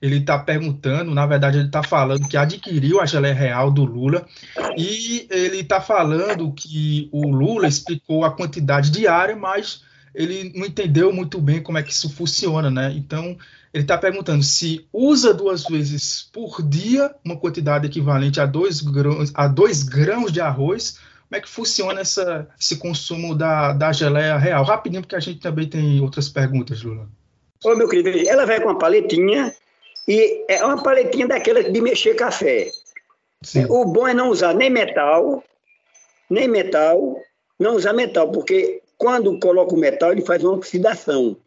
ele 0.01 0.17
está 0.17 0.37
perguntando, 0.37 1.15
na 1.15 1.25
verdade 1.25 1.57
ele 1.57 1.67
está 1.67 1.81
falando 1.81 2.27
que 2.27 2.35
adquiriu 2.35 2.99
a 2.99 3.05
geleia 3.05 3.33
real 3.33 3.71
do 3.71 3.85
Lula 3.85 4.27
e 4.77 5.25
ele 5.31 5.61
está 5.61 5.79
falando 5.79 6.51
que 6.51 7.07
o 7.13 7.29
Lula 7.29 7.67
explicou 7.67 8.25
a 8.25 8.31
quantidade 8.31 8.91
diária, 8.91 9.37
mas 9.37 9.83
ele 10.15 10.51
não 10.55 10.65
entendeu 10.65 11.11
muito 11.11 11.39
bem 11.39 11.61
como 11.61 11.77
é 11.77 11.83
que 11.83 11.91
isso 11.91 12.09
funciona, 12.09 12.71
né? 12.71 12.93
Então, 12.95 13.37
ele 13.73 13.83
está 13.83 13.97
perguntando 13.97 14.41
se 14.41 14.87
usa 14.91 15.33
duas 15.33 15.65
vezes 15.65 16.29
por 16.31 16.61
dia 16.61 17.13
uma 17.23 17.37
quantidade 17.37 17.85
equivalente 17.85 18.39
a 18.39 18.45
dois 18.45 18.81
grãos, 18.81 19.31
a 19.35 19.47
dois 19.47 19.83
grãos 19.83 20.31
de 20.31 20.39
arroz. 20.39 20.97
Como 21.27 21.37
é 21.37 21.41
que 21.41 21.49
funciona 21.49 21.99
essa, 21.99 22.47
esse 22.59 22.77
consumo 22.77 23.35
da, 23.35 23.73
da 23.73 23.91
geleia 23.91 24.37
real? 24.37 24.63
Rapidinho, 24.63 25.01
porque 25.01 25.15
a 25.15 25.19
gente 25.19 25.39
também 25.39 25.67
tem 25.67 25.99
outras 25.99 26.29
perguntas, 26.29 26.81
Lula. 26.81 27.09
Ô, 27.63 27.75
meu 27.75 27.89
querido, 27.89 28.29
ela 28.29 28.45
vai 28.45 28.61
com 28.61 28.69
uma 28.69 28.77
paletinha 28.77 29.53
e 30.07 30.45
é 30.47 30.63
uma 30.63 30.81
paletinha 30.81 31.27
daquela 31.27 31.63
de 31.63 31.81
mexer 31.81 32.13
café. 32.13 32.69
Sim. 33.41 33.65
O 33.69 33.85
bom 33.85 34.07
é 34.07 34.13
não 34.13 34.29
usar 34.29 34.53
nem 34.53 34.69
metal, 34.69 35.43
nem 36.29 36.47
metal, 36.47 37.19
não 37.59 37.75
usar 37.75 37.93
metal, 37.93 38.31
porque 38.31 38.81
quando 38.97 39.39
coloca 39.39 39.73
o 39.73 39.77
metal, 39.77 40.11
ele 40.11 40.25
faz 40.25 40.43
uma 40.43 40.53
oxidação. 40.53 41.37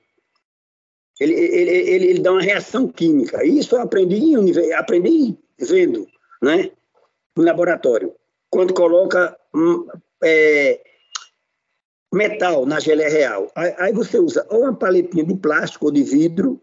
Ele, 1.20 1.34
ele, 1.34 1.70
ele, 1.70 2.06
ele 2.06 2.20
dá 2.20 2.32
uma 2.32 2.42
reação 2.42 2.86
química. 2.88 3.44
Isso 3.44 3.74
eu 3.74 3.82
aprendi, 3.82 4.34
aprendi 4.74 5.36
vendo, 5.58 6.06
né? 6.40 6.70
No 7.36 7.42
laboratório. 7.42 8.14
Quando 8.50 8.72
coloca 8.72 9.36
hum, 9.54 9.86
é, 10.22 10.80
metal 12.12 12.64
na 12.64 12.80
geleia 12.80 13.10
real, 13.10 13.52
aí, 13.54 13.92
você 13.92 14.18
usa 14.18 14.46
ou 14.48 14.62
uma 14.62 14.74
paletinha 14.74 15.24
de 15.24 15.34
plástico 15.34 15.86
ou 15.86 15.92
de 15.92 16.02
vidro, 16.02 16.60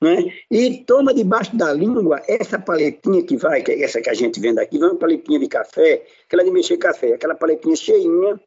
né? 0.00 0.32
E 0.50 0.84
toma 0.84 1.14
debaixo 1.14 1.56
da 1.56 1.72
língua 1.72 2.20
essa 2.26 2.58
paletinha 2.58 3.22
que 3.22 3.36
vai, 3.36 3.62
que 3.62 3.70
é 3.70 3.82
essa 3.84 4.00
que 4.00 4.10
a 4.10 4.14
gente 4.14 4.40
vende 4.40 4.60
aqui, 4.60 4.78
uma 4.78 4.96
paletinha 4.96 5.38
de 5.38 5.46
café, 5.46 6.04
aquela 6.26 6.42
de 6.42 6.50
mexer 6.50 6.76
café, 6.76 7.12
aquela 7.12 7.36
paletinha 7.36 7.76
cheinha, 7.76 8.40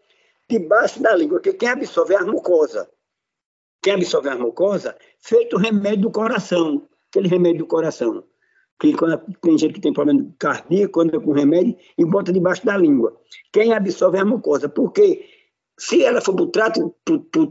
debaixo 0.50 1.02
da 1.02 1.16
língua, 1.16 1.40
que 1.40 1.54
quem 1.54 1.70
absorve 1.70 2.14
é 2.14 2.18
a 2.18 2.26
mucosa. 2.26 2.90
Quem 3.82 3.94
absorve 3.94 4.30
a 4.30 4.36
mucosa, 4.36 4.98
feito 5.20 5.56
o 5.56 5.60
remédio 5.60 6.04
do 6.04 6.12
coração, 6.12 6.88
aquele 7.10 7.28
remédio 7.28 7.60
do 7.60 7.68
coração. 7.68 8.24
Que 8.80 8.94
quando 8.94 9.18
tem 9.42 9.58
gente 9.58 9.74
que 9.76 9.82
tem 9.82 9.94
problema 9.94 10.28
cardíaco, 10.38 11.02
é 11.02 11.20
com 11.20 11.32
remédio, 11.32 11.78
e 11.98 12.04
bota 12.04 12.34
debaixo 12.34 12.66
da 12.66 12.76
língua. 12.78 13.16
Quem 13.54 13.74
absorve 13.74 14.18
é 14.18 14.22
a 14.22 14.26
mucosa, 14.26 14.68
porque 14.68 15.26
se 15.78 16.04
ela 16.04 16.22
for 16.22 16.34
para 16.34 16.44
o 16.44 16.48
trato, 16.48 16.96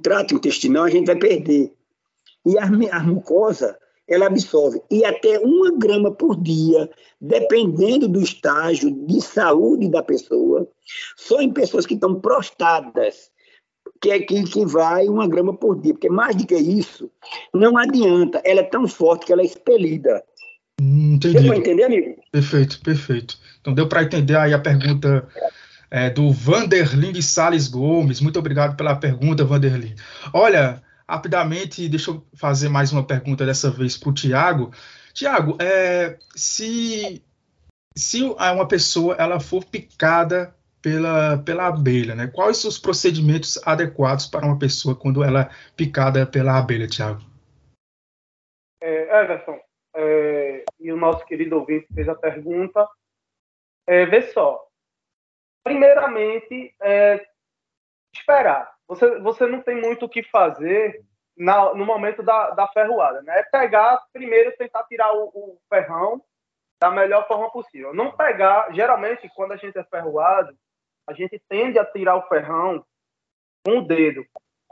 trato 0.03 0.35
intestinal, 0.35 0.85
a 0.85 0.91
gente 0.91 1.07
vai 1.07 1.17
perder. 1.17 1.73
E 2.45 2.59
a, 2.59 2.65
a 2.65 3.03
mucosa, 3.03 3.79
ela 4.09 4.27
absorve. 4.27 4.81
E 4.91 5.05
até 5.05 5.39
uma 5.39 5.77
grama 5.77 6.11
por 6.11 6.41
dia, 6.41 6.89
dependendo 7.21 8.07
do 8.09 8.21
estágio 8.21 8.91
de 8.91 9.21
saúde 9.21 9.89
da 9.89 10.03
pessoa, 10.03 10.69
só 11.17 11.41
em 11.41 11.53
pessoas 11.53 11.87
que 11.87 11.95
estão 11.95 12.21
prostradas, 12.21 13.31
que 14.01 14.11
é 14.11 14.21
que, 14.21 14.45
que 14.45 14.67
vai 14.67 15.09
uma 15.09 15.27
grama 15.27 15.55
por 15.55 15.81
dia. 15.81 15.95
Porque 15.95 16.11
mais 16.11 16.37
do 16.37 16.47
que 16.47 16.55
isso, 16.55 17.11
não 17.53 17.77
adianta. 17.79 18.41
Ela 18.45 18.61
é 18.61 18.65
tão 18.65 18.87
forte 18.87 19.27
que 19.27 19.33
ela 19.33 19.43
é 19.43 19.47
expelida. 19.47 20.23
Hum, 20.81 21.15
entendi. 21.15 21.39
Deu 21.39 21.47
para 21.47 21.57
entender, 21.57 21.85
amigo? 21.85 22.17
Perfeito, 22.31 22.81
perfeito. 22.81 23.39
Então 23.61 23.73
deu 23.73 23.89
para 23.89 24.03
entender 24.03 24.37
aí 24.37 24.53
a 24.53 24.59
pergunta 24.59 25.27
é, 25.91 26.11
do 26.11 26.31
Vanderlin 26.33 27.13
de 27.13 27.23
Sales 27.23 27.69
Gomes. 27.69 28.21
Muito 28.21 28.39
obrigado 28.39 28.77
pela 28.77 28.97
pergunta, 28.97 29.45
Vanderlin. 29.45 29.95
Olha, 30.33 30.83
Rapidamente, 31.09 31.89
deixa 31.89 32.11
eu 32.11 32.27
fazer 32.35 32.69
mais 32.69 32.91
uma 32.91 33.07
pergunta 33.07 33.45
dessa 33.45 33.71
vez 33.71 33.97
para 33.97 34.09
o 34.09 34.15
Tiago. 34.15 34.73
Tiago, 35.13 35.57
é, 35.61 36.19
se, 36.35 37.23
se 37.97 38.23
uma 38.23 38.67
pessoa 38.67 39.15
ela 39.17 39.39
for 39.39 39.65
picada 39.65 40.55
pela, 40.81 41.39
pela 41.39 41.67
abelha, 41.67 42.15
né? 42.15 42.27
Quais 42.27 42.57
são 42.57 42.69
os 42.69 42.79
procedimentos 42.79 43.59
adequados 43.67 44.27
para 44.27 44.47
uma 44.47 44.59
pessoa 44.59 44.97
quando 44.97 45.23
ela 45.23 45.43
é 45.43 45.51
picada 45.77 46.27
pela 46.27 46.59
abelha, 46.59 46.87
Tiago? 46.87 47.21
É, 48.83 49.09
é, 49.97 50.65
e 50.81 50.91
o 50.91 50.97
nosso 50.97 51.25
querido 51.27 51.57
ouvinte 51.57 51.87
fez 51.95 52.09
a 52.09 52.15
pergunta. 52.15 52.89
É, 53.87 54.07
vê 54.07 54.23
só. 54.33 54.67
Primeiramente, 55.63 56.75
é, 56.83 57.27
esperar 58.15 58.74
você, 58.87 59.18
você 59.20 59.47
não 59.47 59.62
tem 59.62 59.80
muito 59.80 60.07
o 60.07 60.09
que 60.09 60.22
fazer 60.22 61.03
na, 61.37 61.74
no 61.74 61.85
momento 61.85 62.22
da, 62.22 62.51
da 62.51 62.68
ferroada, 62.68 63.22
né? 63.22 63.41
É 63.41 63.43
pegar, 63.43 64.03
primeiro, 64.12 64.57
tentar 64.57 64.85
tirar 64.85 65.12
o, 65.14 65.28
o, 65.28 65.59
ferrão 65.68 66.22
da 66.80 66.91
melhor 66.91 67.26
forma 67.26 67.51
possível. 67.51 67.95
Não 67.95 68.16
pegar, 68.16 68.72
geralmente, 68.74 69.30
quando 69.35 69.53
a 69.53 69.57
gente 69.57 69.78
é 69.78 69.85
ferroado, 69.85 70.57
a 71.07 71.12
gente 71.12 71.41
tende 71.49 71.78
a 71.78 71.85
tirar 71.85 72.16
o 72.16 72.28
ferrão 72.28 72.85
com 73.64 73.78
o 73.78 73.87
dedo, 73.87 74.24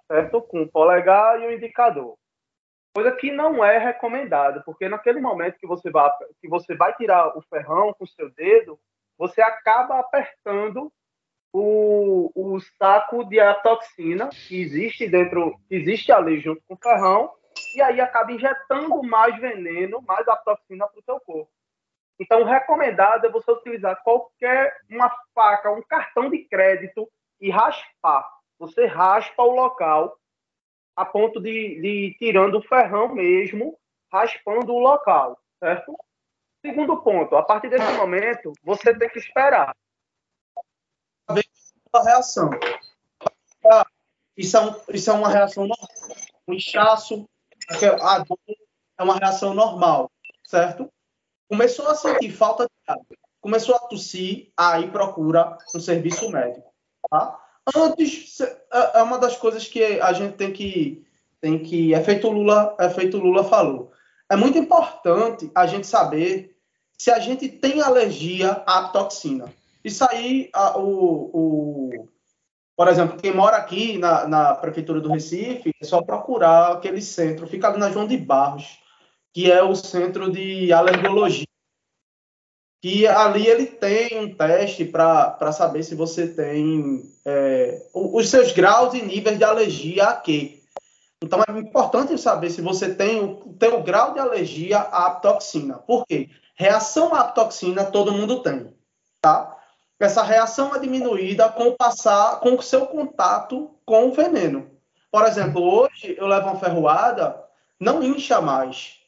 certo? 0.07 0.43
Com 0.43 0.63
o 0.63 0.71
polegar 0.71 1.41
e 1.41 1.47
o 1.47 1.53
indicador. 1.53 2.17
Coisa 2.95 3.11
que 3.13 3.33
não 3.33 3.65
é 3.65 3.79
recomendada, 3.79 4.63
porque 4.65 4.89
naquele 4.89 5.19
momento 5.19 5.59
que 5.59 5.67
você 5.67 5.91
vai, 5.91 6.11
que 6.41 6.49
você 6.49 6.77
vai 6.77 6.95
tirar 6.95 7.37
o 7.37 7.43
ferrão 7.43 7.95
com 7.95 8.05
o 8.05 8.09
seu 8.09 8.31
dedo, 8.31 8.79
você 9.17 9.41
acaba 9.41 9.99
apertando 9.99 10.93
o, 11.53 12.33
o 12.35 12.61
saco 12.79 13.25
de 13.25 13.39
atoxina 13.39 14.29
que 14.29 14.61
existe 14.61 15.07
dentro, 15.07 15.55
existe 15.71 16.11
ali 16.11 16.41
junto 16.41 16.63
com 16.67 16.75
o 16.75 16.79
ferrão, 16.79 17.31
e 17.77 17.83
aí 17.83 18.01
acaba 18.01 18.33
injetando 18.33 19.03
mais 19.03 19.39
veneno, 19.39 20.01
mais 20.03 20.27
atoxina 20.27 20.89
para 20.89 20.99
o 20.99 21.03
seu 21.03 21.21
corpo. 21.21 21.51
Então, 22.19 22.41
o 22.43 22.45
recomendado 22.45 23.27
é 23.27 23.31
você 23.31 23.51
utilizar 23.51 24.01
qualquer 24.03 24.75
uma 24.91 25.11
faca, 25.35 25.71
um 25.71 25.83
cartão 25.83 26.31
de 26.31 26.39
crédito 26.45 27.09
e 27.41 27.51
raspar. 27.51 28.29
Você 28.59 28.87
raspa 28.87 29.43
o 29.43 29.55
local 29.55 30.17
a 30.95 31.05
ponto 31.05 31.41
de, 31.41 31.81
de 31.81 32.17
tirando 32.19 32.59
o 32.59 32.63
ferrão 32.63 33.15
mesmo, 33.15 33.77
raspando 34.13 34.73
o 34.73 34.79
local, 34.79 35.39
certo? 35.59 35.97
Segundo 36.65 37.03
ponto, 37.03 37.35
a 37.35 37.43
partir 37.43 37.69
desse 37.69 37.93
momento, 37.95 38.53
você 38.63 38.97
tem 38.97 39.09
que 39.09 39.19
esperar 39.19 39.75
a 41.93 42.03
reação. 42.03 42.51
Isso 44.37 44.57
é, 44.57 44.77
isso 44.91 45.11
é 45.11 45.13
uma 45.13 45.29
reação 45.29 45.67
normal. 45.67 45.89
um 46.49 46.55
inchaço, 46.55 47.29
a 48.01 48.19
dor 48.21 48.39
é 48.99 49.03
uma 49.03 49.17
reação 49.17 49.55
normal, 49.55 50.11
certo? 50.47 50.89
Começou 51.49 51.89
a 51.89 51.95
sentir 51.95 52.31
falta 52.31 52.65
de 52.65 52.71
ar, 52.87 52.99
começou 53.41 53.75
a 53.75 53.81
tossir, 53.81 54.51
aí 54.57 54.91
procura 54.91 55.59
um 55.75 55.81
serviço 55.81 56.31
médico, 56.31 56.73
tá? 57.11 57.39
Antes, 57.77 58.41
é, 58.41 58.61
é 58.95 59.03
uma 59.03 59.19
das 59.19 59.37
coisas 59.37 59.69
que 59.69 60.01
a 60.01 60.13
gente 60.13 60.37
tem 60.37 60.53
que, 60.53 61.07
tem 61.41 61.63
que, 61.63 61.95
é 61.95 62.03
feito 62.03 62.29
Lula, 62.29 62.75
é 62.81 62.89
feito 62.89 63.19
Lula 63.19 63.45
falou. 63.45 63.93
É 64.31 64.37
muito 64.37 64.57
importante 64.57 65.51
a 65.55 65.67
gente 65.67 65.87
saber 65.87 66.57
se 66.97 67.11
a 67.11 67.19
gente 67.19 67.49
tem 67.49 67.83
alergia 67.83 68.63
à 68.67 68.89
toxina. 68.89 69.53
Isso 69.85 70.07
aí, 70.09 70.49
a, 70.53 70.79
o, 70.79 71.31
o, 71.33 72.09
por 72.77 72.89
exemplo, 72.89 73.17
quem 73.21 73.35
mora 73.35 73.57
aqui 73.57 73.99
na, 73.99 74.27
na 74.27 74.55
prefeitura 74.55 75.01
do 75.01 75.11
Recife, 75.11 75.73
é 75.81 75.85
só 75.85 76.03
procurar 76.03 76.73
aquele 76.73 77.03
centro, 77.03 77.47
fica 77.47 77.69
ali 77.69 77.79
na 77.79 77.91
João 77.91 78.07
de 78.07 78.17
Barros, 78.17 78.79
que 79.33 79.51
é 79.51 79.63
o 79.63 79.75
centro 79.75 80.31
de 80.31 80.73
alergologia. 80.73 81.47
Que 82.81 83.07
ali 83.07 83.47
ele 83.47 83.67
tem 83.67 84.19
um 84.19 84.35
teste 84.35 84.85
para 84.85 85.53
saber 85.53 85.85
se 85.85 85.95
você 85.95 86.27
tem 86.27 87.03
é, 87.25 87.81
os 87.95 88.29
seus 88.29 88.53
graus 88.53 88.93
e 88.95 89.03
níveis 89.03 89.39
de 89.39 89.45
alergia 89.45 90.05
a 90.05 90.17
quê. 90.17 90.63
Então 91.23 91.41
é 91.47 91.59
importante 91.61 92.19
saber 92.19 92.51
se 92.51 92.61
você 92.61 92.93
tem 92.93 93.21
o, 93.21 93.55
tem 93.55 93.73
o 93.73 93.83
grau 93.83 94.13
de 94.13 94.19
alergia 94.19 94.79
à 94.79 95.11
toxina. 95.11 95.79
Por 95.79 96.05
quê? 96.05 96.29
Reação 96.57 97.15
à 97.15 97.23
toxina 97.23 97.85
todo 97.85 98.13
mundo 98.13 98.43
tem, 98.43 98.75
tá? 99.21 99.57
Essa 100.03 100.25
reação 100.25 100.75
é 100.75 100.81
diminuída 100.81 101.49
com 101.49 101.69
o 101.69 101.77
passar, 101.77 102.41
com 102.41 102.57
o 102.57 102.63
seu 102.63 102.87
contato 102.87 103.71
com 103.87 104.09
o 104.09 104.13
veneno. 104.13 104.69
Por 105.13 105.25
exemplo, 105.25 105.63
hoje 105.63 106.17
eu 106.19 106.27
levo 106.27 106.49
uma 106.49 106.59
ferroada, 106.59 107.41
não 107.79 108.03
incha 108.03 108.41
mais. 108.41 108.99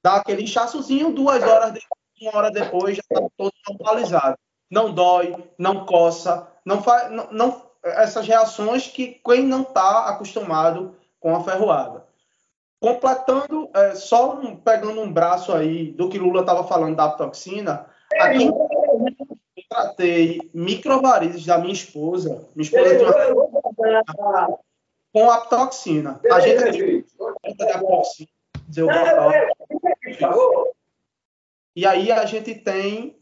Dá 0.00 0.16
aquele 0.16 0.44
inchaçozinho, 0.44 1.12
duas 1.12 1.42
horas 1.42 1.72
depois, 1.72 2.00
uma 2.20 2.36
hora 2.36 2.50
depois 2.52 2.96
já 2.96 3.02
está 3.02 3.28
todo 3.36 3.52
normalizado. 3.68 4.38
Não 4.70 4.94
dói, 4.94 5.34
não 5.58 5.84
coça, 5.84 6.46
não 6.64 6.80
faz, 6.80 7.10
não, 7.10 7.26
não 7.32 7.62
essas 7.82 8.24
reações 8.24 8.86
que 8.86 9.20
quem 9.26 9.42
não 9.42 9.62
está 9.62 10.06
acostumado 10.06 10.94
com 11.18 11.34
a 11.34 11.42
ferroada. 11.42 12.04
Completando, 12.80 13.70
é, 13.74 13.96
só 13.96 14.36
um, 14.36 14.54
pegando 14.54 15.00
um 15.00 15.12
braço 15.12 15.52
aí 15.52 15.90
do 15.92 16.08
que 16.08 16.18
Lula 16.18 16.42
estava 16.42 16.62
falando 16.62 16.94
da 16.94 17.10
toxina, 17.10 17.86
aqui 18.20 18.48
tratei 19.72 20.50
microvarizes 20.52 21.44
da 21.44 21.58
minha 21.58 21.72
esposa, 21.72 22.46
minha 22.54 22.64
esposa 22.64 22.96
tem 22.96 23.06
uma... 24.18 24.58
com 25.12 25.30
aptoxina. 25.30 26.20
A 26.30 26.40
gente 26.40 26.72
tem 26.72 27.04
e 31.74 31.86
aí 31.86 32.12
a 32.12 32.24
gente 32.26 32.54
tem 32.54 33.16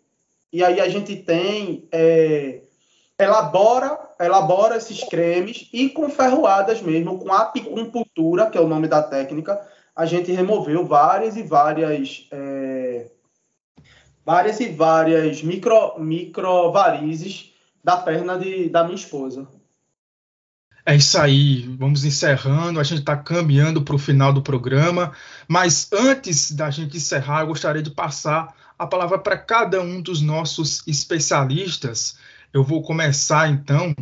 e 0.53 0.65
aí 0.65 0.81
a 0.81 0.89
gente 0.89 1.17
tem 1.17 1.89
é, 1.93 2.63
elabora 3.19 3.99
elabora 4.21 4.77
esses 4.77 5.03
cremes 5.05 5.69
e 5.73 5.89
com 5.89 6.09
ferroadas 6.09 6.83
mesmo 6.83 7.19
com 7.19 7.33
apicultura 7.33 8.51
que 8.51 8.59
é 8.59 8.61
o 8.61 8.69
nome 8.69 8.89
da 8.89 9.03
técnica 9.03 9.61
a 9.95 10.07
gente 10.07 10.33
removeu 10.33 10.85
várias 10.85 11.37
e 11.37 11.43
várias 11.43 12.29
é, 12.31 12.70
várias 14.31 14.61
e 14.61 14.69
várias 14.69 15.43
micro, 15.43 15.99
micro 15.99 16.71
varizes 16.71 17.51
da 17.83 17.97
perna 17.97 18.39
de, 18.39 18.69
da 18.69 18.85
minha 18.85 18.95
esposa. 18.95 19.49
É 20.87 20.95
isso 20.95 21.19
aí, 21.19 21.63
vamos 21.77 22.05
encerrando, 22.05 22.79
a 22.79 22.85
gente 22.85 23.01
está 23.01 23.17
caminhando 23.17 23.83
para 23.83 23.97
o 23.97 23.99
final 23.99 24.33
do 24.33 24.41
programa, 24.41 25.11
mas 25.49 25.91
antes 25.93 26.53
da 26.53 26.71
gente 26.71 26.97
encerrar, 26.97 27.41
eu 27.41 27.49
gostaria 27.49 27.83
de 27.83 27.91
passar 27.91 28.55
a 28.79 28.87
palavra 28.87 29.19
para 29.19 29.37
cada 29.37 29.83
um 29.83 30.01
dos 30.01 30.23
nossos 30.23 30.87
especialistas. 30.87 32.17
Eu 32.53 32.63
vou 32.63 32.83
começar 32.83 33.51
então 33.51 33.93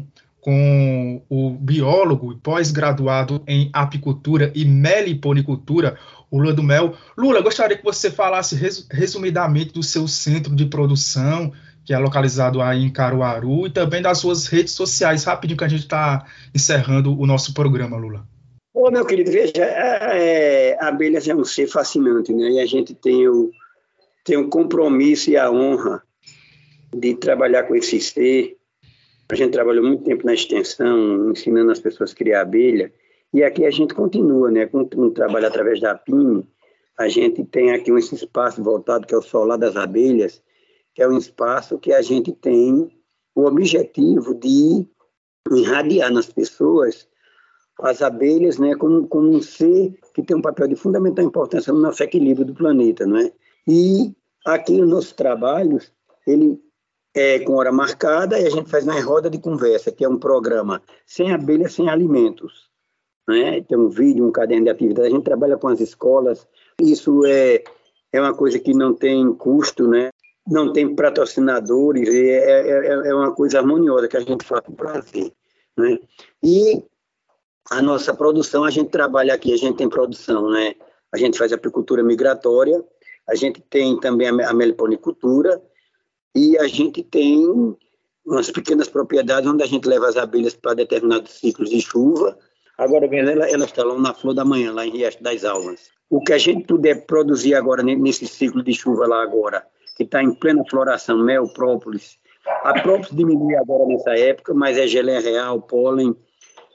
com 0.42 1.22
o 1.28 1.50
biólogo 1.50 2.36
pós-graduado 2.36 3.42
em 3.46 3.70
apicultura 3.72 4.52
e 4.54 4.64
meliponicultura, 4.66 5.98
o 6.30 6.38
Lula 6.38 6.52
do 6.52 6.62
Mel. 6.62 6.94
Lula, 7.16 7.40
gostaria 7.40 7.76
que 7.76 7.84
você 7.84 8.10
falasse 8.10 8.56
resumidamente 8.90 9.72
do 9.72 9.82
seu 9.82 10.06
centro 10.06 10.54
de 10.54 10.66
produção, 10.66 11.52
que 11.84 11.92
é 11.94 11.98
localizado 11.98 12.60
aí 12.60 12.82
em 12.82 12.92
Caruaru, 12.92 13.66
e 13.66 13.70
também 13.70 14.02
das 14.02 14.18
suas 14.18 14.46
redes 14.46 14.74
sociais, 14.74 15.24
rapidinho 15.24 15.56
que 15.56 15.64
a 15.64 15.68
gente 15.68 15.84
está 15.84 16.26
encerrando 16.54 17.18
o 17.18 17.26
nosso 17.26 17.54
programa, 17.54 17.96
Lula. 17.96 18.26
Ô, 18.74 18.90
meu 18.90 19.04
querido, 19.04 19.30
veja, 19.30 19.52
é, 19.56 20.72
é, 20.72 20.84
abelhas 20.84 21.26
é 21.26 21.34
um 21.34 21.44
ser 21.44 21.66
fascinante, 21.66 22.32
né? 22.32 22.50
E 22.50 22.60
a 22.60 22.66
gente 22.66 22.94
tem 22.94 23.26
o, 23.26 23.50
tem 24.24 24.36
o 24.36 24.48
compromisso 24.48 25.30
e 25.30 25.36
a 25.36 25.50
honra 25.50 26.02
de 26.94 27.14
trabalhar 27.14 27.64
com 27.64 27.74
esse 27.74 28.00
ser. 28.00 28.56
A 29.30 29.34
gente 29.34 29.52
trabalhou 29.52 29.84
muito 29.84 30.04
tempo 30.04 30.24
na 30.24 30.34
extensão, 30.34 31.30
ensinando 31.30 31.70
as 31.70 31.80
pessoas 31.80 32.12
a 32.12 32.14
criar 32.14 32.42
abelha, 32.42 32.92
e 33.32 33.42
aqui 33.42 33.66
a 33.66 33.70
gente 33.70 33.94
continua, 33.94 34.50
né, 34.50 34.66
com 34.66 34.88
um 34.96 35.10
trabalho 35.10 35.46
através 35.46 35.80
da 35.80 35.94
PIN, 35.94 36.46
a 36.98 37.08
gente 37.08 37.44
tem 37.44 37.72
aqui 37.72 37.92
um 37.92 37.98
espaço 37.98 38.62
voltado 38.62 39.06
que 39.06 39.14
é 39.14 39.18
o 39.18 39.22
Solar 39.22 39.58
das 39.58 39.76
Abelhas, 39.76 40.42
que 40.94 41.02
é 41.02 41.08
um 41.08 41.16
espaço 41.16 41.78
que 41.78 41.92
a 41.92 42.00
gente 42.02 42.32
tem 42.32 42.90
o 43.34 43.44
objetivo 43.44 44.34
de 44.34 44.86
irradiar 45.52 46.10
nas 46.12 46.26
pessoas 46.26 47.06
as 47.80 48.02
abelhas, 48.02 48.58
né, 48.58 48.74
como, 48.74 49.06
como 49.06 49.28
um 49.28 49.40
ser 49.40 49.96
que 50.12 50.22
tem 50.22 50.36
um 50.36 50.42
papel 50.42 50.66
de 50.66 50.74
fundamental 50.74 51.24
importância 51.24 51.72
no 51.72 51.78
nosso 51.78 52.02
equilíbrio 52.02 52.44
do 52.44 52.54
planeta, 52.54 53.06
não 53.06 53.18
é? 53.18 53.32
E 53.68 54.12
aqui 54.44 54.78
nos 54.78 54.88
nossos 54.88 55.12
trabalhos, 55.12 55.92
ele 56.26 56.60
é 57.14 57.38
com 57.38 57.54
hora 57.54 57.70
marcada 57.70 58.40
e 58.40 58.46
a 58.46 58.50
gente 58.50 58.68
faz 58.68 58.82
uma 58.82 59.00
roda 59.00 59.30
de 59.30 59.38
conversa, 59.38 59.92
que 59.92 60.04
é 60.04 60.08
um 60.08 60.18
programa 60.18 60.82
sem 61.06 61.32
abelhas, 61.32 61.74
sem 61.74 61.88
alimentos 61.88 62.67
né? 63.28 63.60
tem 63.60 63.76
um 63.76 63.90
vídeo, 63.90 64.26
um 64.26 64.32
caderno 64.32 64.64
de 64.64 64.70
atividade, 64.70 65.08
a 65.08 65.10
gente 65.10 65.24
trabalha 65.24 65.58
com 65.58 65.68
as 65.68 65.80
escolas, 65.80 66.48
isso 66.80 67.24
é, 67.26 67.62
é 68.10 68.20
uma 68.20 68.34
coisa 68.34 68.58
que 68.58 68.72
não 68.72 68.94
tem 68.94 69.32
custo, 69.34 69.86
né? 69.86 70.08
não 70.46 70.72
tem 70.72 70.96
patrocinadores, 70.96 72.08
é, 72.08 72.20
é, 72.20 72.68
é, 72.70 73.08
é 73.10 73.14
uma 73.14 73.34
coisa 73.34 73.58
harmoniosa 73.58 74.08
que 74.08 74.16
a 74.16 74.20
gente 74.20 74.46
faz 74.46 74.64
com 74.64 74.72
prazer. 74.72 75.30
Né? 75.76 75.98
E 76.42 76.82
a 77.70 77.82
nossa 77.82 78.14
produção, 78.14 78.64
a 78.64 78.70
gente 78.70 78.88
trabalha 78.88 79.34
aqui, 79.34 79.52
a 79.52 79.58
gente 79.58 79.76
tem 79.76 79.88
produção, 79.90 80.48
né? 80.48 80.74
a 81.12 81.18
gente 81.18 81.36
faz 81.36 81.52
apicultura 81.52 82.02
migratória, 82.02 82.82
a 83.28 83.34
gente 83.34 83.60
tem 83.60 84.00
também 84.00 84.28
a 84.28 84.54
meliponicultura 84.54 85.60
e 86.34 86.56
a 86.56 86.66
gente 86.66 87.02
tem 87.02 87.76
umas 88.24 88.50
pequenas 88.50 88.88
propriedades 88.88 89.50
onde 89.50 89.62
a 89.62 89.66
gente 89.66 89.86
leva 89.86 90.08
as 90.08 90.16
abelhas 90.16 90.54
para 90.54 90.72
determinados 90.72 91.32
ciclos 91.32 91.68
de 91.68 91.80
chuva 91.82 92.38
Agora 92.78 93.08
mesmo 93.08 93.28
ela, 93.28 93.50
ela 93.50 93.64
está 93.64 93.84
lá 93.84 93.98
na 93.98 94.14
Flor 94.14 94.34
da 94.34 94.44
Manhã, 94.44 94.72
lá 94.72 94.86
em 94.86 94.90
Riacho 94.90 95.20
das 95.20 95.44
Almas. 95.44 95.90
O 96.08 96.20
que 96.20 96.32
a 96.32 96.38
gente 96.38 96.64
puder 96.64 97.04
produzir 97.06 97.54
agora 97.54 97.82
nesse 97.82 98.26
ciclo 98.26 98.62
de 98.62 98.72
chuva 98.72 99.06
lá 99.06 99.20
agora, 99.20 99.66
que 99.96 100.04
está 100.04 100.22
em 100.22 100.32
plena 100.32 100.62
floração, 100.70 101.18
mel, 101.18 101.48
própolis. 101.48 102.16
A 102.62 102.80
própolis 102.80 103.10
diminui 103.10 103.56
agora 103.56 103.84
nessa 103.84 104.16
época, 104.16 104.54
mas 104.54 104.78
é 104.78 104.86
geleia 104.86 105.20
real, 105.20 105.60
pólen, 105.60 106.16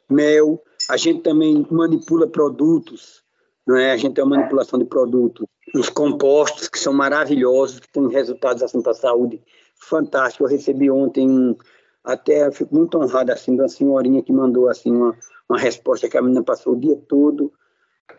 mel. 0.09 0.61
A 0.89 0.97
gente 0.97 1.21
também 1.21 1.65
manipula 1.71 2.27
produtos, 2.27 3.23
não 3.65 3.77
é? 3.77 3.93
A 3.93 3.97
gente 3.97 4.13
tem 4.13 4.23
uma 4.25 4.35
manipulação 4.35 4.77
de 4.77 4.85
produtos, 4.85 5.47
os 5.73 5.89
compostos 5.89 6.67
que 6.67 6.77
são 6.77 6.93
maravilhosos, 6.93 7.79
que 7.79 7.89
têm 7.89 8.09
resultados 8.09 8.61
assim 8.61 8.81
para 8.81 8.91
a 8.91 8.95
saúde 8.95 9.41
fantásticos. 9.77 10.51
Eu 10.51 10.57
recebi 10.57 10.91
ontem 10.91 11.57
até 12.03 12.51
fico 12.51 12.75
muito 12.75 12.97
honrado 12.97 13.31
assim 13.31 13.53
uma 13.53 13.69
senhorinha 13.69 14.21
que 14.21 14.33
mandou 14.33 14.67
assim 14.67 14.91
uma 14.91 15.17
uma 15.49 15.59
resposta 15.59 16.09
que 16.09 16.17
a 16.17 16.21
menina 16.21 16.43
passou 16.43 16.73
o 16.73 16.79
dia 16.79 16.95
todo, 17.07 17.51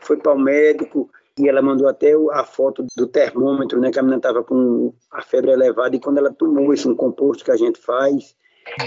foi 0.01 0.16
para 0.16 0.33
o 0.33 0.39
médico 0.39 1.11
e 1.39 1.49
ela 1.49 1.61
mandou 1.61 1.89
até 1.89 2.12
a 2.33 2.45
foto 2.45 2.87
do 2.97 3.07
termômetro, 3.07 3.81
né, 3.81 3.91
que 3.91 3.99
a 3.99 4.03
menina 4.03 4.18
estava 4.18 4.45
com 4.45 4.93
a 5.11 5.22
febre 5.22 5.51
elevada 5.51 5.97
e 5.97 6.01
quando 6.01 6.18
ela 6.18 6.33
tomou 6.33 6.72
esse 6.72 6.89
um 6.89 6.95
composto 6.95 7.45
que 7.45 7.51
a 7.51 7.57
gente 7.57 7.79
faz, 7.79 8.37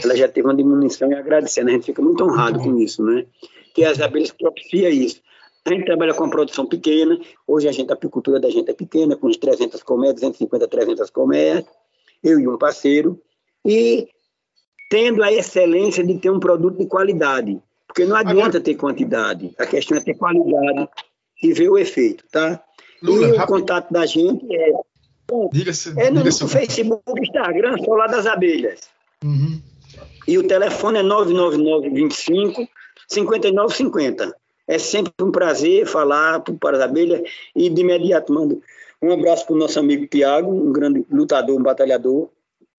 ela 0.04 0.16
já 0.16 0.28
teve 0.28 0.48
uma 0.48 0.56
diminuição 0.56 1.12
e 1.12 1.16
agradecendo, 1.16 1.70
a 1.70 1.74
gente 1.74 1.86
fica 1.86 2.02
muito 2.02 2.24
honrado 2.24 2.60
com 2.60 2.78
isso, 2.78 3.04
né, 3.04 3.26
que 3.74 3.84
as 3.84 4.00
abelhas 4.00 4.32
propiciam 4.32 4.90
isso. 4.90 5.22
A 5.66 5.70
gente 5.70 5.84
trabalha 5.84 6.14
com 6.14 6.24
uma 6.24 6.30
produção 6.30 6.66
pequena, 6.66 7.20
hoje 7.46 7.68
a 7.68 7.74
gente, 7.74 7.92
a 7.92 7.94
apicultura 7.94 8.40
da 8.40 8.50
gente 8.50 8.72
é 8.72 8.74
pequena, 8.74 9.18
com 9.18 9.28
uns 9.28 9.36
300 9.36 9.84
colmeias, 9.84 10.16
250, 10.16 10.66
300 10.66 11.10
colmeias, 11.10 11.66
eu 12.24 12.40
e 12.40 12.48
um 12.48 12.58
parceiro, 12.58 13.22
e 13.66 14.08
tendo 14.90 15.22
a 15.22 15.32
excelência 15.32 16.06
de 16.06 16.18
ter 16.20 16.30
um 16.30 16.40
produto 16.40 16.78
de 16.78 16.86
qualidade. 16.86 17.62
Porque 17.88 18.06
não 18.06 18.16
adianta 18.16 18.60
ter 18.60 18.76
quantidade, 18.76 19.54
a 19.58 19.66
questão 19.66 19.98
é 19.98 20.02
ter 20.02 20.16
qualidade 20.16 20.90
e 21.42 21.54
ver 21.54 21.70
o 21.70 21.78
efeito, 21.78 22.26
tá? 22.32 22.62
Lula, 23.02 23.28
e 23.28 23.32
o 23.32 23.36
rápido. 23.38 23.48
contato 23.48 23.92
da 23.92 24.06
gente 24.06 24.46
é, 24.54 24.72
é 25.98 26.12
no, 26.12 26.24
no 26.24 26.48
Facebook, 26.48 27.22
Instagram, 27.22 27.78
Solar 27.84 28.10
das 28.10 28.26
Abelhas. 28.26 28.82
Uhum. 29.24 29.62
E 30.28 30.38
o 30.38 30.48
telefone 30.48 31.00
é 31.00 31.04
999 31.04 31.90
25 31.90 32.68
5950. 33.08 34.36
É 34.68 34.78
sempre 34.78 35.14
um 35.22 35.32
prazer 35.32 35.86
falar 35.86 36.42
para 36.42 36.78
as 36.78 36.84
abelhas 36.84 37.22
e 37.56 37.70
de 37.70 37.82
imediato 37.82 38.34
mando 38.34 38.62
um 39.02 39.12
abraço 39.12 39.46
para 39.46 39.56
o 39.56 39.60
nosso 39.60 39.80
amigo 39.80 40.08
Tiago, 40.08 40.52
um 40.52 40.72
grande 40.72 41.06
lutador, 41.10 41.58
um 41.58 41.64
batalhador 41.64 42.30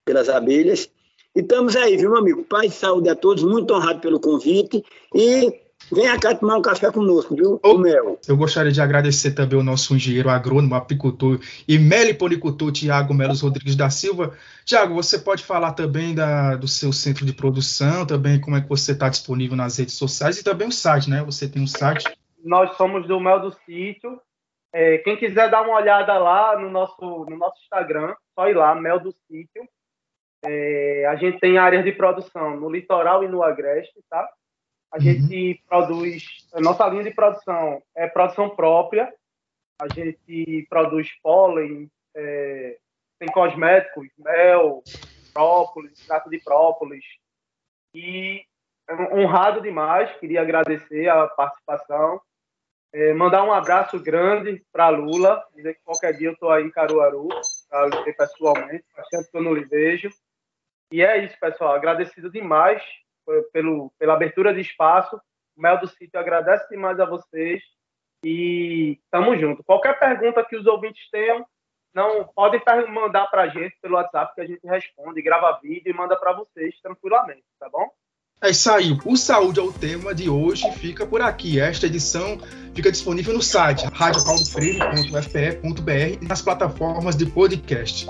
pelas 0.04 0.28
abelhas. 0.28 0.90
E 1.38 1.40
estamos 1.40 1.76
aí, 1.76 1.96
viu, 1.96 2.10
meu 2.10 2.18
amigo? 2.18 2.42
Paz 2.42 2.72
e 2.72 2.76
saúde 2.76 3.08
a 3.08 3.14
todos, 3.14 3.44
muito 3.44 3.72
honrado 3.72 4.00
pelo 4.00 4.18
convite 4.18 4.84
e 5.14 5.68
Venha 5.92 6.18
cá 6.18 6.34
tomar 6.34 6.58
um 6.58 6.62
café 6.62 6.90
conosco, 6.90 7.36
viu, 7.36 7.60
o 7.64 7.78
Mel? 7.78 8.18
Eu 8.28 8.36
gostaria 8.36 8.72
de 8.72 8.80
agradecer 8.80 9.30
também 9.30 9.56
o 9.58 9.62
nosso 9.62 9.94
engenheiro 9.94 10.28
agrônomo, 10.28 10.74
apicultor 10.74 11.38
e 11.66 11.78
meliponicultor 11.78 12.72
Tiago 12.72 13.14
Melos 13.14 13.40
Rodrigues 13.40 13.76
da 13.76 13.88
Silva. 13.88 14.36
Tiago, 14.66 14.92
você 14.92 15.18
pode 15.18 15.44
falar 15.44 15.72
também 15.72 16.14
da, 16.14 16.56
do 16.56 16.66
seu 16.66 16.92
centro 16.92 17.24
de 17.24 17.32
produção, 17.32 18.04
também 18.04 18.40
como 18.40 18.56
é 18.56 18.60
que 18.60 18.68
você 18.68 18.90
está 18.90 19.08
disponível 19.08 19.56
nas 19.56 19.78
redes 19.78 19.94
sociais 19.94 20.38
e 20.38 20.44
também 20.44 20.66
o 20.66 20.72
site, 20.72 21.08
né? 21.08 21.22
Você 21.22 21.48
tem 21.48 21.62
um 21.62 21.66
site. 21.68 22.04
Nós 22.44 22.76
somos 22.76 23.06
do 23.06 23.20
Mel 23.20 23.40
do 23.40 23.52
Sítio. 23.64 24.20
É, 24.74 24.98
quem 24.98 25.16
quiser 25.16 25.48
dar 25.48 25.62
uma 25.62 25.76
olhada 25.76 26.18
lá 26.18 26.60
no 26.60 26.68
nosso, 26.68 27.00
no 27.00 27.36
nosso 27.38 27.62
Instagram, 27.62 28.14
só 28.34 28.48
ir 28.48 28.54
lá, 28.54 28.74
Mel 28.74 28.98
do 28.98 29.14
Sítio. 29.26 29.62
É, 30.44 31.06
a 31.06 31.16
gente 31.16 31.38
tem 31.40 31.58
áreas 31.58 31.84
de 31.84 31.92
produção 31.92 32.58
no 32.58 32.70
litoral 32.70 33.24
e 33.24 33.28
no 33.28 33.42
agreste, 33.42 34.00
tá? 34.08 34.28
A 34.90 34.96
uhum. 34.96 35.02
gente 35.02 35.62
produz, 35.68 36.48
a 36.52 36.60
nossa 36.60 36.86
linha 36.88 37.04
de 37.04 37.10
produção 37.10 37.82
é 37.94 38.06
produção 38.06 38.48
própria. 38.50 39.12
A 39.80 39.88
gente 39.92 40.66
produz 40.68 41.08
pólen, 41.22 41.90
é, 42.14 42.78
tem 43.18 43.28
cosméticos, 43.28 44.08
mel, 44.18 44.82
própolis, 45.32 45.92
extrato 45.92 46.30
de 46.30 46.38
própolis. 46.42 47.04
E 47.94 48.44
é 48.88 49.14
honrado 49.14 49.60
demais, 49.60 50.10
queria 50.18 50.40
agradecer 50.40 51.08
a 51.08 51.26
participação. 51.28 52.20
É, 52.92 53.12
mandar 53.12 53.44
um 53.44 53.52
abraço 53.52 54.00
grande 54.00 54.64
para 54.72 54.88
Lula, 54.88 55.44
dizer 55.54 55.74
que 55.74 55.82
qualquer 55.84 56.14
dia 56.14 56.28
eu 56.28 56.32
estou 56.32 56.50
aí 56.50 56.64
em 56.64 56.70
Caruaru, 56.70 57.28
para 57.68 58.14
pessoalmente, 58.14 58.84
faz 58.94 59.06
tempo 59.08 59.30
que 59.30 59.36
eu 59.36 59.42
não 59.42 59.52
lhe 59.52 59.64
vejo. 59.66 60.08
E 60.90 61.02
é 61.02 61.24
isso, 61.24 61.38
pessoal. 61.38 61.74
Agradecido 61.74 62.30
demais 62.30 62.82
pelo, 63.52 63.92
pela 63.98 64.14
abertura 64.14 64.54
de 64.54 64.60
espaço. 64.60 65.20
O 65.56 65.60
Mel 65.60 65.78
do 65.78 65.88
Sítio 65.88 66.18
agradece 66.18 66.68
demais 66.68 66.98
a 67.00 67.04
vocês 67.04 67.62
e 68.24 68.98
estamos 69.04 69.40
juntos. 69.40 69.64
Qualquer 69.66 69.98
pergunta 69.98 70.44
que 70.44 70.56
os 70.56 70.66
ouvintes 70.66 71.10
tenham, 71.10 71.44
não 71.94 72.24
podem 72.24 72.60
mandar 72.90 73.26
para 73.26 73.42
a 73.42 73.48
gente 73.48 73.76
pelo 73.80 73.96
WhatsApp 73.96 74.34
que 74.34 74.40
a 74.40 74.46
gente 74.46 74.66
responde, 74.66 75.22
grava 75.22 75.58
vídeo 75.60 75.90
e 75.90 75.92
manda 75.92 76.16
para 76.16 76.32
vocês 76.32 76.80
tranquilamente, 76.80 77.44
tá 77.58 77.68
bom? 77.68 77.90
É 78.40 78.50
isso 78.50 78.70
aí. 78.70 78.96
O 79.04 79.16
Saúde 79.16 79.58
é 79.58 79.62
o 79.62 79.72
tema 79.72 80.14
de 80.14 80.30
hoje. 80.30 80.70
Fica 80.72 81.04
por 81.04 81.20
aqui. 81.20 81.58
Esta 81.58 81.86
edição 81.86 82.38
fica 82.72 82.92
disponível 82.92 83.34
no 83.34 83.42
site 83.42 83.84
radiopaulofreire.fpe.br 83.92 86.22
e 86.22 86.24
nas 86.24 86.40
plataformas 86.40 87.16
de 87.16 87.26
podcast. 87.26 88.06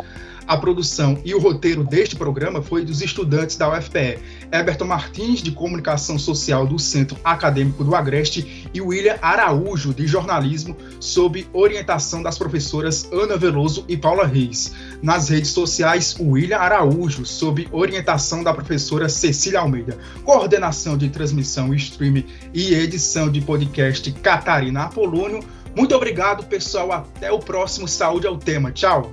A 0.49 0.57
produção 0.57 1.21
e 1.27 1.35
o 1.35 1.39
roteiro 1.39 1.85
deste 1.85 2.17
programa 2.17 2.63
foi 2.63 2.83
dos 2.83 3.03
estudantes 3.03 3.55
da 3.57 3.71
UFPE, 3.71 4.19
Eberton 4.51 4.87
Martins, 4.87 5.43
de 5.43 5.51
Comunicação 5.51 6.19
Social 6.19 6.67
do 6.67 6.79
Centro 6.79 7.19
Acadêmico 7.23 7.85
do 7.85 7.95
Agreste, 7.95 8.67
e 8.73 8.81
William 8.81 9.19
Araújo, 9.21 9.93
de 9.93 10.07
Jornalismo, 10.07 10.75
sob 10.99 11.47
orientação 11.53 12.23
das 12.23 12.39
professoras 12.39 13.07
Ana 13.13 13.37
Veloso 13.37 13.85
e 13.87 13.95
Paula 13.95 14.25
Reis. 14.25 14.73
Nas 15.03 15.29
redes 15.29 15.51
sociais, 15.51 16.17
William 16.19 16.57
Araújo, 16.57 17.27
sob 17.27 17.69
orientação 17.71 18.43
da 18.43 18.55
professora 18.55 19.07
Cecília 19.07 19.61
Almeida. 19.61 19.99
Coordenação 20.25 20.97
de 20.97 21.11
transmissão, 21.11 21.75
streaming 21.75 22.25
e 22.55 22.73
edição 22.73 23.31
de 23.31 23.43
podcast 23.43 24.11
Catarina 24.13 24.85
Apolônio. 24.85 25.41
Muito 25.77 25.95
obrigado, 25.95 26.45
pessoal. 26.45 26.91
Até 26.91 27.31
o 27.31 27.39
próximo 27.39 27.87
Saúde 27.87 28.27
ao 28.27 28.39
Tema. 28.39 28.73
Tchau! 28.73 29.13